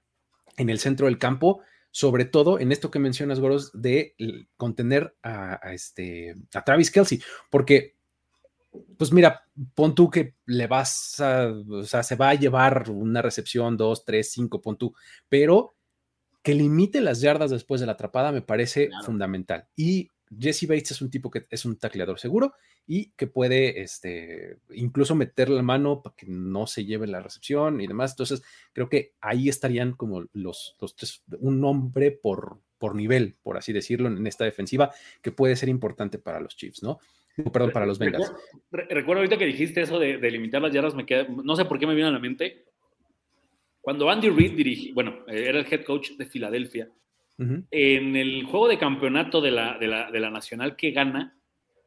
en 0.57 0.71
el 0.71 0.79
centro 0.79 1.07
del 1.07 1.19
campo 1.19 1.63
sobre 1.91 2.25
todo 2.25 2.59
en 2.59 2.73
esto 2.73 2.91
que 2.91 2.99
mencionas, 2.99 3.41
Goros, 3.41 3.71
de 3.73 4.15
contener 4.57 5.17
a, 5.23 5.73
este, 5.73 6.35
a 6.55 6.65
Travis 6.65 6.91
Kelsey, 6.91 7.21
porque, 7.51 7.97
pues 8.97 9.13
mira, 9.13 9.45
pon 9.75 9.95
tú 9.95 10.11
que 10.11 10.37
le 10.47 10.67
vas 10.67 11.21
a, 11.21 11.49
o 11.49 11.83
sea, 11.85 12.03
se 12.03 12.17
va 12.17 12.31
a 12.31 12.35
llevar 12.35 12.91
una 12.91 13.23
recepción, 13.23 13.77
dos, 13.77 14.05
tres, 14.05 14.31
cinco, 14.33 14.61
pon 14.61 14.77
tú, 14.77 14.95
pero 15.29 15.75
que 16.43 16.55
limite 16.55 17.01
las 17.01 17.21
yardas 17.21 17.51
después 17.51 17.81
de 17.81 17.87
la 17.87 17.93
atrapada 17.93 18.33
me 18.33 18.43
parece 18.43 18.91
fundamental. 19.05 19.67
Y 19.77 20.11
Jesse 20.39 20.67
Bates 20.69 20.93
es 20.93 21.03
un 21.03 21.11
tipo 21.11 21.31
que 21.31 21.47
es 21.51 21.65
un 21.65 21.77
tacleador 21.77 22.19
seguro 22.19 22.55
y 22.87 23.11
que 23.13 23.27
puede 23.27 23.81
este, 23.83 24.59
incluso 24.71 25.15
meter 25.15 25.49
la 25.49 25.63
mano 25.63 26.03
para 26.03 26.15
que 26.15 26.27
no 26.27 26.67
se 26.67 26.85
lleve 26.85 27.07
la 27.07 27.21
recepción 27.21 27.81
y 27.81 27.87
demás. 27.87 28.13
Entonces, 28.13 28.43
creo 28.73 28.89
que 28.89 29.15
ahí 29.21 29.49
estarían 29.49 29.93
como 29.93 30.25
los, 30.33 30.77
los 30.81 30.95
tres, 30.95 31.23
un 31.41 31.65
hombre 31.65 32.13
por, 32.13 32.61
por 32.79 32.95
nivel, 32.95 33.37
por 33.43 33.57
así 33.57 33.73
decirlo, 33.73 34.09
en 34.09 34.27
esta 34.27 34.45
defensiva, 34.45 34.93
que 35.23 35.33
puede 35.33 35.57
ser 35.57 35.69
importante 35.69 36.19
para 36.19 36.41
los 36.41 36.57
Chiefs, 36.57 36.83
¿no? 36.83 36.99
Perdón, 37.53 37.71
para 37.73 37.87
los 37.87 37.99
Bengals. 37.99 38.33
Recuerdo, 38.71 39.21
ahorita 39.21 39.39
que 39.39 39.47
dijiste 39.47 39.81
eso 39.83 39.99
de, 39.99 40.19
limitar 40.31 40.61
las 40.61 40.73
yardas, 40.73 40.95
me 40.95 41.07
queda, 41.07 41.27
no 41.29 41.57
sé 41.57 41.65
por 41.65 41.79
qué 41.79 41.87
me 41.87 41.95
viene 41.95 42.09
a 42.09 42.13
la 42.13 42.19
mente. 42.19 42.65
Cuando 43.81 44.11
Andy 44.11 44.29
Reid 44.29 44.57
dirigía, 44.57 44.93
bueno, 44.95 45.25
era 45.27 45.61
el 45.61 45.73
head 45.73 45.85
coach 45.85 46.13
de 46.13 46.27
Filadelfia, 46.27 46.91
en 47.71 48.17
el 48.17 48.45
juego 48.45 48.69
de 48.69 48.79
campeonato 48.79 49.41
de 49.41 49.51
la, 49.51 49.79
de 49.79 50.21
la, 50.21 50.31
Nacional 50.31 50.77
que 50.77 50.91
gana, 50.91 51.39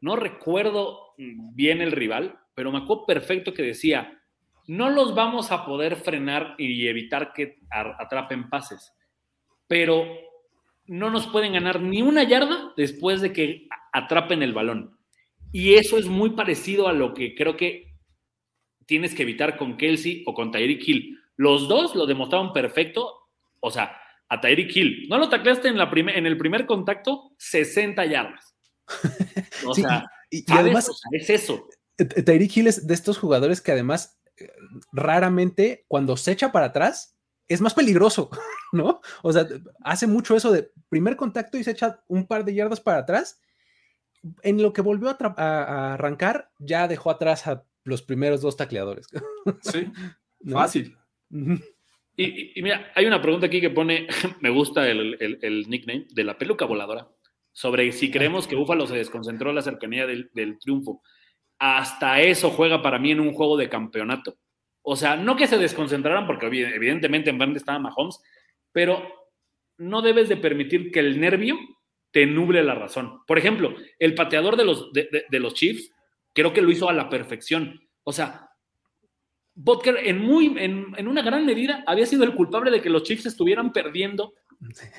no 0.01 0.16
recuerdo 0.16 1.14
bien 1.18 1.82
el 1.82 1.91
rival, 1.91 2.39
pero 2.56 2.72
me 2.72 2.80
acuerdo 2.80 3.06
perfecto 3.06 3.54
que 3.54 3.62
decía, 3.62 4.20
no 4.68 4.89
los 4.89 5.14
vamos 5.14 5.51
a 5.51 5.66
poder 5.66 5.95
frenar 5.95 6.56
y 6.58 6.88
evitar 6.88 7.34
que 7.34 7.60
atrapen 7.70 8.49
pases, 8.49 8.93
pero 9.68 10.08
no 10.88 11.10
nos 11.10 11.28
pueden 11.28 11.54
ganar 11.54 11.82
ni 11.82 12.01
una 12.01 12.24
yarda 12.24 12.74
después 12.76 13.22
de 13.22 13.32
que 13.32 13.68
atrapen 13.91 14.41
el 14.41 14.54
balón. 14.54 14.97
Y 15.51 15.76
eso 15.76 15.97
es 15.97 16.08
muy 16.08 16.32
parecido 16.32 16.88
a 16.88 16.93
lo 16.93 17.14
que 17.14 17.36
creo 17.36 17.56
que 17.56 17.93
tienes 18.88 19.14
que 19.14 19.24
evitar 19.24 19.56
con 19.58 19.78
Kelsey 19.78 20.24
o 20.26 20.34
con 20.34 20.51
Tyreek 20.51 20.88
Hill. 20.88 21.20
Los 21.36 21.68
dos 21.68 21.95
lo 21.95 22.06
demostraron 22.06 22.54
perfecto, 22.54 23.30
o 23.60 23.70
sea, 23.72 23.95
a 24.30 24.42
Tyreek 24.42 24.76
Hill. 24.76 25.08
No 25.10 25.18
lo 25.18 25.30
tacleaste 25.30 25.68
en, 25.68 25.78
la 25.78 25.92
en 25.94 26.26
el 26.26 26.38
primer 26.38 26.66
contacto, 26.66 27.32
60 27.38 28.06
yardas. 28.06 28.56
O 29.66 29.74
sea, 29.74 30.06
y, 30.30 30.44
además 30.52 30.90
es 31.12 31.30
eso. 31.30 31.70
Tyreek 31.98 32.58
Hill 32.58 32.68
es 32.68 32.86
de 32.86 32.94
estos 32.94 33.18
jugadores 33.18 33.62
que 33.62 33.72
además 33.72 34.20
eh, 34.38 34.52
raramente 34.92 35.86
cuando 35.88 36.18
se 36.18 36.32
echa 36.32 36.52
para 36.52 36.68
atrás 36.68 37.16
es 37.48 37.62
más 37.62 37.74
peligroso, 37.74 38.30
¿no? 38.74 39.02
O 39.22 39.32
sea, 39.32 39.48
hace 39.84 40.08
mucho 40.08 40.36
eso 40.36 40.52
de 40.52 40.72
primer 40.90 41.16
contacto 41.16 41.58
y 41.58 41.64
se 41.64 41.72
echa 41.72 42.04
un 42.08 42.28
par 42.28 42.46
de 42.46 42.56
yardas 42.56 42.82
para 42.82 43.00
atrás. 43.00 43.40
En 44.42 44.62
lo 44.62 44.72
que 44.72 44.82
volvió 44.82 45.10
a, 45.10 45.94
arrancar, 45.94 46.50
ya 46.58 46.88
dejó 46.88 47.12
atrás 47.12 47.46
a 47.46 47.66
los 47.84 48.02
primeros 48.02 48.42
dos 48.42 48.56
tacleadores. 48.56 49.08
Sí, 49.62 49.92
fácil. 50.52 50.98
Y, 52.16 52.61
mira, 52.61 52.91
hay 52.95 53.05
una 53.05 53.22
pregunta 53.22 53.47
aquí 53.47 53.59
que 53.59 53.70
pone, 53.70 54.07
me 54.41 54.49
gusta 54.49 54.89
el, 54.89 55.66
nickname, 55.68 56.05
de 56.11 56.24
la 56.24 56.38
peluca 56.38 56.66
voladora, 56.66 57.07
sobre 57.51 57.91
si 57.91 58.11
creemos 58.11 58.47
que 58.47 58.55
Búfalo 58.55 58.88
se 58.88 58.95
desconcentró 58.95 59.49
en 59.49 59.55
la 59.55 59.61
cercanía 59.61 60.05
del, 60.05 60.59
triunfo. 60.59 61.01
Hasta 61.59 62.22
eso 62.22 62.49
juega 62.51 62.82
para 62.82 62.99
mí 62.99 63.11
en 63.11 63.20
un 63.20 63.34
juego 63.34 63.57
de 63.57 63.70
campeonato. 63.70 64.38
O 64.82 64.95
sea, 64.95 65.16
no 65.16 65.36
que 65.36 65.47
se 65.47 65.57
desconcentraran, 65.57 66.28
porque 66.28 66.47
evidentemente 66.47 67.30
en 67.30 67.38
frente 67.38 67.59
estaba 67.59 67.80
Mahomes, 67.80 68.22
pero 68.72 69.07
no 69.78 70.01
debes 70.01 70.30
de 70.30 70.38
permitir 70.38 70.91
que 70.91 70.99
el 70.99 71.20
nervio 71.20 71.57
te 72.11 72.26
nuble 72.26 72.64
la 72.64 72.76
razón. 72.76 73.22
Por 73.26 73.38
ejemplo, 73.38 73.76
el 73.97 74.14
pateador 74.14 74.55
de 74.55 74.66
los, 74.66 74.91
de 74.91 75.39
los 75.39 75.53
Chiefs, 75.53 75.91
creo 76.34 76.53
que 76.53 76.61
lo 76.61 76.70
hizo 76.70 76.89
a 76.89 76.93
la 76.93 77.09
perfección. 77.09 77.88
O 78.03 78.11
sea, 78.11 78.49
Butker 79.56 79.97
en, 80.04 80.20
muy, 80.20 80.56
en, 80.58 81.08
una 81.08 81.22
gran 81.22 81.45
medida 81.45 81.84
había 81.86 82.06
sido 82.06 82.24
el 82.24 82.34
culpable 82.34 82.72
de 82.72 82.82
que 82.82 82.89
los 82.89 83.04
Chiefs 83.04 83.28
estuvieran 83.28 83.72
perdiendo 83.72 84.34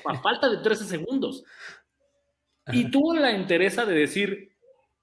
a 0.05 0.15
falta 0.19 0.49
de 0.49 0.57
13 0.57 0.85
segundos. 0.85 1.43
Y 2.71 2.89
tuvo 2.89 3.13
la 3.15 3.31
interesa 3.31 3.85
de 3.85 3.93
decir, 3.93 4.55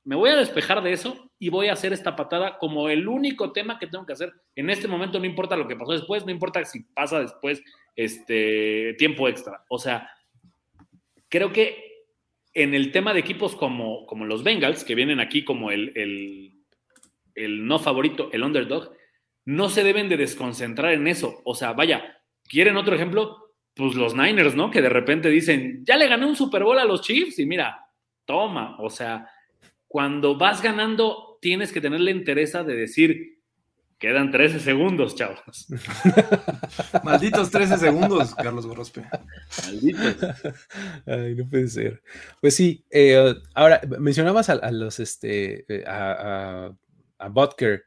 me 0.04 0.16
voy 0.16 0.30
a 0.30 0.36
despejar 0.36 0.82
de 0.82 0.92
eso 0.92 1.30
y 1.38 1.48
voy 1.48 1.68
a 1.68 1.74
hacer 1.74 1.92
esta 1.92 2.16
patada 2.16 2.58
como 2.58 2.88
el 2.88 3.06
único 3.06 3.52
tema 3.52 3.78
que 3.78 3.86
tengo 3.86 4.06
que 4.06 4.14
hacer. 4.14 4.32
En 4.56 4.70
este 4.70 4.88
momento 4.88 5.18
no 5.18 5.26
importa 5.26 5.56
lo 5.56 5.68
que 5.68 5.76
pasó 5.76 5.92
después, 5.92 6.24
no 6.24 6.32
importa 6.32 6.64
si 6.64 6.82
pasa 6.82 7.20
después 7.20 7.62
este 7.94 8.94
tiempo 8.98 9.28
extra. 9.28 9.64
O 9.68 9.78
sea, 9.78 10.10
creo 11.28 11.52
que 11.52 11.92
en 12.54 12.74
el 12.74 12.90
tema 12.90 13.12
de 13.12 13.20
equipos 13.20 13.54
como, 13.54 14.06
como 14.06 14.26
los 14.26 14.42
Bengals, 14.42 14.84
que 14.84 14.94
vienen 14.94 15.20
aquí 15.20 15.44
como 15.44 15.70
el, 15.70 15.92
el, 15.94 16.52
el 17.34 17.66
no 17.66 17.78
favorito, 17.78 18.28
el 18.32 18.42
underdog, 18.42 18.92
no 19.44 19.68
se 19.68 19.82
deben 19.82 20.08
de 20.08 20.16
desconcentrar 20.16 20.92
en 20.92 21.06
eso. 21.06 21.40
O 21.44 21.54
sea, 21.54 21.72
vaya, 21.72 22.18
¿quieren 22.44 22.76
otro 22.76 22.94
ejemplo? 22.94 23.54
Pues 23.74 23.94
los 23.94 24.14
Niners, 24.14 24.54
¿no? 24.54 24.70
Que 24.70 24.82
de 24.82 24.88
repente 24.88 25.28
dicen, 25.30 25.82
ya 25.84 25.96
le 25.96 26.08
gané 26.08 26.26
un 26.26 26.36
Super 26.36 26.62
Bowl 26.62 26.78
a 26.78 26.84
los 26.84 27.02
Chiefs 27.02 27.38
y 27.38 27.46
mira, 27.46 27.86
toma. 28.24 28.76
O 28.78 28.90
sea, 28.90 29.28
cuando 29.88 30.36
vas 30.36 30.62
ganando, 30.62 31.38
tienes 31.40 31.72
que 31.72 31.80
tener 31.80 32.00
la 32.00 32.10
interés 32.10 32.52
de 32.52 32.76
decir, 32.76 33.40
quedan 33.98 34.30
13 34.30 34.60
segundos, 34.60 35.14
chavos. 35.14 35.68
Malditos 37.04 37.50
13 37.50 37.78
segundos, 37.78 38.34
Carlos 38.34 38.66
Gorospe. 38.66 39.04
Malditos. 39.66 40.16
Ay, 41.06 41.34
no 41.34 41.48
puede 41.48 41.68
ser. 41.68 42.02
Pues 42.40 42.54
sí, 42.54 42.84
eh, 42.90 43.34
ahora 43.54 43.80
mencionabas 43.98 44.50
a, 44.50 44.70
los, 44.70 45.00
este, 45.00 45.64
eh, 45.68 45.84
a, 45.86 46.66
a, 46.66 46.76
a 47.18 47.28
Butker 47.28 47.84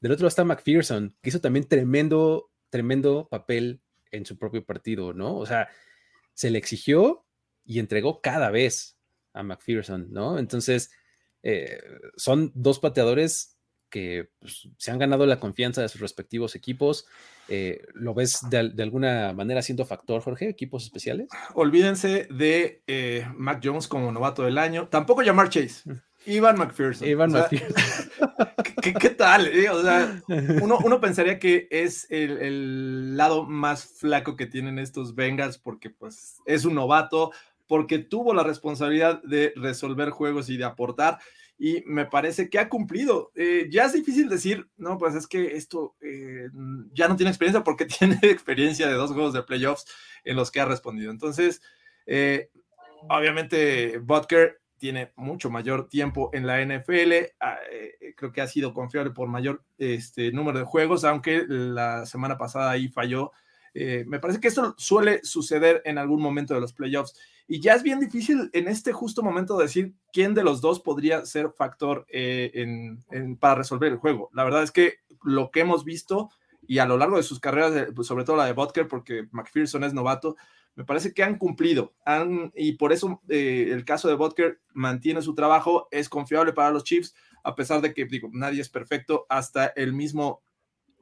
del 0.00 0.12
otro 0.12 0.24
lado 0.24 0.28
está 0.28 0.44
McPherson, 0.44 1.16
que 1.22 1.30
hizo 1.30 1.40
también 1.40 1.66
tremendo, 1.66 2.50
tremendo 2.70 3.28
papel 3.28 3.80
en 4.10 4.24
su 4.24 4.38
propio 4.38 4.64
partido, 4.64 5.12
¿no? 5.12 5.36
O 5.36 5.46
sea, 5.46 5.68
se 6.34 6.50
le 6.50 6.58
exigió 6.58 7.24
y 7.64 7.78
entregó 7.78 8.20
cada 8.20 8.50
vez 8.50 8.96
a 9.32 9.42
McPherson, 9.42 10.12
¿no? 10.12 10.38
Entonces, 10.38 10.90
eh, 11.42 11.80
son 12.16 12.52
dos 12.54 12.78
pateadores 12.78 13.58
que 13.90 14.30
pues, 14.38 14.68
se 14.76 14.90
han 14.90 14.98
ganado 14.98 15.26
la 15.26 15.40
confianza 15.40 15.82
de 15.82 15.88
sus 15.88 16.00
respectivos 16.00 16.54
equipos. 16.54 17.06
Eh, 17.48 17.86
¿Lo 17.94 18.14
ves 18.14 18.40
de, 18.50 18.82
alguna 18.82 19.32
manera 19.32 19.62
siendo 19.62 19.86
factor, 19.86 20.22
Jorge? 20.22 20.48
¿Equipos 20.48 20.84
especiales? 20.84 21.28
Olvídense 21.54 22.28
de 22.30 22.82
eh, 22.86 23.26
Mac 23.34 23.60
Jones 23.62 23.88
como 23.88 24.12
novato 24.12 24.42
del 24.42 24.58
año. 24.58 24.88
Tampoco 24.88 25.22
llamar 25.22 25.48
Chase. 25.48 25.90
Ivan 26.28 26.58
McPherson. 26.58 27.08
Ivan 27.08 27.32
McPherson. 27.32 27.74
¿qué, 28.82 29.10
tal? 29.10 29.46
Eh? 29.46 29.70
O 29.70 29.82
sea, 29.82 30.22
uno, 30.62 31.00
pensaría 31.00 31.38
que 31.38 31.68
es 31.70 32.06
el, 32.10 33.16
lado 33.16 33.44
más 33.44 33.84
flaco 33.84 34.36
que 34.36 34.46
tienen 34.46 34.78
estos 34.78 35.14
Bengals 35.14 35.58
porque 35.58 35.90
pues 35.90 36.40
es 36.46 36.64
un 36.64 36.74
novato, 36.74 37.32
porque 37.66 37.98
tuvo 37.98 38.34
la 38.34 38.42
responsabilidad 38.42 39.22
de 39.22 39.52
resolver 39.56 40.10
juegos 40.10 40.48
y 40.50 40.56
de 40.56 40.64
aportar 40.64 41.18
y 41.58 41.82
me 41.86 42.06
parece 42.06 42.48
que 42.48 42.58
ha 42.58 42.68
cumplido. 42.68 43.32
Eh, 43.34 43.66
ya 43.70 43.86
es 43.86 43.92
difícil 43.92 44.28
decir, 44.28 44.68
no, 44.76 44.96
pues 44.96 45.14
es 45.14 45.26
que 45.26 45.56
esto 45.56 45.96
eh, 46.00 46.48
ya 46.92 47.08
no 47.08 47.16
tiene 47.16 47.30
experiencia 47.30 47.64
porque 47.64 47.86
tiene 47.98 48.18
experiencia 48.22 48.86
de 48.86 48.94
dos 48.94 49.10
juegos 49.12 49.32
de 49.32 49.42
playoffs 49.42 49.86
en 50.24 50.36
los 50.36 50.50
que 50.50 50.60
ha 50.60 50.66
respondido. 50.66 51.10
Entonces, 51.10 51.60
obviamente, 53.08 53.98
Butker 53.98 54.60
tiene 54.78 55.12
mucho 55.16 55.50
mayor 55.50 55.88
tiempo 55.88 56.30
en 56.32 56.46
la 56.46 56.60
NFL, 56.60 57.12
ah, 57.40 57.56
eh, 57.70 58.14
creo 58.16 58.32
que 58.32 58.40
ha 58.40 58.46
sido 58.46 58.72
confiable 58.72 59.10
por 59.10 59.28
mayor 59.28 59.62
este, 59.76 60.32
número 60.32 60.58
de 60.58 60.64
juegos, 60.64 61.04
aunque 61.04 61.44
la 61.46 62.06
semana 62.06 62.38
pasada 62.38 62.70
ahí 62.70 62.88
falló. 62.88 63.32
Eh, 63.74 64.04
me 64.06 64.18
parece 64.18 64.40
que 64.40 64.48
esto 64.48 64.74
suele 64.78 65.20
suceder 65.22 65.82
en 65.84 65.98
algún 65.98 66.22
momento 66.22 66.54
de 66.54 66.60
los 66.60 66.72
playoffs 66.72 67.14
y 67.46 67.60
ya 67.60 67.74
es 67.74 67.82
bien 67.82 68.00
difícil 68.00 68.50
en 68.52 68.66
este 68.66 68.92
justo 68.92 69.22
momento 69.22 69.58
decir 69.58 69.94
quién 70.12 70.34
de 70.34 70.42
los 70.42 70.60
dos 70.60 70.80
podría 70.80 71.24
ser 71.26 71.50
factor 71.50 72.06
eh, 72.08 72.96
para 73.38 73.56
resolver 73.56 73.92
el 73.92 73.98
juego. 73.98 74.30
La 74.32 74.44
verdad 74.44 74.62
es 74.62 74.70
que 74.70 74.94
lo 75.22 75.50
que 75.50 75.60
hemos 75.60 75.84
visto 75.84 76.30
y 76.66 76.78
a 76.78 76.86
lo 76.86 76.98
largo 76.98 77.16
de 77.16 77.22
sus 77.22 77.40
carreras, 77.40 77.88
pues, 77.94 78.06
sobre 78.06 78.24
todo 78.24 78.36
la 78.36 78.44
de 78.44 78.52
Butker, 78.52 78.86
porque 78.86 79.26
McPherson 79.32 79.84
es 79.84 79.94
novato, 79.94 80.36
me 80.78 80.84
parece 80.84 81.12
que 81.12 81.24
han 81.24 81.38
cumplido. 81.38 81.92
Han, 82.04 82.52
y 82.54 82.74
por 82.74 82.92
eso 82.92 83.20
eh, 83.28 83.70
el 83.72 83.84
caso 83.84 84.06
de 84.06 84.14
Butker 84.14 84.60
mantiene 84.74 85.22
su 85.22 85.34
trabajo, 85.34 85.88
es 85.90 86.08
confiable 86.08 86.52
para 86.52 86.70
los 86.70 86.84
Chiefs, 86.84 87.16
a 87.42 87.56
pesar 87.56 87.80
de 87.80 87.92
que 87.92 88.04
digo, 88.04 88.30
nadie 88.32 88.60
es 88.60 88.68
perfecto, 88.68 89.26
hasta 89.28 89.66
el 89.66 89.92
mismo 89.92 90.40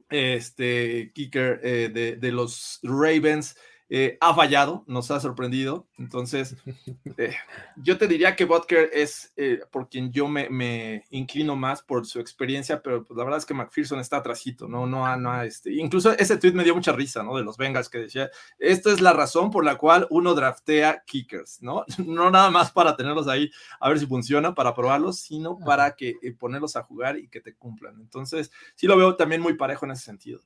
este, 0.09 1.11
kicker 1.13 1.59
eh, 1.61 1.91
de, 1.93 2.15
de, 2.15 2.31
los 2.31 2.79
Ravens 2.81 3.55
eh, 3.89 4.17
ha 4.19 4.33
fallado, 4.33 4.83
nos 4.85 5.11
ha 5.11 5.19
sorprendido. 5.19 5.87
Entonces, 5.97 6.57
eh, 7.17 7.35
yo 7.77 7.97
te 7.97 8.07
diría 8.07 8.35
que 8.35 8.45
Butker 8.45 8.89
es 8.93 9.31
eh, 9.37 9.61
por 9.71 9.89
quien 9.89 10.11
yo 10.11 10.27
me, 10.27 11.03
inclino 11.09 11.55
más 11.55 11.81
por 11.81 12.05
su 12.05 12.19
experiencia, 12.19 12.81
pero 12.81 13.03
pues, 13.05 13.17
la 13.17 13.23
verdad 13.23 13.39
es 13.39 13.45
que 13.45 13.53
McPherson 13.53 13.99
está 13.99 14.17
atrasito, 14.17 14.67
¿no? 14.67 14.85
No, 14.85 15.15
no 15.15 15.41
este, 15.41 15.73
incluso 15.73 16.11
ese 16.11 16.37
tweet 16.37 16.51
me 16.51 16.63
dio 16.63 16.75
mucha 16.75 16.91
risa, 16.91 17.23
¿no? 17.23 17.37
De 17.37 17.43
los 17.43 17.57
Bengals 17.57 17.89
que 17.89 17.99
decía, 17.99 18.29
esta 18.59 18.91
es 18.91 18.99
la 18.99 19.13
razón 19.13 19.51
por 19.51 19.63
la 19.63 19.77
cual 19.77 20.05
uno 20.09 20.33
draftea 20.33 21.03
kickers, 21.05 21.61
¿no? 21.61 21.85
No 22.17 22.31
nada 22.31 22.49
más 22.49 22.71
para 22.71 22.95
tenerlos 22.95 23.27
ahí 23.27 23.51
a 23.79 23.89
ver 23.89 23.99
si 23.99 24.05
funciona, 24.05 24.55
para 24.55 24.73
probarlos, 24.73 25.19
sino 25.19 25.59
para 25.59 25.95
que 25.95 26.15
ponerlos 26.39 26.75
a 26.75 26.83
jugar 26.83 27.17
y 27.17 27.27
que 27.27 27.41
te 27.41 27.53
cumplan. 27.53 27.95
Entonces, 27.99 28.51
sí 28.75 28.87
lo 28.87 28.97
veo 28.97 29.15
también 29.15 29.41
muy 29.41 29.53
parejo 29.53 29.85
en 29.85 29.91
ese 29.91 30.03
sentido. 30.03 30.41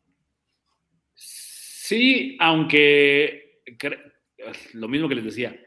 Sí, 1.92 2.38
aunque 2.40 3.64
lo 4.72 4.88
mismo 4.88 5.10
que 5.10 5.16
les 5.16 5.26
decía, 5.26 5.60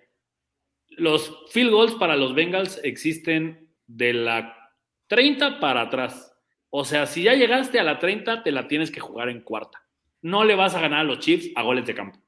los 0.88 1.44
field 1.50 1.70
goals 1.70 1.94
para 1.96 2.16
los 2.16 2.34
Bengals 2.34 2.80
existen 2.82 3.68
de 3.86 4.14
la 4.14 4.72
30 5.08 5.60
para 5.60 5.82
atrás. 5.82 6.34
O 6.70 6.86
sea, 6.86 7.04
si 7.04 7.24
ya 7.24 7.34
llegaste 7.34 7.78
a 7.78 7.84
la 7.84 7.98
30, 7.98 8.42
te 8.42 8.52
la 8.52 8.66
tienes 8.68 8.90
que 8.90 9.00
jugar 9.00 9.28
en 9.28 9.42
cuarta. 9.42 9.86
No 10.22 10.44
le 10.44 10.54
vas 10.54 10.74
a 10.74 10.80
ganar 10.80 11.00
a 11.00 11.04
los 11.04 11.18
Chiefs 11.18 11.50
a 11.56 11.62
goles 11.62 11.84
de 11.84 11.94
campo. 11.94 12.18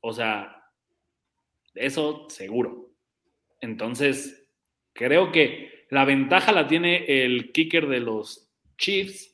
O 0.00 0.14
sea, 0.14 0.64
eso 1.74 2.26
seguro. 2.30 2.94
Entonces, 3.60 4.48
creo 4.94 5.32
que 5.32 5.84
la 5.90 6.06
ventaja 6.06 6.50
la 6.50 6.66
tiene 6.66 7.04
el 7.26 7.52
kicker 7.52 7.88
de 7.88 8.00
los 8.00 8.50
Chiefs 8.78 9.33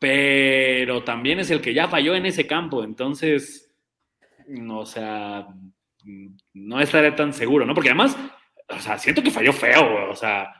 pero 0.00 1.04
también 1.04 1.38
es 1.40 1.50
el 1.50 1.60
que 1.60 1.74
ya 1.74 1.86
falló 1.86 2.14
en 2.14 2.24
ese 2.24 2.46
campo, 2.46 2.82
entonces, 2.82 3.70
o 4.68 4.86
sea, 4.86 5.46
no 6.54 6.80
estaré 6.80 7.12
tan 7.12 7.34
seguro, 7.34 7.66
¿no? 7.66 7.74
Porque 7.74 7.90
además, 7.90 8.16
o 8.70 8.78
sea, 8.80 8.98
siento 8.98 9.22
que 9.22 9.30
falló 9.30 9.52
feo, 9.52 10.10
o 10.10 10.16
sea. 10.16 10.54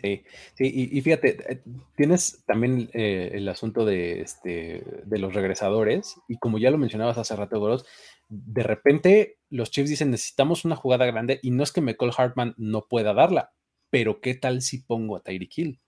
Sí, 0.00 0.22
sí, 0.54 0.88
y, 0.92 1.00
fíjate, 1.00 1.52
eh, 1.52 1.62
tienes 1.96 2.44
también 2.46 2.88
eh, 2.92 3.32
el 3.34 3.48
asunto 3.48 3.84
de, 3.84 4.20
este, 4.20 4.84
de 5.04 5.18
los 5.18 5.34
regresadores, 5.34 6.16
y 6.28 6.38
como 6.38 6.58
ya 6.58 6.70
lo 6.70 6.78
mencionabas 6.78 7.18
hace 7.18 7.34
rato, 7.34 7.58
Goros, 7.58 7.84
de 8.28 8.62
repente 8.62 9.38
los 9.50 9.70
Chiefs 9.72 9.90
dicen 9.90 10.10
necesitamos 10.10 10.64
una 10.64 10.76
jugada 10.76 11.06
grande, 11.06 11.40
y 11.42 11.50
no 11.50 11.64
es 11.64 11.72
que 11.72 11.80
McCall 11.80 12.12
Hartman 12.16 12.54
no 12.58 12.86
pueda 12.88 13.12
darla, 13.12 13.52
pero 13.90 14.20
¿qué 14.20 14.34
tal 14.34 14.62
si 14.62 14.78
pongo 14.78 15.16
a 15.16 15.22
Tyreek 15.22 15.58
Hill? 15.58 15.80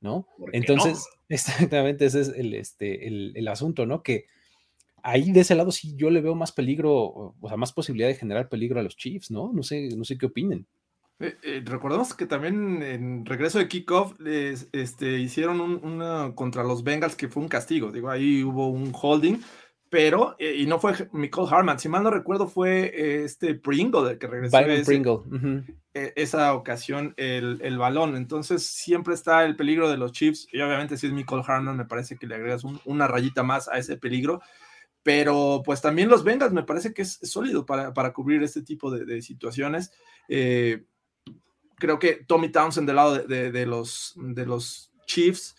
¿No? 0.00 0.26
Entonces, 0.52 1.06
exactamente 1.28 2.06
ese 2.06 2.20
es 2.20 2.28
el, 2.28 2.54
este, 2.54 3.06
el, 3.06 3.48
asunto, 3.48 3.86
¿no? 3.86 4.02
Que 4.02 4.26
ahí 5.02 5.32
de 5.32 5.40
ese 5.40 5.54
lado 5.54 5.72
sí 5.72 5.94
yo 5.96 6.10
le 6.10 6.20
veo 6.20 6.34
más 6.34 6.52
peligro, 6.52 6.94
o 6.94 7.48
sea, 7.48 7.56
más 7.56 7.72
posibilidad 7.72 8.08
de 8.08 8.14
generar 8.14 8.48
peligro 8.48 8.80
a 8.80 8.82
los 8.82 8.96
Chiefs, 8.96 9.30
¿no? 9.30 9.52
No 9.52 9.62
sé, 9.62 9.88
no 9.96 10.04
sé 10.04 10.18
qué 10.18 10.26
opinen. 10.26 10.66
Eh, 11.20 11.36
eh, 11.42 11.62
recordemos 11.64 12.14
que 12.14 12.26
también 12.26 12.80
en 12.82 13.26
regreso 13.26 13.58
de 13.58 13.66
kickoff 13.66 14.14
este, 14.24 15.18
hicieron 15.18 15.60
una 15.60 16.32
contra 16.36 16.62
los 16.62 16.84
Bengals 16.84 17.16
que 17.16 17.28
fue 17.28 17.42
un 17.42 17.48
castigo. 17.48 17.90
Digo, 17.90 18.08
ahí 18.08 18.44
hubo 18.44 18.68
un 18.68 18.92
holding, 18.94 19.38
pero, 19.90 20.36
eh, 20.38 20.54
y 20.58 20.66
no 20.66 20.78
fue 20.78 21.08
Michael 21.12 21.46
Harman, 21.50 21.78
si 21.78 21.88
mal 21.88 22.02
no 22.02 22.10
recuerdo, 22.10 22.46
fue 22.46 22.92
eh, 22.94 23.24
este 23.24 23.54
Pringle 23.54 24.10
el 24.10 24.18
que 24.18 24.26
regresó 24.26 24.58
e, 25.94 26.12
esa 26.16 26.52
ocasión 26.54 27.14
el, 27.16 27.78
balón. 27.78 28.16
Entonces, 28.16 28.66
siempre 28.66 29.14
está 29.14 29.44
el 29.44 29.56
peligro 29.56 29.90
de 29.90 29.96
los 29.96 30.12
Chiefs, 30.12 30.46
y 30.52 30.60
obviamente 30.60 30.96
si 30.96 31.06
es 31.06 31.12
Michael 31.12 31.42
Harman, 31.46 31.76
me 31.76 31.86
parece 31.86 32.16
que 32.16 32.26
le 32.26 32.34
agregas 32.34 32.64
una 32.84 33.08
rayita 33.08 33.42
más 33.42 33.68
a 33.68 33.78
ese 33.78 33.96
peligro. 33.96 34.40
Pero, 35.02 35.62
pues 35.64 35.80
también 35.80 36.10
los 36.10 36.22
Bengals 36.22 36.52
me 36.52 36.64
parece 36.64 36.92
que 36.92 37.02
es, 37.02 37.18
sólido 37.22 37.64
para, 37.64 38.12
cubrir 38.12 38.42
este 38.42 38.62
tipo 38.62 38.90
de, 38.90 39.22
situaciones. 39.22 39.90
Eh, 40.28 40.84
creo 41.76 41.98
que 41.98 42.24
Tommy 42.26 42.50
Townsend 42.50 42.86
del 42.86 42.96
lado 42.96 43.14
de, 43.14 43.66
los, 43.66 44.12
de 44.16 44.44
los 44.44 44.92
Chiefs 45.06 45.56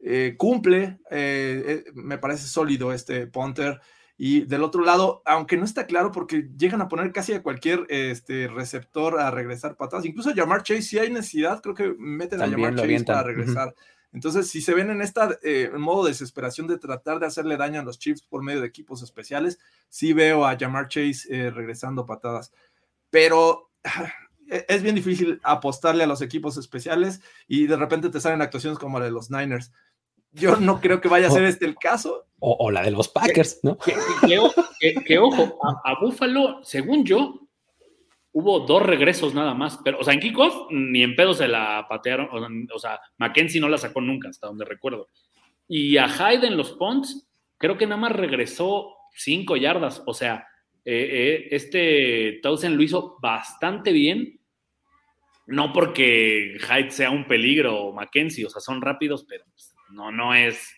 eh, 0.00 0.34
cumple, 0.36 1.00
eh, 1.10 1.84
eh, 1.86 1.90
me 1.94 2.18
parece 2.18 2.46
sólido 2.46 2.92
este 2.92 3.26
punter. 3.26 3.80
Y 4.16 4.40
del 4.46 4.64
otro 4.64 4.84
lado, 4.84 5.22
aunque 5.24 5.56
no 5.56 5.64
está 5.64 5.86
claro 5.86 6.10
porque 6.10 6.48
llegan 6.56 6.80
a 6.80 6.88
poner 6.88 7.12
casi 7.12 7.34
a 7.34 7.42
cualquier 7.42 7.86
este, 7.88 8.48
receptor 8.48 9.20
a 9.20 9.30
regresar 9.30 9.76
patadas, 9.76 10.06
incluso 10.06 10.30
a 10.30 10.34
Jamar 10.34 10.64
Chase, 10.64 10.82
si 10.82 10.98
hay 10.98 11.10
necesidad, 11.10 11.60
creo 11.62 11.74
que 11.74 11.94
meten 11.98 12.42
a 12.42 12.48
Jamar 12.48 12.74
Chase 12.74 13.04
para 13.04 13.22
regresar. 13.22 13.74
Entonces, 14.12 14.50
si 14.50 14.60
se 14.60 14.74
ven 14.74 14.90
en 14.90 15.02
esta 15.02 15.38
modo 15.76 16.04
de 16.04 16.10
desesperación 16.10 16.66
de 16.66 16.78
tratar 16.78 17.20
de 17.20 17.26
hacerle 17.26 17.56
daño 17.56 17.80
a 17.80 17.84
los 17.84 17.98
Chiefs 17.98 18.22
por 18.22 18.42
medio 18.42 18.60
de 18.60 18.66
equipos 18.66 19.02
especiales, 19.02 19.60
sí 19.88 20.12
veo 20.12 20.44
a 20.44 20.56
Jamar 20.58 20.88
Chase 20.88 21.50
regresando 21.50 22.04
patadas. 22.04 22.52
Pero 23.10 23.70
e, 24.50 24.64
es 24.68 24.82
bien 24.82 24.94
difícil 24.94 25.40
apostarle 25.42 26.04
a 26.04 26.08
los 26.08 26.22
equipos 26.22 26.56
especiales 26.56 27.20
y 27.46 27.66
de 27.66 27.76
repente 27.76 28.08
te 28.08 28.20
salen 28.20 28.42
actuaciones 28.42 28.78
como 28.78 28.98
la 28.98 29.04
de 29.04 29.10
los 29.12 29.30
Niners. 29.30 29.72
Yo 30.32 30.56
no 30.56 30.80
creo 30.80 31.00
que 31.00 31.08
vaya 31.08 31.28
a 31.28 31.30
ser 31.30 31.44
este 31.44 31.64
el 31.66 31.76
caso. 31.76 32.26
O, 32.40 32.70
la 32.70 32.82
de 32.82 32.92
los 32.92 33.08
Packers, 33.08 33.60
¿no? 33.64 33.76
Que, 33.78 35.18
ojo, 35.18 35.58
a, 35.84 35.98
Buffalo, 36.00 36.60
según 36.62 37.04
yo, 37.04 37.48
hubo 38.30 38.60
dos 38.60 38.82
regresos 38.82 39.34
nada 39.34 39.54
más. 39.54 39.80
Pero, 39.84 39.98
o 39.98 40.04
sea, 40.04 40.14
en 40.14 40.20
kickoff 40.20 40.70
ni 40.70 41.02
en 41.02 41.16
pedo 41.16 41.34
se 41.34 41.48
la 41.48 41.86
patearon. 41.88 42.28
O, 42.72 42.78
sea, 42.78 43.00
Mackenzie 43.16 43.60
no 43.60 43.68
la 43.68 43.78
sacó 43.78 44.00
nunca, 44.00 44.28
hasta 44.28 44.46
donde 44.46 44.64
recuerdo. 44.64 45.08
Y 45.66 45.96
a 45.96 46.08
Hyde 46.08 46.46
en 46.46 46.56
los 46.56 46.72
punts, 46.72 47.28
creo 47.56 47.76
que 47.76 47.86
nada 47.86 48.00
más 48.00 48.12
regresó 48.12 48.94
cinco 49.12 49.56
yardas. 49.56 50.02
O 50.06 50.14
sea, 50.14 50.46
eh, 50.84 51.08
eh, 51.10 51.48
este 51.50 52.38
Townsend 52.40 52.76
lo 52.76 52.82
hizo 52.82 53.18
bastante 53.20 53.90
bien. 53.90 54.40
No 55.46 55.72
porque 55.72 56.56
Hyde 56.60 56.90
sea 56.90 57.10
un 57.10 57.26
peligro 57.26 57.80
o 57.80 57.92
Mackenzie, 57.92 58.46
o 58.46 58.50
sea, 58.50 58.60
son 58.60 58.80
rápidos, 58.80 59.24
pero 59.26 59.44
pues, 59.50 59.67
no, 59.90 60.10
no 60.10 60.34
es, 60.34 60.72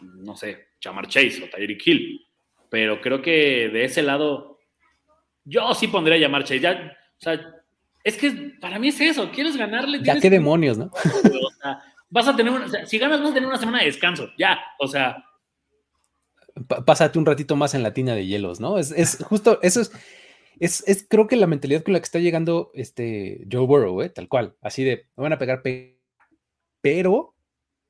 no 0.00 0.36
sé, 0.36 0.68
Chamar 0.80 1.08
Chase 1.08 1.42
o 1.44 1.48
Tyreek 1.48 1.86
Hill. 1.86 2.26
Pero 2.70 3.00
creo 3.00 3.22
que 3.22 3.68
de 3.68 3.84
ese 3.84 4.02
lado, 4.02 4.58
yo 5.44 5.74
sí 5.74 5.88
pondría 5.88 6.16
a 6.16 6.20
Chamar 6.20 6.44
Chase. 6.44 6.60
Ya, 6.60 6.96
o 7.18 7.20
sea, 7.20 7.40
es 8.04 8.16
que 8.16 8.30
para 8.60 8.78
mí 8.78 8.88
es 8.88 9.00
eso, 9.00 9.30
quieres 9.30 9.56
ganarle. 9.56 10.00
Ya 10.02 10.20
qué 10.20 10.30
demonios, 10.30 10.78
¿no? 10.78 10.90
O 10.94 11.60
sea, 11.60 11.82
vas 12.10 12.28
a 12.28 12.36
tener, 12.36 12.52
una, 12.52 12.86
si 12.86 12.98
ganas 12.98 13.20
vas 13.20 13.30
a 13.30 13.34
tener 13.34 13.48
una 13.48 13.58
semana 13.58 13.80
de 13.80 13.86
descanso, 13.86 14.30
ya, 14.38 14.58
o 14.78 14.86
sea. 14.86 15.24
Pásate 16.86 17.18
un 17.18 17.26
ratito 17.26 17.54
más 17.56 17.74
en 17.74 17.82
la 17.82 17.92
tina 17.92 18.14
de 18.14 18.26
hielos, 18.26 18.60
¿no? 18.60 18.78
Es, 18.78 18.90
es 18.92 19.22
justo, 19.24 19.58
eso 19.62 19.80
es, 19.80 19.92
es, 20.58 20.82
es, 20.88 21.06
creo 21.08 21.26
que 21.26 21.36
la 21.36 21.46
mentalidad 21.46 21.82
con 21.82 21.92
la 21.92 22.00
que 22.00 22.04
está 22.04 22.18
llegando 22.18 22.70
este 22.74 23.46
Joe 23.50 23.66
Burrow, 23.66 24.02
¿eh? 24.02 24.08
tal 24.08 24.28
cual, 24.28 24.56
así 24.60 24.82
de, 24.82 25.06
me 25.16 25.22
van 25.22 25.32
a 25.32 25.38
pegar, 25.38 25.62
pero 26.80 27.34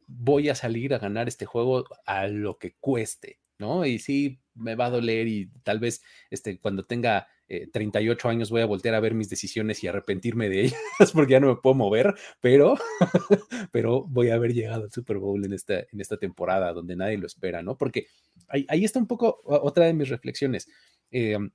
voy 0.08 0.48
a 0.48 0.54
salir 0.54 0.94
a 0.94 0.98
ganar 0.98 1.28
este 1.28 1.46
juego 1.46 1.84
a 2.06 2.26
lo 2.26 2.58
que 2.58 2.74
cueste, 2.80 3.38
¿no? 3.58 3.84
Y 3.86 3.98
sí, 3.98 4.40
me 4.54 4.74
va 4.74 4.86
a 4.86 4.90
doler 4.90 5.28
y 5.28 5.50
tal 5.62 5.78
vez 5.78 6.02
este, 6.30 6.58
cuando 6.58 6.84
tenga 6.84 7.28
38 7.72 8.28
eh, 8.28 8.30
años 8.30 8.50
voy 8.50 8.62
a 8.62 8.66
voltear 8.66 8.94
a 8.94 9.00
ver 9.00 9.14
mis 9.14 9.30
decisiones 9.30 9.82
y 9.82 9.88
arrepentirme 9.88 10.48
de 10.48 10.62
ellas 10.62 10.80
porque 11.14 11.32
ya 11.32 11.40
no 11.40 11.48
me 11.48 11.56
puedo 11.56 11.74
mover, 11.74 12.14
pero, 12.40 12.76
pero 13.72 14.04
voy 14.04 14.30
a 14.30 14.34
haber 14.34 14.54
llegado 14.54 14.84
al 14.84 14.90
Super 14.90 15.18
Bowl 15.18 15.44
en 15.44 15.52
esta, 15.52 15.80
en 15.80 16.00
esta 16.00 16.16
temporada 16.16 16.72
donde 16.72 16.96
nadie 16.96 17.18
lo 17.18 17.26
espera, 17.26 17.62
¿no? 17.62 17.76
Porque 17.76 18.06
ahí, 18.48 18.84
está 18.84 18.98
un 18.98 19.06
poco 19.06 19.40
otra 19.44 19.86
de 19.86 19.94
mis 19.94 20.08
reflexiones. 20.08 20.68
Em, 21.10 21.50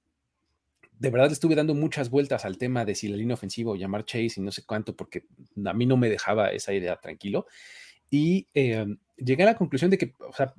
de 1.00 1.10
verdad 1.10 1.28
le 1.28 1.34
estuve 1.34 1.56
dando 1.56 1.74
muchas 1.74 2.10
vueltas 2.10 2.46
al 2.46 2.58
tema 2.58 2.86
de 2.86 2.96
si 2.96 3.08
la 3.08 3.18
línea 3.18 3.34
ofensiva 3.34 3.72
o 3.72 3.76
llamar 3.76 4.06
Chase 4.06 4.36
y 4.38 4.42
no 4.42 4.52
sé 4.52 4.64
cuánto, 4.66 4.96
porque 4.96 5.26
a 5.66 5.74
mí 5.74 5.86
no 5.86 5.98
me 5.98 6.10
dejaba 6.10 6.50
esa 6.50 6.74
idea 6.74 6.96
tranquilo. 7.02 7.46
Y 8.14 8.48
em, 8.54 9.00
llegué 9.18 9.42
a 9.42 9.48
la 9.48 9.58
conclusión 9.58 9.90
de 9.90 9.98
que, 9.98 10.14
o 10.20 10.32
sea, 10.34 10.54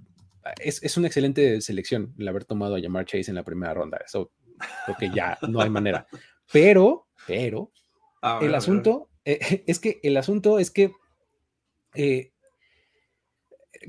es, 0.59 0.97
una 0.97 1.07
excelente 1.07 1.61
selección 1.61 2.13
el 2.19 2.27
haber 2.27 2.45
tomado 2.45 2.75
a 2.75 2.81
llamar 2.81 3.05
Chase 3.05 3.31
en 3.31 3.37
la 3.37 3.45
primera 3.45 3.73
ronda. 3.73 4.01
Eso 4.05 4.33
creo 4.85 4.97
que 4.99 5.11
ya 5.15 5.39
no 5.49 5.61
hay 5.61 5.71
manera. 5.71 6.05
Pero, 6.53 7.07
pero, 7.27 7.71
el 8.43 8.55
asunto 8.55 9.09
eh, 9.25 9.65
es 9.67 9.79
que 9.79 9.99
el 10.03 10.19
asunto 10.19 10.59
es 10.59 10.71
que 10.71 10.93
eh, 11.95 12.33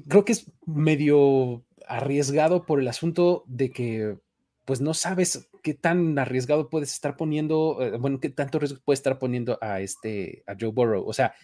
creo 0.07 0.23
que 0.23 0.31
es 0.31 0.49
medio 0.65 1.65
arriesgado 1.85 2.65
por 2.65 2.79
el 2.79 2.87
asunto 2.87 3.43
de 3.45 3.71
que 3.71 4.17
pues 4.63 4.79
no 4.79 4.93
sabes 4.93 5.49
qué 5.63 5.73
tan 5.73 6.17
arriesgado 6.17 6.69
puedes 6.69 6.93
estar 6.93 7.17
poniendo, 7.17 7.77
eh, 7.81 7.97
bueno, 7.97 8.21
qué 8.21 8.29
tanto 8.29 8.57
riesgo 8.57 8.79
puedes 8.85 8.99
estar 8.99 9.19
poniendo 9.19 9.57
a 9.59 9.81
este, 9.81 10.43
a 10.47 10.55
Joe 10.57 10.71
Burrow. 10.71 11.05
O 11.05 11.11
sea, 11.11 11.35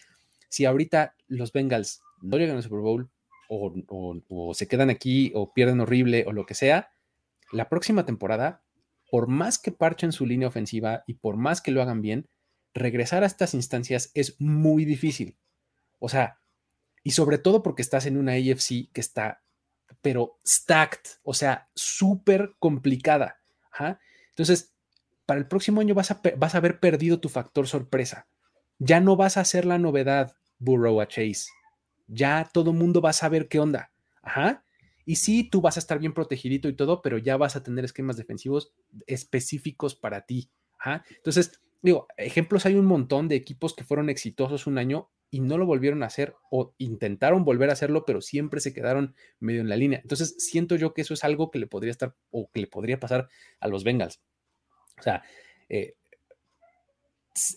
si 0.47 0.63
ahorita 0.63 1.15
los 1.27 1.51
Bengals 1.51 2.01
no 2.21 2.37
llegan 2.37 2.57
al 2.57 2.63
Super 2.63 2.79
Bowl 2.79 3.09
o, 3.47 4.53
se 4.53 4.67
quedan 4.67 4.89
aquí 4.89 5.31
o 5.35 5.53
pierden 5.53 5.81
horrible 5.81 6.23
o 6.25 6.31
lo 6.31 6.45
que 6.45 6.53
sea, 6.53 6.91
la 7.51 7.67
próxima 7.67 8.05
temporada, 8.05 8.63
por 9.09 9.27
más 9.27 9.59
que 9.59 9.73
parchen 9.73 10.13
su 10.13 10.25
línea 10.25 10.47
ofensiva 10.47 11.03
y 11.05 11.15
por 11.15 11.35
más 11.35 11.61
que 11.61 11.71
lo 11.71 11.81
hagan 11.81 12.01
bien, 12.01 12.29
regresar 12.73 13.23
a 13.23 13.27
estas 13.27 13.53
instancias 13.53 14.11
es 14.13 14.39
muy 14.39 14.85
difícil. 14.85 15.37
O 15.99 16.07
sea, 16.07 16.39
y 17.03 17.11
sobre 17.11 17.37
todo 17.37 17.61
porque 17.61 17.81
estás 17.81 18.05
en 18.05 18.15
una 18.15 18.33
AFC 18.33 18.89
que 18.93 19.01
está 19.01 19.41
pero 20.01 20.39
stacked, 20.45 21.19
o 21.23 21.33
sea, 21.33 21.69
súper 21.75 22.55
complicada. 22.59 23.41
Entonces, 24.29 24.73
para 25.25 25.39
el 25.39 25.47
próximo 25.47 25.81
año 25.81 25.95
vas 25.95 26.11
a, 26.11 26.21
vas 26.37 26.55
a 26.55 26.57
haber 26.57 26.79
perdido 26.79 27.19
tu 27.19 27.29
factor 27.29 27.67
sorpresa. 27.67 28.27
Ya 28.79 28.99
no 28.99 29.15
vas 29.15 29.37
a 29.37 29.41
hacer 29.41 29.65
la 29.65 29.77
novedad 29.77 30.35
Burrow 30.59 31.01
a 31.01 31.07
Chase. 31.07 31.47
Ya 32.13 32.49
todo 32.51 32.73
mundo 32.73 33.01
va 33.01 33.11
a 33.11 33.13
saber 33.13 33.47
qué 33.47 33.59
onda. 33.59 33.91
Ajá. 34.21 34.63
Y 35.05 35.15
sí, 35.15 35.43
tú 35.43 35.61
vas 35.61 35.77
a 35.77 35.79
estar 35.79 35.97
bien 35.99 36.13
protegidito 36.13 36.69
y 36.69 36.73
todo, 36.73 37.01
pero 37.01 37.17
ya 37.17 37.37
vas 37.37 37.55
a 37.55 37.63
tener 37.63 37.85
esquemas 37.85 38.17
defensivos 38.17 38.73
específicos 39.07 39.95
para 39.95 40.25
ti. 40.25 40.49
Ajá. 40.77 41.03
Entonces, 41.15 41.61
digo, 41.81 42.07
ejemplos 42.17 42.65
hay 42.65 42.75
un 42.75 42.85
montón 42.85 43.27
de 43.27 43.35
equipos 43.35 43.73
que 43.73 43.83
fueron 43.83 44.09
exitosos 44.09 44.67
un 44.67 44.77
año 44.77 45.09
y 45.31 45.39
no 45.39 45.57
lo 45.57 45.65
volvieron 45.65 46.03
a 46.03 46.07
hacer 46.07 46.35
o 46.49 46.73
intentaron 46.77 47.45
volver 47.45 47.69
a 47.69 47.73
hacerlo, 47.73 48.03
pero 48.05 48.19
siempre 48.21 48.59
se 48.59 48.73
quedaron 48.73 49.15
medio 49.39 49.61
en 49.61 49.69
la 49.69 49.77
línea. 49.77 49.99
Entonces, 50.01 50.35
siento 50.37 50.75
yo 50.75 50.93
que 50.93 51.01
eso 51.01 51.13
es 51.13 51.23
algo 51.23 51.51
que 51.51 51.59
le 51.59 51.67
podría 51.67 51.91
estar 51.91 52.15
o 52.29 52.51
que 52.51 52.59
le 52.59 52.67
podría 52.67 52.99
pasar 52.99 53.29
a 53.61 53.67
los 53.69 53.85
Bengals. 53.85 54.21
O 54.99 55.01
sea, 55.01 55.23
eh, 55.69 55.95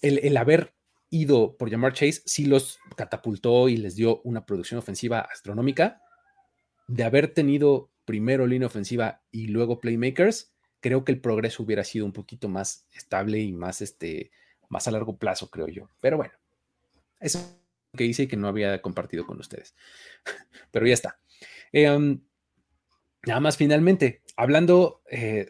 el, 0.03 0.37
haber 0.37 0.74
ido 1.15 1.57
por 1.57 1.71
llamar 1.71 1.93
Chase 1.93 2.23
sí 2.27 2.47
los 2.47 2.79
catapultó 2.97 3.69
y 3.69 3.77
les 3.77 3.95
dio 3.95 4.21
una 4.23 4.45
producción 4.45 4.79
ofensiva 4.79 5.21
astronómica. 5.21 6.01
De 6.89 7.05
haber 7.05 7.33
tenido 7.33 7.91
primero 8.05 8.47
línea 8.47 8.67
ofensiva 8.67 9.23
y 9.31 9.47
luego 9.47 9.81
playmakers, 9.81 10.53
creo 10.81 11.05
que 11.05 11.13
el 11.13 11.21
progreso 11.21 11.63
hubiera 11.63 11.85
sido 11.85 12.05
un 12.05 12.13
poquito 12.13 12.49
más 12.49 12.87
estable 12.93 13.39
y 13.39 13.53
más, 13.53 13.81
este, 13.81 14.33
más 14.69 14.89
a 14.89 14.91
largo 14.91 15.17
plazo, 15.17 15.51
creo 15.51 15.69
yo. 15.69 15.89
Pero 16.01 16.17
bueno, 16.17 16.35
eso 17.21 17.39
que 17.97 18.05
hice 18.05 18.25
y 18.25 18.27
que 18.27 18.37
no 18.37 18.49
había 18.49 18.83
compartido 18.83 19.25
con 19.25 19.39
ustedes. 19.39 19.75
Pero 20.73 20.87
ya 20.87 20.95
está. 20.95 21.21
Em, 21.73 22.21
nada 23.25 23.41
más 23.41 23.57
finalmente, 23.57 24.23
hablando, 24.37 25.03
eh, 25.09 25.47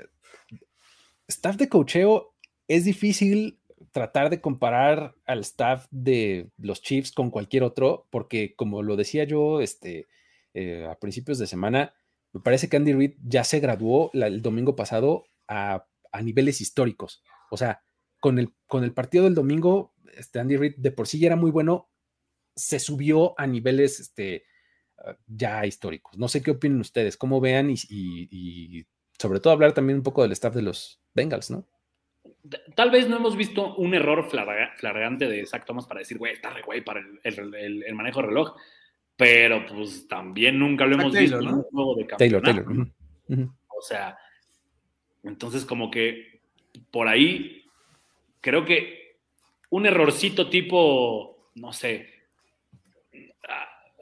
staff 1.27 1.57
de 1.57 1.69
cocheo, 1.69 2.35
es 2.69 2.85
difícil 2.85 3.59
tratar 3.95 4.29
de 4.29 4.41
comparar 4.41 5.15
al 5.25 5.39
staff 5.41 5.87
de 5.93 6.51
los 6.59 6.83
Chiefs 6.83 7.13
con 7.13 7.31
cualquier 7.31 7.63
otro, 7.63 8.09
porque 8.11 8.57
como 8.57 8.83
lo 8.83 8.97
decía 8.97 9.23
yo 9.23 9.61
este, 9.61 10.09
eh, 10.53 10.85
a 10.91 10.99
principios 10.99 11.39
de 11.39 11.47
semana, 11.47 11.95
me 12.33 12.41
parece 12.41 12.69
que 12.69 12.77
Andy 12.77 12.93
Reid 12.93 13.15
ya 13.23 13.45
se 13.45 13.61
graduó 13.61 14.11
el 14.13 14.43
domingo 14.43 14.75
pasado 14.75 15.27
a, 15.47 15.87
niveles 16.23 16.61
históricos. 16.61 17.23
O 17.51 17.57
sea, 17.57 17.85
con 18.19 18.41
el, 18.41 18.53
con 18.67 18.83
el 18.83 18.93
partido 18.93 19.25
del 19.25 19.37
domingo, 19.37 19.95
este 20.17 20.41
Andy 20.41 20.57
Reid 20.57 20.75
de 20.77 20.91
por 20.91 21.07
sí 21.07 21.21
ya 21.21 21.29
era 21.29 21.37
muy 21.37 21.53
bueno, 21.53 21.89
se 22.57 22.81
subió 22.81 23.39
a 23.39 23.47
niveles 23.47 24.01
este, 24.01 24.45
ah, 24.99 25.17
ya 25.29 25.67
históricos. 25.67 26.19
No 26.19 26.27
sé 26.27 26.43
qué 26.43 26.51
opinan 26.51 26.81
ustedes, 26.81 27.17
cómo 27.17 27.41
vean 27.41 27.71
y, 27.71 28.87
sobre 29.21 29.39
todo 29.39 29.53
hablar 29.53 29.73
también 29.73 29.99
un 29.99 30.03
poco 30.03 30.23
del 30.23 30.33
staff 30.33 30.57
de 30.57 30.63
los 30.63 31.01
Bengals, 31.15 31.53
¿no? 31.53 31.69
Tal 32.75 32.91
vez 32.91 33.09
no 33.09 33.17
hemos 33.17 33.37
visto 33.37 33.75
un 33.77 33.95
error 33.95 34.29
flagrante 34.29 35.27
de 35.27 35.47
Zach 35.47 35.65
Thomas 35.65 35.87
para 35.87 36.01
decir, 36.01 36.19
güey, 36.19 36.35
está 36.35 36.51
re 36.51 36.63
güey 36.63 36.83
para 36.83 37.01
el, 37.23 37.95
manejo 37.95 38.21
de 38.21 38.27
reloj, 38.29 38.55
pero 39.17 39.65
pues 39.67 40.07
también 40.09 40.59
nunca 40.59 40.85
lo 40.87 40.97
hemos 40.97 41.13
visto 41.13 41.41
en 41.41 41.49
un 41.49 41.63
juego 41.63 41.95
de 41.97 42.07
campeonato. 42.07 42.43
Taylor, 42.45 42.67
Taylor. 42.67 43.49
O 43.69 43.81
sea, 43.81 44.19
entonces 45.23 45.65
como 45.65 45.91
que 45.91 46.41
por 46.91 47.09
ahí 47.09 47.65
creo 48.41 48.65
que 48.65 49.17
un 49.71 49.87
errorcito 49.87 50.51
tipo, 50.51 51.51
no 51.55 51.73
sé, 51.73 52.15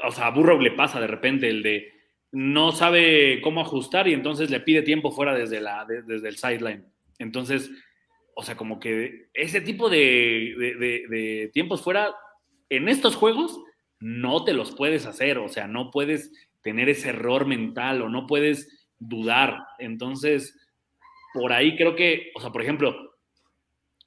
o 0.05 0.11
sea, 0.11 0.27
a 0.27 0.31
Burrow 0.31 0.61
le 0.61 0.73
pasa 0.73 1.01
de 1.01 1.07
repente 1.07 1.49
el 1.49 1.63
de 1.63 1.93
no 2.33 2.73
sabe 2.73 3.41
cómo 3.43 3.61
ajustar 3.61 4.09
y 4.09 4.15
entonces 4.15 4.51
le 4.51 4.61
pide 4.61 4.83
tiempo 4.83 5.13
fuera 5.13 5.35
desde, 5.35 5.61
la, 5.61 5.85
desde 5.87 6.29
el 6.29 6.37
sideline. 6.37 6.85
Entonces, 7.19 7.71
o 8.35 8.43
sea, 8.43 8.57
como 8.57 8.81
que 8.81 9.29
ese 9.35 9.61
tipo 9.61 9.89
de, 9.89 11.51
tiempos 11.53 11.83
fuera 11.83 12.15
en 12.69 12.89
estos 12.89 13.17
juegos 13.17 13.61
no 14.01 14.45
te 14.45 14.53
los 14.53 14.73
puedes 14.73 15.07
hacer, 15.07 15.39
o 15.39 15.49
sea, 15.49 15.67
no 15.67 15.91
puedes 15.91 16.33
tener 16.63 16.89
ese 16.89 17.11
error 17.11 17.47
mental 17.47 18.03
o 18.03 18.09
no 18.09 18.27
puedes 18.27 18.91
dudar. 18.99 19.59
Entonces, 19.79 20.59
por 21.35 21.53
ahí 21.53 21.77
creo 21.77 21.95
que, 21.95 22.31
o 22.35 22.41
sea, 22.41 22.51
por 22.51 22.63
ejemplo, 22.63 23.15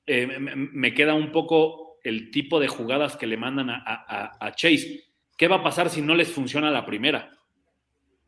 eh, 0.06 0.28
me, 0.28 0.94
queda 0.94 1.14
un 1.14 1.32
poco 1.32 1.98
el 2.04 2.30
tipo 2.32 2.60
de 2.60 2.68
jugadas 2.68 3.18
que 3.18 3.28
le 3.28 3.38
mandan 3.38 3.70
a 3.70 4.52
Chase 4.56 5.06
¿qué 5.38 5.48
va 5.48 5.58
a 5.58 5.64
pasar 5.64 5.90
si 5.90 6.02
no 6.02 6.16
les 6.16 6.32
funciona 6.32 6.72
la 6.72 6.86
primera? 6.86 7.30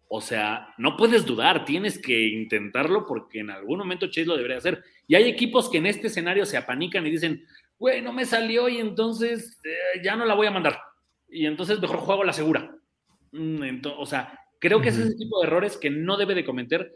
O 0.09 0.21
sea, 0.21 0.73
no 0.77 0.95
puedes 0.95 1.25
dudar, 1.25 1.65
tienes 1.65 1.99
que 1.99 2.27
intentarlo 2.27 3.05
porque 3.05 3.39
en 3.39 3.49
algún 3.49 3.79
momento 3.79 4.07
Chase 4.07 4.25
lo 4.25 4.37
debería 4.37 4.57
hacer. 4.57 4.83
Y 5.07 5.15
hay 5.15 5.29
equipos 5.29 5.69
que 5.69 5.79
en 5.79 5.85
este 5.85 6.07
escenario 6.07 6.45
se 6.45 6.57
apanican 6.57 7.05
y 7.05 7.11
dicen, 7.11 7.45
güey, 7.77 8.01
no 8.01 8.13
me 8.13 8.25
salió 8.25 8.69
y 8.69 8.77
entonces 8.77 9.59
eh, 9.63 10.01
ya 10.03 10.15
no 10.15 10.25
la 10.25 10.33
voy 10.33 10.47
a 10.47 10.51
mandar. 10.51 10.79
Y 11.29 11.45
entonces 11.45 11.81
mejor 11.81 11.97
juego 11.97 12.23
la 12.23 12.33
segura. 12.33 12.73
Mm, 13.31 13.81
o 13.97 14.05
sea, 14.05 14.39
creo 14.59 14.81
que 14.81 14.89
ese 14.89 15.01
es 15.01 15.07
el 15.07 15.17
tipo 15.17 15.41
de 15.41 15.47
errores 15.47 15.75
que 15.77 15.89
no 15.89 16.15
debe 16.15 16.35
de 16.35 16.45
cometer 16.45 16.93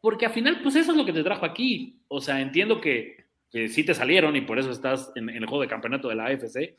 porque 0.00 0.26
al 0.26 0.32
final, 0.32 0.60
pues 0.62 0.76
eso 0.76 0.92
es 0.92 0.96
lo 0.96 1.04
que 1.04 1.12
te 1.12 1.22
trajo 1.22 1.44
aquí. 1.44 2.00
O 2.08 2.20
sea, 2.20 2.40
entiendo 2.40 2.80
que, 2.80 3.26
sí 3.68 3.84
te 3.84 3.94
salieron 3.94 4.36
y 4.36 4.42
por 4.42 4.58
eso 4.58 4.70
estás 4.70 5.10
en, 5.16 5.28
en 5.28 5.42
el 5.42 5.46
juego 5.46 5.62
de 5.62 5.68
campeonato 5.68 6.08
de 6.08 6.14
la 6.14 6.26
AFC, 6.26 6.76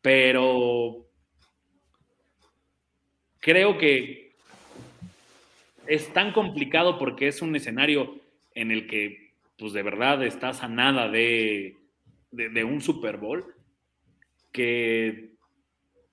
pero 0.00 1.08
creo 3.40 3.76
que 3.76 4.23
es 5.86 6.12
tan 6.12 6.32
complicado 6.32 6.98
porque 6.98 7.28
es 7.28 7.42
un 7.42 7.54
escenario 7.56 8.20
en 8.54 8.70
el 8.70 8.86
que, 8.86 9.34
pues 9.58 9.72
de 9.72 9.82
verdad, 9.82 10.22
estás 10.24 10.62
a 10.62 10.68
nada 10.68 11.08
de, 11.08 11.76
un 12.64 12.80
Super 12.80 13.16
Bowl, 13.16 13.44
que 14.52 15.32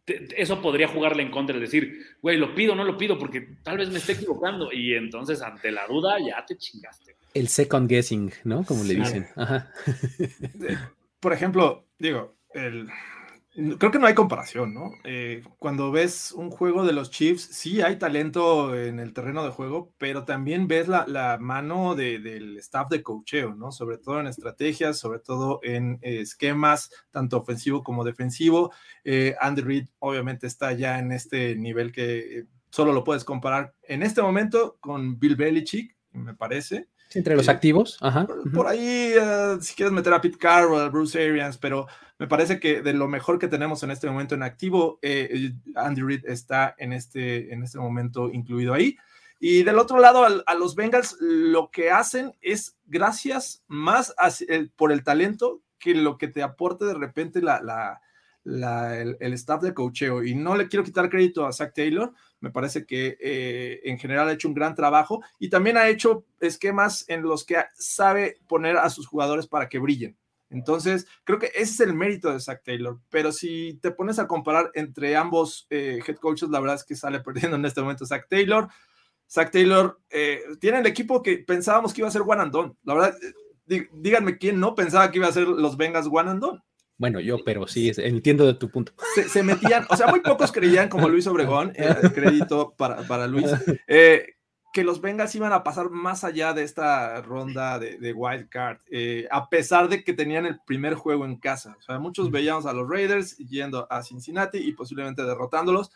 eso 0.05 0.61
podría 0.61 0.87
jugarle 0.87 1.23
en 1.23 1.31
contra, 1.31 1.55
es 1.55 1.61
decir, 1.61 2.05
güey, 2.21 2.37
lo 2.37 2.53
pido 2.53 2.75
no 2.75 2.83
lo 2.83 2.97
pido 2.97 3.17
porque 3.17 3.55
tal 3.63 3.77
vez 3.77 3.89
me 3.89 3.99
esté 3.99 4.13
equivocando 4.13 4.71
y 4.71 4.93
entonces 4.93 5.41
ante 5.41 5.71
la 5.71 5.87
duda 5.87 6.17
ya 6.19 6.43
te 6.45 6.57
chingaste. 6.57 7.15
El 7.33 7.47
second 7.47 7.89
guessing, 7.89 8.31
¿no? 8.43 8.63
Como 8.65 8.83
le 8.83 8.95
dicen. 8.95 9.27
Por 11.19 11.33
ejemplo, 11.33 11.85
digo, 11.97 12.35
el, 12.53 12.89
Creo 13.53 13.91
que 13.91 13.99
no 13.99 14.07
hay 14.07 14.13
comparación, 14.13 14.73
¿no? 14.73 14.91
Eh, 15.03 15.43
cuando 15.59 15.91
ves 15.91 16.31
un 16.31 16.51
juego 16.51 16.85
de 16.85 16.93
los 16.93 17.11
Chiefs, 17.11 17.49
sí 17.51 17.81
hay 17.81 17.97
talento 17.97 18.73
en 18.73 18.97
el 19.01 19.11
terreno 19.13 19.43
de 19.43 19.51
juego, 19.51 19.93
pero 19.97 20.23
también 20.23 20.69
ves 20.69 20.87
la, 20.87 21.37
mano 21.41 21.93
del 21.95 22.57
staff 22.59 22.87
de 22.89 23.03
cocheo, 23.03 23.53
¿no? 23.53 23.73
Sobre 23.73 23.97
todo 23.97 24.21
en 24.21 24.27
estrategias, 24.27 24.97
sobre 24.97 25.19
todo 25.19 25.59
en 25.63 25.99
esquemas, 26.01 26.91
tanto 27.11 27.39
ofensivo 27.39 27.83
como 27.83 28.05
defensivo. 28.05 28.71
Eh, 29.03 29.35
Andy 29.41 29.61
Reid 29.61 29.87
obviamente 29.99 30.47
está 30.47 30.71
ya 30.71 30.97
en 30.99 31.11
este 31.11 31.57
nivel 31.57 31.91
que 31.91 32.45
solo 32.69 32.93
lo 32.93 33.03
puedes 33.03 33.25
comparar 33.25 33.73
en 33.83 34.01
este 34.01 34.21
momento 34.21 34.77
con 34.79 35.19
Bill 35.19 35.35
Belichick, 35.35 35.93
me 36.13 36.33
parece. 36.33 36.87
Entre 37.13 37.35
los 37.35 37.49
activos, 37.49 37.97
Ajá. 38.01 38.27
Por, 38.53 38.67
ahí, 38.67 39.13
eh, 39.13 39.57
si 39.61 39.75
quieres 39.75 39.93
meter 39.93 40.13
a 40.13 40.21
Pete 40.21 40.37
Carroll, 40.37 40.81
a 40.81 40.89
Bruce 40.89 41.21
Arians, 41.21 41.57
pero 41.57 41.87
me 42.19 42.27
parece 42.27 42.59
que 42.59 42.81
de 42.81 42.93
lo 42.93 43.07
mejor 43.07 43.39
que 43.39 43.47
tenemos 43.47 43.83
en 43.83 43.91
este 43.91 44.07
momento 44.07 44.35
en 44.35 44.43
activo, 44.43 44.99
eh, 45.01 45.53
Andy 45.75 46.01
Reid 46.01 46.25
está 46.25 46.75
en 46.77 46.93
este, 46.93 47.53
en 47.53 47.63
este 47.63 47.79
momento 47.79 48.29
incluido 48.31 48.73
ahí. 48.73 48.95
Y 49.39 49.63
del 49.63 49.79
otro 49.79 49.99
lado, 49.99 50.23
a, 50.45 50.53
los 50.53 50.75
Bengals, 50.75 51.17
lo 51.19 51.71
que 51.71 51.89
hacen 51.89 52.33
es 52.41 52.77
gracias 52.85 53.63
más 53.67 54.13
por 54.75 54.91
el 54.91 55.03
talento 55.03 55.63
que 55.79 55.95
lo 55.95 56.19
que 56.19 56.27
te 56.27 56.43
aporte 56.43 56.85
de 56.85 56.93
repente 56.93 57.41
la, 57.41 57.99
el, 58.45 59.33
staff 59.33 59.63
de 59.63 59.73
cocheo. 59.73 60.23
Y 60.23 60.35
no 60.35 60.55
le 60.55 60.67
quiero 60.67 60.83
quitar 60.83 61.09
crédito 61.09 61.45
a 61.45 61.51
Zach 61.51 61.73
Taylor, 61.73 62.13
me 62.41 62.51
parece 62.51 62.85
que 62.85 63.17
eh, 63.21 63.79
en 63.83 63.97
general 63.97 64.27
ha 64.27 64.33
hecho 64.33 64.47
un 64.47 64.53
gran 64.53 64.75
trabajo 64.75 65.21
y 65.39 65.49
también 65.49 65.77
ha 65.77 65.87
hecho 65.87 66.25
esquemas 66.39 67.05
en 67.07 67.21
los 67.21 67.45
que 67.45 67.63
sabe 67.75 68.39
poner 68.47 68.77
a 68.77 68.89
sus 68.89 69.07
jugadores 69.07 69.47
para 69.47 69.69
que 69.69 69.79
brillen. 69.79 70.17
Entonces, 70.49 71.07
creo 71.23 71.39
que 71.39 71.51
ese 71.55 71.61
es 71.61 71.79
el 71.79 71.93
mérito 71.93 72.31
de 72.33 72.39
Zach 72.41 72.61
Taylor. 72.63 72.99
Pero 73.09 73.31
si 73.31 73.79
te 73.81 73.91
pones 73.91 74.19
a 74.19 74.27
comparar 74.27 74.69
entre 74.73 75.15
ambos 75.15 75.65
eh, 75.69 75.99
head 76.05 76.17
coaches, 76.17 76.49
la 76.49 76.59
verdad 76.59 76.75
es 76.75 76.83
que 76.83 76.95
sale 76.95 77.19
perdiendo 77.23 77.55
en 77.55 77.65
este 77.65 77.81
momento 77.81 78.05
Zach 78.05 78.27
Taylor. 78.27 78.67
Zach 79.29 79.49
Taylor 79.49 79.99
eh, 80.09 80.41
tiene 80.59 80.79
el 80.79 80.85
equipo 80.87 81.21
que 81.21 81.37
pensábamos 81.37 81.93
que 81.93 82.01
iba 82.01 82.09
a 82.09 82.11
ser 82.11 82.23
one 82.23 82.41
and 82.41 82.51
done. 82.51 82.73
La 82.83 82.95
verdad, 82.95 83.15
díganme 83.93 84.37
quién 84.37 84.59
no 84.59 84.75
pensaba 84.75 85.09
que 85.09 85.19
iba 85.19 85.27
a 85.27 85.31
ser 85.31 85.47
los 85.47 85.77
Bengals 85.77 86.09
one 86.11 86.29
and 86.29 86.41
done. 86.41 86.61
Bueno, 87.01 87.19
yo, 87.19 87.43
pero 87.43 87.65
sí, 87.65 87.91
entiendo 87.97 88.45
de 88.45 88.53
tu 88.53 88.69
punto. 88.69 88.93
Se, 89.27 89.41
metían, 89.41 89.87
o 89.89 89.97
sea, 89.97 90.05
muy 90.05 90.19
pocos 90.19 90.51
creían, 90.51 90.87
como 90.87 91.09
Luis 91.09 91.25
Obregón, 91.25 91.73
eh, 91.75 91.95
crédito 92.13 92.75
para, 92.77 93.07
para 93.07 93.25
Luis, 93.25 93.47
eh, 93.87 94.35
que 94.71 94.83
los 94.83 95.01
Bengals 95.01 95.33
iban 95.33 95.51
a 95.51 95.63
pasar 95.63 95.89
más 95.89 96.23
allá 96.23 96.53
de 96.53 96.61
esta 96.61 97.19
ronda 97.23 97.79
de, 97.79 97.97
de 97.97 98.13
wild 98.13 98.49
card, 98.49 98.81
eh, 98.91 99.27
a 99.31 99.49
pesar 99.49 99.89
de 99.89 100.03
que 100.03 100.13
tenían 100.13 100.45
el 100.45 100.59
primer 100.63 100.93
juego 100.93 101.25
en 101.25 101.37
casa. 101.37 101.75
O 101.79 101.81
sea, 101.81 101.97
muchos 101.97 102.29
veíamos 102.29 102.67
a 102.67 102.73
los 102.73 102.87
Raiders 102.87 103.35
yendo 103.37 103.91
a 103.91 104.03
Cincinnati 104.03 104.59
y 104.59 104.73
posiblemente 104.73 105.23
derrotándolos 105.23 105.89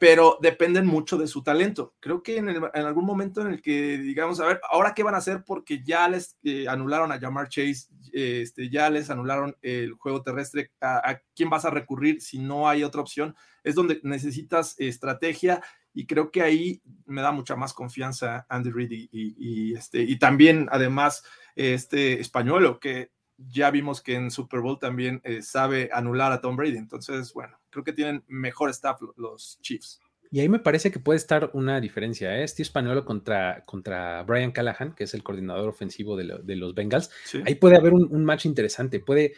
pero 0.00 0.38
dependen 0.40 0.86
mucho 0.86 1.18
de 1.18 1.26
su 1.26 1.42
talento. 1.42 1.94
Creo 2.00 2.22
que 2.22 2.38
en, 2.38 2.48
algún 2.48 3.04
momento 3.04 3.42
en 3.42 3.48
el 3.48 3.60
que 3.60 3.98
digamos, 3.98 4.40
a 4.40 4.46
ver, 4.46 4.58
ahora 4.70 4.94
qué 4.94 5.02
van 5.02 5.14
a 5.14 5.18
hacer 5.18 5.44
porque 5.44 5.82
ya 5.84 6.08
les 6.08 6.38
eh, 6.42 6.66
anularon 6.68 7.12
a 7.12 7.20
Jamar 7.20 7.50
Chase, 7.50 7.88
este, 8.10 8.70
ya 8.70 8.88
les 8.88 9.10
anularon 9.10 9.54
el 9.60 9.92
juego 9.92 10.22
terrestre, 10.22 10.72
¿A, 10.80 11.20
quién 11.36 11.50
vas 11.50 11.66
a 11.66 11.70
recurrir 11.70 12.22
si 12.22 12.38
no 12.38 12.66
hay 12.66 12.82
otra 12.82 13.02
opción? 13.02 13.36
Es 13.62 13.74
donde 13.74 14.00
necesitas 14.02 14.74
estrategia 14.78 15.62
y 15.92 16.06
creo 16.06 16.30
que 16.30 16.40
ahí 16.40 16.80
me 17.04 17.20
da 17.20 17.30
mucha 17.30 17.54
más 17.54 17.74
confianza 17.74 18.46
Andy 18.48 18.70
Reid 18.70 18.92
y, 18.92 19.08
y, 19.12 19.74
este, 19.74 20.16
también 20.16 20.66
además 20.72 21.22
este 21.56 22.20
español, 22.20 22.78
que 22.80 23.10
ya 23.48 23.70
vimos 23.70 24.02
que 24.02 24.14
en 24.14 24.30
Super 24.30 24.60
Bowl 24.60 24.78
también 24.78 25.20
eh, 25.24 25.42
sabe 25.42 25.90
anular 25.92 26.32
a 26.32 26.40
Tom 26.40 26.56
Brady. 26.56 26.76
Entonces, 26.76 27.32
bueno, 27.32 27.58
creo 27.70 27.84
que 27.84 27.92
tienen 27.92 28.24
mejor 28.28 28.70
staff 28.70 29.00
los 29.16 29.58
Chiefs. 29.62 30.00
Y 30.32 30.40
ahí 30.40 30.48
me 30.48 30.60
parece 30.60 30.92
que 30.92 31.00
puede 31.00 31.16
estar 31.16 31.50
una 31.54 31.80
diferencia, 31.80 32.38
¿eh? 32.38 32.46
Steve 32.46 32.66
Spagnuolo 32.66 33.04
contra, 33.04 33.64
contra 33.64 34.22
Brian 34.22 34.52
Callahan, 34.52 34.94
que 34.94 35.04
es 35.04 35.14
el 35.14 35.24
coordinador 35.24 35.68
ofensivo 35.68 36.16
de, 36.16 36.56
los 36.56 36.74
Bengals. 36.74 37.10
Ahí 37.44 37.56
puede 37.56 37.76
haber 37.76 37.94
un, 37.94 38.24
match 38.24 38.46
interesante. 38.46 39.00
Puede, 39.00 39.32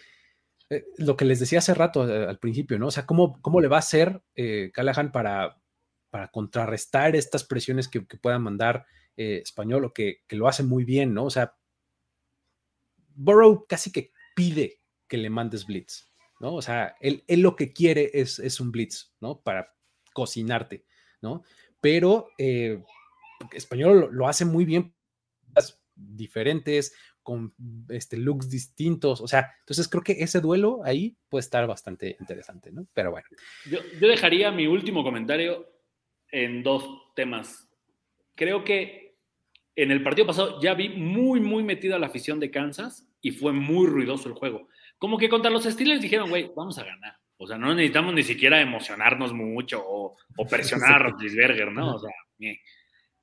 eh, 0.68 0.84
lo 0.98 1.16
que 1.16 1.24
les 1.24 1.40
decía 1.40 1.60
hace 1.60 1.72
rato 1.72 2.06
eh, 2.06 2.26
al 2.26 2.38
principio, 2.38 2.78
¿no? 2.78 2.88
O 2.88 2.90
sea, 2.90 3.06
¿cómo, 3.06 3.40
cómo 3.40 3.60
le 3.60 3.68
va 3.68 3.76
a 3.76 3.78
hacer 3.78 4.22
Callahan 4.74 5.12
para, 5.12 5.62
para 6.10 6.28
contrarrestar 6.28 7.16
estas 7.16 7.44
presiones 7.44 7.88
que, 7.88 8.06
que 8.06 8.18
pueda 8.18 8.38
mandar 8.38 8.84
Español 9.16 9.92
que, 9.94 10.22
que 10.26 10.36
lo 10.36 10.48
hace 10.48 10.62
muy 10.62 10.84
bien, 10.84 11.14
¿no? 11.14 11.24
O 11.24 11.30
sea, 11.30 11.54
Burrow 13.14 13.66
casi 13.66 13.92
que 13.92 14.12
pide 14.34 14.80
que 15.08 15.16
le 15.16 15.30
mandes 15.30 15.66
blitz, 15.66 16.10
¿no? 16.40 16.54
O 16.54 16.62
sea, 16.62 16.96
él, 17.00 17.22
lo 17.28 17.56
que 17.56 17.72
quiere 17.72 18.10
es, 18.14 18.38
es, 18.38 18.60
un 18.60 18.72
blitz, 18.72 19.12
¿no? 19.20 19.40
Para 19.40 19.74
cocinarte, 20.12 20.84
¿no? 21.20 21.42
Pero 21.80 22.28
eh, 22.38 22.82
español 23.52 24.08
lo, 24.12 24.28
hace 24.28 24.44
muy 24.44 24.64
bien, 24.64 24.94
diferentes, 25.94 26.94
con 27.22 27.54
este, 27.88 28.16
looks 28.16 28.48
distintos, 28.48 29.20
o 29.20 29.28
sea, 29.28 29.54
entonces 29.60 29.88
creo 29.88 30.02
que 30.02 30.12
ese 30.12 30.40
duelo 30.40 30.80
ahí 30.84 31.16
puede 31.28 31.42
estar 31.42 31.66
bastante 31.66 32.16
interesante, 32.18 32.72
¿no? 32.72 32.86
Pero 32.92 33.10
bueno. 33.10 33.26
Yo, 33.70 33.78
yo 34.00 34.08
dejaría 34.08 34.50
mi 34.50 34.66
último 34.66 35.04
comentario 35.04 35.68
en 36.30 36.62
dos 36.62 36.84
temas. 37.14 37.68
Creo 38.34 38.64
que 38.64 39.01
en 39.74 39.90
el 39.90 40.02
partido 40.02 40.26
pasado 40.26 40.60
ya 40.60 40.74
vi 40.74 40.90
muy, 40.90 41.40
muy 41.40 41.62
metida 41.62 41.98
la 41.98 42.06
afición 42.06 42.38
de 42.40 42.50
Kansas 42.50 43.08
y 43.20 43.30
fue 43.30 43.52
muy 43.52 43.86
ruidoso 43.86 44.28
el 44.28 44.34
juego. 44.34 44.68
Como 44.98 45.18
que 45.18 45.28
contra 45.28 45.50
los 45.50 45.64
Steelers 45.64 46.00
dijeron, 46.00 46.28
güey, 46.28 46.50
vamos 46.54 46.78
a 46.78 46.84
ganar. 46.84 47.16
O 47.36 47.46
sea, 47.46 47.58
no 47.58 47.74
necesitamos 47.74 48.14
ni 48.14 48.22
siquiera 48.22 48.60
emocionarnos 48.60 49.32
mucho 49.32 49.82
o, 49.84 50.16
presionar 50.48 50.92
a 50.92 50.98
Rotlisberger, 51.10 51.72
¿no? 51.72 51.96
O 51.96 51.98
sea, 51.98 52.10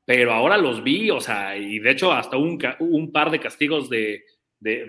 pero 0.04 0.34
ahora 0.34 0.58
los 0.58 0.84
vi, 0.84 1.10
o 1.12 1.22
sea, 1.22 1.56
y 1.56 1.80
de 1.80 1.92
hecho 1.92 2.12
hasta 2.12 2.36
un, 2.36 2.60
un 2.80 3.12
par 3.12 3.30
de 3.30 3.40
castigos 3.40 3.90
de, 3.90 4.24
de, 4.60 4.86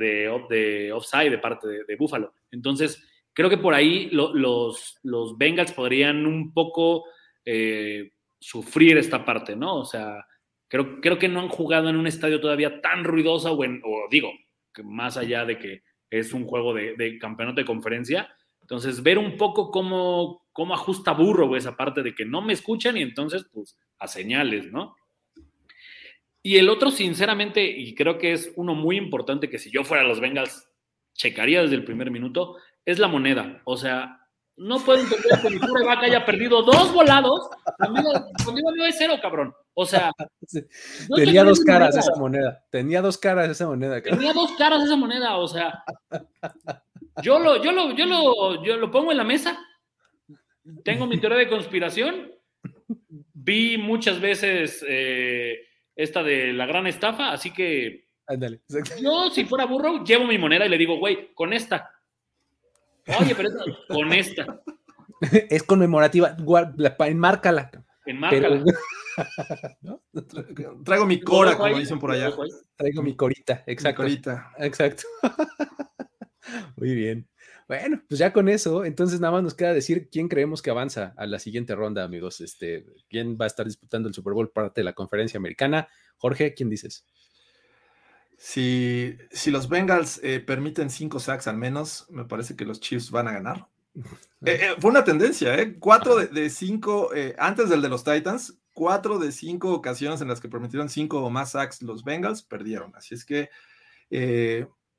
de, 0.49 0.93
offside 0.93 1.31
de 1.31 1.39
parte 1.39 1.69
de, 1.87 1.97
Buffalo. 1.97 2.35
Entonces, 2.51 3.07
creo 3.33 3.49
que 3.49 3.59
por 3.59 3.75
ahí 3.75 4.09
los, 4.11 4.99
los 5.03 5.39
Bengals 5.39 5.73
podrían 5.73 6.27
un 6.27 6.53
poco 6.53 7.05
eh, 7.45 8.13
sufrir 8.39 8.97
esta 8.99 9.25
parte, 9.25 9.55
¿no? 9.55 9.77
O 9.77 9.85
sea, 9.85 10.27
Creo, 10.71 11.01
creo 11.01 11.19
que 11.19 11.29
no 11.29 11.41
han 11.41 11.49
jugado 11.49 11.89
en 11.89 11.97
un 11.97 12.07
estadio 12.07 12.41
todavía 12.41 12.81
tan 12.81 13.03
ruidoso, 13.03 13.59
o, 13.59 14.09
digo, 14.09 14.31
más 14.85 15.17
allá 15.17 15.45
de 15.45 15.59
que 15.59 15.83
es 16.09 16.33
un 16.33 16.45
juego 16.45 16.73
de, 16.73 17.19
campeonato 17.19 17.61
de 17.61 17.67
conferencia. 17.67 18.29
Entonces, 18.61 19.03
ver 19.03 19.19
un 19.19 19.37
poco 19.37 19.73
cómo, 19.73 20.47
cómo 20.53 20.75
ajusta 20.75 21.11
burro 21.11 21.57
esa 21.57 21.77
parte 21.77 22.05
de 22.05 22.15
que 22.15 22.25
no 22.25 22.41
me 22.41 22.53
escuchan 22.53 22.97
y 22.97 23.03
entonces, 23.03 23.45
pues, 23.53 23.77
a 23.99 24.07
señales, 24.07 24.71
¿no? 24.71 24.95
Y 26.41 26.57
el 26.57 26.69
otro, 26.69 26.93
sinceramente, 26.93 27.65
y 27.65 27.97
creo 27.97 28.17
que 28.17 28.33
es 28.33 28.53
uno 28.55 28.77
muy 28.77 28.97
importante 28.97 29.51
que 29.51 29.59
si 29.59 29.73
yo 29.73 29.83
fuera 29.83 30.05
a 30.05 30.07
los 30.07 30.21
Bengals, 30.21 30.71
checaría 31.15 31.63
desde 31.63 31.75
el 31.75 31.85
primer 31.85 32.13
minuto, 32.13 32.59
es 32.85 33.01
la 33.01 33.09
moneda. 33.09 33.61
O 33.65 33.77
sea, 33.77 34.20
no 34.61 34.79
puedo 34.79 35.01
entender 35.01 35.41
que 35.41 35.49
mi 35.49 35.59
pobre 35.59 35.87
vaca 35.87 36.05
haya 36.05 36.25
perdido 36.27 36.63
dos 36.63 36.93
volados. 36.93 37.49
Conmigo, 37.79 38.73
no 38.77 38.85
es 38.85 38.95
cero, 38.99 39.15
cabrón. 39.21 39.55
O 39.73 39.87
sea. 39.87 40.13
tenía 41.17 41.45
dos 41.45 41.61
caras 41.61 41.97
esa 41.97 42.15
moneda. 42.17 42.63
Tenía 42.71 43.01
dos 43.01 43.17
caras 43.17 43.49
esa 43.49 43.67
moneda. 43.67 44.03
Tenía 44.03 44.35
dos 44.35 44.53
caras 44.59 44.85
esa 44.85 44.97
moneda. 44.97 45.39
O 45.39 45.49
sea. 45.49 45.83
Yo 47.23 47.39
lo, 47.39 47.63
yo 47.63 47.73
lo, 47.73 47.95
yo 47.95 48.05
lo, 48.05 48.63
yo 48.63 48.77
lo 48.77 48.91
pongo 48.91 49.13
en 49.13 49.17
la 49.17 49.25
mesa. 49.25 49.59
Tengo 50.85 51.07
mi 51.07 51.19
teoría 51.19 51.39
de 51.39 51.49
conspiración. 51.49 52.31
Vi 53.33 53.79
muchas 53.79 54.21
veces 54.21 54.85
eh, 54.87 55.57
esta 55.97 56.23
de 56.23 56.53
la 56.53 56.67
gran 56.67 56.87
estafa, 56.87 57.33
así 57.33 57.51
que. 57.51 58.05
Yo, 59.01 59.31
si 59.31 59.47
fuera 59.47 59.65
burro, 59.65 60.05
llevo 60.05 60.27
mi 60.27 60.37
moneda 60.37 60.67
y 60.67 60.69
le 60.69 60.79
digo, 60.79 60.99
güey, 60.99 61.33
con 61.35 61.55
esta 61.55 61.91
Oye, 63.19 63.35
pero 63.35 63.51
con 63.89 64.13
esta. 64.13 64.61
Es 65.51 65.63
conmemorativa, 65.63 66.35
enmárcala. 67.01 67.71
Enmárcala. 68.07 68.65
Traigo 70.85 71.07
mi 71.07 71.21
cora, 71.21 71.57
como 71.57 71.79
dicen 71.79 71.99
por 71.99 72.13
allá. 72.13 72.33
Traigo 72.77 73.03
mi 73.03 73.15
corita, 73.15 73.63
exacto. 73.67 74.03
corita. 74.03 74.53
Exacto. 74.59 75.03
Muy 76.77 76.95
bien. 76.95 77.29
Bueno, 77.69 78.03
pues 78.09 78.19
ya 78.19 78.33
con 78.33 78.49
eso, 78.49 78.85
entonces 78.85 79.21
nada 79.21 79.35
más 79.35 79.43
nos 79.45 79.55
queda 79.55 79.73
decir 79.73 80.09
quién 80.11 80.29
creemos 80.29 80.61
que 80.61 80.71
avanza 80.71 81.15
a 81.17 81.27
la 81.27 81.39
siguiente 81.39 81.75
ronda, 81.75 82.03
amigos. 82.03 82.41
Este, 82.41 82.87
quién 83.09 83.37
va 83.41 83.45
a 83.45 83.49
estar 83.49 83.67
disputando 83.67 84.09
el 84.09 84.15
Super 84.15 84.33
Bowl 84.33 84.51
parte 84.51 84.81
de 84.81 84.85
la 84.85 84.93
conferencia 84.93 85.39
americana. 85.39 85.87
Jorge, 86.17 86.55
¿quién 86.55 86.69
dices? 86.69 87.05
Si, 88.43 89.19
si 89.31 89.51
los 89.51 89.69
Bengals 89.69 90.19
eh, 90.23 90.41
permiten 90.41 90.89
cinco 90.89 91.21
sacks 91.21 91.47
al 91.47 91.59
menos, 91.59 92.07
me 92.09 92.25
parece 92.25 92.57
que 92.57 92.65
los 92.65 92.81
Chiefs 92.81 93.11
van 93.11 93.29
a 93.29 93.33
ganar. 93.33 93.69
Eh, 93.95 94.03
eh, 94.63 94.75
fue 94.79 94.91
una 94.91 95.05
tendencia, 95.05 95.55
¿eh? 95.57 95.77
Cuatro 95.79 96.17
de, 96.17 96.49
cinco, 96.49 97.11
antes 97.37 97.69
del 97.69 97.83
de 97.83 97.91
los 97.91 98.03
Titans, 98.03 98.59
cuatro 98.73 99.19
de 99.19 99.31
cinco 99.31 99.75
ocasiones 99.75 100.23
en 100.23 100.29
las 100.29 100.41
que 100.41 100.49
permitieron 100.49 100.89
cinco 100.89 101.23
o 101.23 101.29
más 101.29 101.51
sacks 101.51 101.83
los 101.83 102.03
Bengals, 102.03 102.43
perdieron. 102.43 102.97
Así 102.97 103.15
es 103.15 103.27
que 103.27 103.51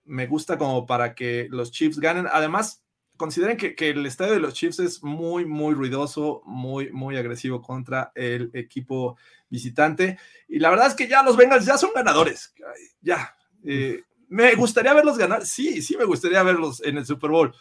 me 0.06 0.28
gusta 0.28 0.60
como 0.60 0.86
para 0.86 1.16
que 1.16 1.48
los 1.50 1.72
Chiefs 1.72 2.00
ganen. 2.00 2.28
Además, 2.32 2.84
consideren 3.22 3.56
que, 3.56 3.76
que, 3.76 3.92
el 3.92 4.04
estadio 4.08 4.34
de 4.34 4.40
los 4.40 4.56
Chiefs 4.56 4.80
es 4.80 5.04
muy, 5.04 5.46
muy 5.46 5.76
ruidoso, 5.76 6.42
muy, 6.44 6.92
muy 6.92 7.16
agresivo 7.18 7.62
contra 7.62 8.12
el 8.16 8.50
equipo 8.56 9.16
visitante. 9.48 10.18
Y 10.48 10.58
la 10.58 10.72
verdad 10.72 10.88
es 10.88 10.96
que 10.96 11.08
ya 11.08 11.22
los 11.22 11.38
Bengals 11.38 11.68
ya 11.68 11.78
son 11.78 11.92
ganadores. 11.94 12.52
Ya. 13.00 13.38
Eh, 13.64 14.02
me 14.28 14.56
gustaría 14.56 14.96
verlos 14.96 15.20
ganar. 15.20 15.46
Sí, 15.46 15.84
sí, 15.84 15.96
me 15.98 16.06
gustaría 16.06 16.42
verlos 16.42 16.82
en 16.84 16.98
el 16.98 17.06
Super 17.06 17.30
Bowl. 17.30 17.54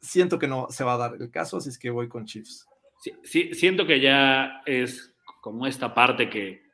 Siento 0.00 0.36
que 0.36 0.48
no 0.48 0.66
se 0.68 0.82
va 0.82 0.94
a 0.94 0.98
dar 0.98 1.14
el 1.14 1.30
caso, 1.30 1.58
así 1.58 1.68
es 1.68 1.78
que 1.78 1.90
voy 1.90 2.08
con 2.08 2.24
Chiefs. 2.26 2.66
Sí, 3.22 3.54
siento 3.54 3.86
que 3.86 4.00
ya 4.00 4.62
es 4.66 5.14
como 5.42 5.68
esta 5.68 5.94
parte 5.94 6.28
que, 6.28 6.64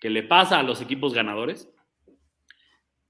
que 0.00 0.08
le 0.08 0.22
pasa 0.22 0.58
a 0.58 0.62
los 0.62 0.80
equipos 0.80 1.12
ganadores. 1.12 1.68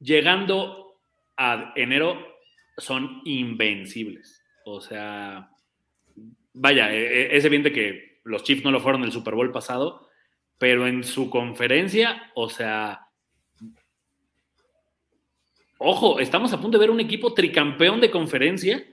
Llegando 0.00 0.98
a 1.36 1.72
enero 1.76 2.31
son 2.76 3.20
invencibles. 3.24 4.42
O 4.64 4.80
sea, 4.80 5.50
vaya, 6.52 6.94
e, 6.94 7.22
e, 7.22 7.36
es 7.36 7.44
evidente 7.44 7.72
que 7.72 8.20
los 8.24 8.44
Chiefs 8.44 8.64
no 8.64 8.70
lo 8.70 8.80
fueron 8.80 9.04
el 9.04 9.12
Super 9.12 9.34
Bowl 9.34 9.52
pasado, 9.52 10.08
pero 10.58 10.86
en 10.86 11.04
su 11.04 11.28
conferencia, 11.28 12.30
o 12.34 12.48
sea, 12.48 13.08
ojo, 15.78 16.20
estamos 16.20 16.52
a 16.52 16.60
punto 16.60 16.78
de 16.78 16.82
ver 16.82 16.90
un 16.90 17.00
equipo 17.00 17.34
tricampeón 17.34 18.00
de 18.00 18.10
conferencia 18.10 18.86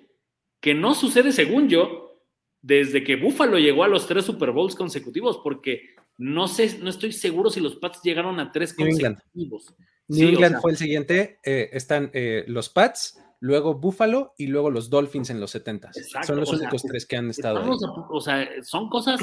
que 0.60 0.74
no 0.74 0.96
sucede, 0.96 1.32
según 1.32 1.70
yo, 1.70 2.24
desde 2.62 3.04
que 3.04 3.16
Buffalo 3.16 3.58
llegó 3.58 3.84
a 3.84 3.88
los 3.88 4.08
tres 4.08 4.26
Super 4.26 4.52
Bowls 4.52 4.76
consecutivos, 4.76 5.40
porque 5.44 5.96
no 6.18 6.48
sé, 6.48 6.80
no 6.80 6.90
estoy 6.90 7.14
seguro 7.14 7.50
si 7.50 7.62
los 7.62 7.78
Pats 7.78 8.02
llegaron 8.04 8.40
a 8.40 8.52
tres 8.52 8.74
consecutivos. 8.74 9.74
New 10.10 10.28
England 10.28 10.60
fue 10.60 10.72
el 10.72 10.78
siguiente. 10.78 11.40
Eh, 11.44 11.70
están 11.72 12.12
eh, 12.14 12.44
los 12.48 12.68
Pats, 12.70 13.18
luego 13.40 13.76
Buffalo 13.76 14.34
y 14.38 14.48
luego 14.48 14.70
los 14.70 14.90
Dolphins 14.90 15.30
en 15.30 15.40
los 15.40 15.52
70. 15.52 15.92
Son 16.26 16.40
los 16.40 16.52
únicos 16.52 16.84
tres 16.84 17.06
que 17.06 17.18
han 17.18 17.30
estado 17.30 17.64
ahí. 17.64 17.70
O 18.10 18.22
sea, 18.22 18.48
son 18.64 18.90
cosas 18.90 19.22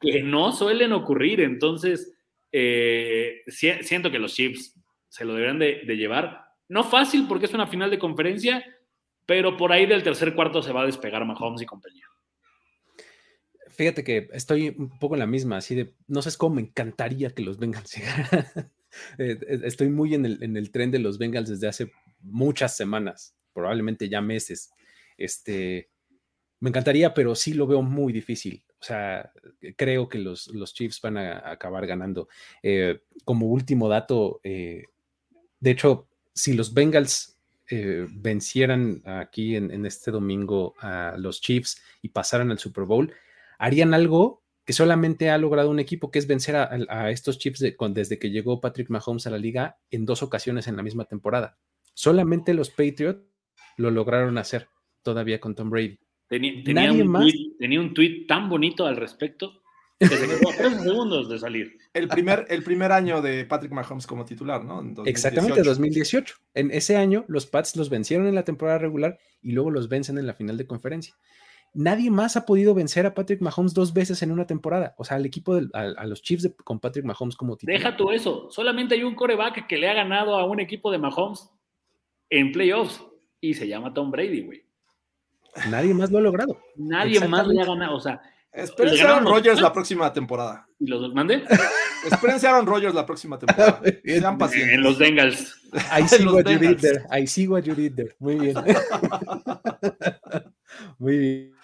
que 0.00 0.22
no 0.22 0.52
suelen 0.52 0.92
ocurrir, 0.92 1.40
entonces 1.40 2.14
eh, 2.52 3.42
siento 3.48 4.10
que 4.10 4.18
los 4.18 4.34
Chiefs 4.34 4.74
se 5.08 5.24
lo 5.24 5.34
deberían 5.34 5.58
de, 5.58 5.96
llevar. 5.96 6.44
No 6.68 6.84
fácil 6.84 7.26
porque 7.28 7.46
es 7.46 7.54
una 7.54 7.66
final 7.66 7.90
de 7.90 7.98
conferencia, 7.98 8.64
pero 9.26 9.56
por 9.56 9.72
ahí 9.72 9.86
del 9.86 10.02
tercer 10.02 10.34
cuarto 10.34 10.62
se 10.62 10.72
va 10.72 10.82
a 10.82 10.86
despegar 10.86 11.24
Mahomes 11.24 11.62
y 11.62 11.66
compañía. 11.66 12.06
Fíjate 13.70 14.04
que 14.04 14.28
estoy 14.32 14.68
un 14.68 14.98
poco 14.98 15.16
en 15.16 15.20
la 15.20 15.26
misma, 15.26 15.56
así 15.56 15.74
de, 15.74 15.94
no 16.06 16.22
sé 16.22 16.30
cómo 16.38 16.56
me 16.56 16.62
encantaría 16.62 17.30
que 17.30 17.42
los 17.42 17.58
Bengals 17.58 17.92
llegaran. 17.96 18.70
Eh, 19.18 19.36
estoy 19.64 19.88
muy 19.88 20.14
en 20.14 20.24
el, 20.24 20.40
en 20.40 20.56
el 20.56 20.70
tren 20.70 20.92
de 20.92 21.00
los 21.00 21.18
Bengals 21.18 21.48
desde 21.48 21.66
hace 21.66 21.90
muchas 22.20 22.76
semanas 22.76 23.34
probablemente 23.54 24.08
ya 24.08 24.20
meses. 24.20 24.70
Este, 25.16 25.88
me 26.60 26.70
encantaría, 26.70 27.14
pero 27.14 27.34
sí 27.34 27.54
lo 27.54 27.66
veo 27.66 27.82
muy 27.82 28.12
difícil. 28.12 28.64
O 28.80 28.84
sea, 28.86 29.32
creo 29.76 30.08
que 30.08 30.18
los, 30.18 30.48
los 30.48 30.74
Chiefs 30.74 31.00
van 31.00 31.16
a, 31.16 31.50
acabar 31.50 31.86
ganando. 31.86 32.28
Eh, 32.62 33.00
como 33.24 33.46
último 33.46 33.88
dato, 33.88 34.40
eh, 34.44 34.84
de 35.60 35.70
hecho, 35.70 36.08
si 36.34 36.52
los 36.52 36.74
Bengals 36.74 37.38
eh, 37.70 38.06
vencieran 38.10 39.02
aquí 39.06 39.56
en, 39.56 39.86
este 39.86 40.10
domingo 40.10 40.74
a 40.80 41.16
los 41.16 41.40
Chiefs 41.40 41.80
y 42.02 42.10
pasaran 42.10 42.50
al 42.50 42.58
Super 42.58 42.84
Bowl, 42.84 43.12
harían 43.58 43.94
algo 43.94 44.42
que 44.66 44.74
solamente 44.74 45.30
ha 45.30 45.38
logrado 45.38 45.70
un 45.70 45.78
equipo, 45.78 46.10
que 46.10 46.18
es 46.18 46.26
vencer 46.26 46.56
a, 46.56 47.10
estos 47.10 47.38
Chiefs 47.38 47.64
desde 47.90 48.18
que 48.18 48.30
llegó 48.30 48.60
Patrick 48.60 48.90
Mahomes 48.90 49.26
a 49.26 49.30
la 49.30 49.38
liga 49.38 49.78
en 49.90 50.04
dos 50.04 50.22
ocasiones 50.22 50.68
en 50.68 50.76
la 50.76 50.82
misma 50.82 51.06
temporada. 51.06 51.58
Solamente 51.94 52.54
los 52.54 52.70
Patriots 52.70 53.22
lo 53.76 53.90
lograron 53.90 54.38
hacer 54.38 54.68
todavía 55.02 55.40
con 55.40 55.54
Tom 55.54 55.70
Brady. 55.70 55.98
Tenía, 56.28 56.92
un, 56.92 57.06
más? 57.06 57.22
Tweet, 57.22 57.56
tenía 57.58 57.80
un 57.80 57.94
tweet 57.94 58.26
tan 58.26 58.48
bonito 58.48 58.86
al 58.86 58.96
respecto 58.96 59.62
que 59.98 60.08
se 60.08 60.26
quedó 60.26 60.50
a 60.50 60.52
tres 60.56 60.82
segundos 60.82 61.28
de 61.28 61.38
salir. 61.38 61.78
El 61.92 62.08
primer, 62.08 62.46
el 62.48 62.62
primer 62.62 62.92
año 62.92 63.22
de 63.22 63.44
Patrick 63.44 63.72
Mahomes 63.72 64.06
como 64.06 64.24
titular, 64.24 64.64
¿no? 64.64 64.82
Exactamente, 65.04 65.62
2018. 65.62 66.34
En 66.54 66.70
ese 66.70 66.96
año, 66.96 67.24
los 67.28 67.46
Pats 67.46 67.76
los 67.76 67.90
vencieron 67.90 68.26
en 68.26 68.34
la 68.34 68.44
temporada 68.44 68.78
regular 68.78 69.18
y 69.42 69.52
luego 69.52 69.70
los 69.70 69.88
vencen 69.88 70.18
en 70.18 70.26
la 70.26 70.34
final 70.34 70.56
de 70.56 70.66
conferencia. 70.66 71.14
Nadie 71.74 72.10
más 72.10 72.36
ha 72.36 72.46
podido 72.46 72.72
vencer 72.72 73.04
a 73.04 73.14
Patrick 73.14 73.40
Mahomes 73.40 73.74
dos 73.74 73.92
veces 73.92 74.22
en 74.22 74.30
una 74.30 74.46
temporada. 74.46 74.94
O 74.96 75.04
sea, 75.04 75.16
al 75.16 75.26
equipo, 75.26 75.56
de, 75.56 75.68
a, 75.72 76.06
los 76.06 76.22
Chiefs 76.22 76.48
con 76.62 76.78
Patrick 76.78 77.04
Mahomes 77.04 77.36
como 77.36 77.56
titular. 77.56 77.78
Deja 77.78 77.96
tú 77.96 78.10
eso. 78.10 78.48
Solamente 78.50 78.94
hay 78.94 79.02
un 79.02 79.16
coreback 79.16 79.66
que 79.66 79.76
le 79.76 79.88
ha 79.88 79.94
ganado 79.94 80.36
a 80.36 80.44
un 80.46 80.60
equipo 80.60 80.92
de 80.92 80.98
Mahomes 80.98 81.50
en 82.30 82.52
playoffs 82.52 83.04
y 83.44 83.52
se 83.52 83.68
llama 83.68 83.92
Tom 83.92 84.10
Brady, 84.10 84.40
güey. 84.40 84.64
Nadie 85.68 85.92
más 85.92 86.10
lo 86.10 86.18
ha 86.18 86.22
logrado. 86.22 86.58
Nadie 86.76 87.20
más 87.28 87.46
le 87.46 87.60
ha 87.60 87.66
ganado, 87.66 87.96
o 87.96 88.00
sea. 88.00 88.22
Espérense 88.50 89.02
a 89.02 89.10
Aaron 89.16 89.26
Rodgers 89.26 89.60
la 89.60 89.70
próxima 89.70 90.10
temporada. 90.12 90.66
¿Y 90.78 90.86
los 90.86 91.12
mande? 91.12 91.44
Espérense 92.10 92.46
a 92.46 92.50
Aaron 92.50 92.66
Rodgers 92.66 92.94
la 92.94 93.04
próxima 93.04 93.38
temporada. 93.38 93.82
Sean 94.02 94.38
pacientes. 94.38 94.74
En 94.74 94.82
los 94.82 94.98
Bengals. 94.98 95.60
Ahí 95.90 96.08
sigo 96.08 96.38
a 96.38 96.42
Judith 96.42 96.80
there. 96.80 97.02
Ahí 97.10 97.26
sigo 97.26 97.56
a 97.56 97.62
Judith 97.62 97.94
there. 97.94 98.16
Muy 98.18 98.36
bien. 98.36 98.56
Muy 100.98 101.18
bien. 101.18 101.54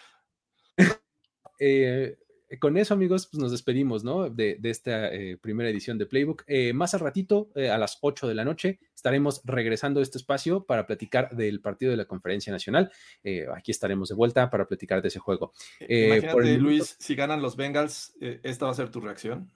Eh, 1.59 2.19
con 2.59 2.77
eso, 2.77 2.95
amigos, 2.95 3.29
pues 3.31 3.41
nos 3.41 3.53
despedimos, 3.53 4.03
¿no? 4.03 4.29
De, 4.29 4.59
esta 4.65 5.13
eh, 5.13 5.37
primera 5.41 5.71
edición 5.71 5.99
de 5.99 6.07
Playbook. 6.07 6.45
Eh, 6.47 6.73
más 6.73 6.95
al 6.95 7.01
ratito, 7.01 7.51
a 7.55 7.79
las 7.79 7.99
8 8.01 8.29
de 8.29 8.35
la 8.35 8.45
noche, 8.45 8.81
estaremos 8.95 9.43
regresando 9.45 10.01
a 10.01 10.03
este 10.03 10.19
espacio 10.19 10.65
para 10.65 10.87
platicar 10.87 11.37
del 11.37 11.61
partido 11.61 11.91
de 11.91 11.97
la 11.97 12.07
Conferencia 12.07 12.53
Nacional. 12.53 12.91
aquí 13.55 13.71
estaremos 13.71 14.09
de 14.09 14.15
vuelta 14.15 14.51
para 14.51 14.67
platicar 14.67 15.03
de 15.03 15.09
ese 15.09 15.19
juego. 15.19 15.53
Imagínate, 15.81 16.59
Luis, 16.59 16.97
si 16.99 17.15
ganan 17.15 17.43
los 17.43 17.57
Bengals, 17.57 18.15
¿esta 18.21 18.67
va 18.67 18.73
a 18.73 18.75
ser 18.75 18.91
tu 18.91 19.01
reacción? 19.01 19.51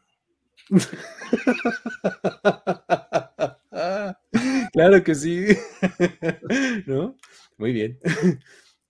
claro 4.72 5.04
que 5.04 5.14
sí. 5.14 5.46
¿No? 6.86 7.16
Muy 7.58 7.72
bien. 7.72 7.98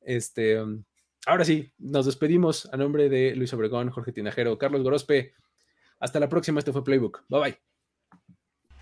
Este. 0.07 0.61
Um, 0.61 0.85
Ahora 1.27 1.45
sí, 1.45 1.73
nos 1.79 2.07
despedimos 2.07 2.69
a 2.73 2.77
nombre 2.77 3.09
de 3.09 3.35
Luis 3.35 3.53
Obregón, 3.55 3.91
Jorge 3.91 4.13
Tinajero, 4.13 4.59
Carlos 4.59 4.83
Gorospe. 4.83 5.33
Hasta 5.99 6.21
la 6.21 6.29
próxima, 6.29 6.59
este 6.59 6.73
fue 6.73 6.85
Playbook. 6.85 7.25
Bye 7.29 7.41
bye. 7.41 7.59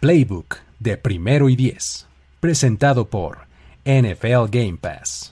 Playbook 0.01 0.57
de 0.81 0.97
primero 0.97 1.49
y 1.49 1.55
diez, 1.55 2.09
presentado 2.41 3.09
por 3.09 3.47
NFL 3.85 4.51
Game 4.51 4.79
Pass. 4.81 5.32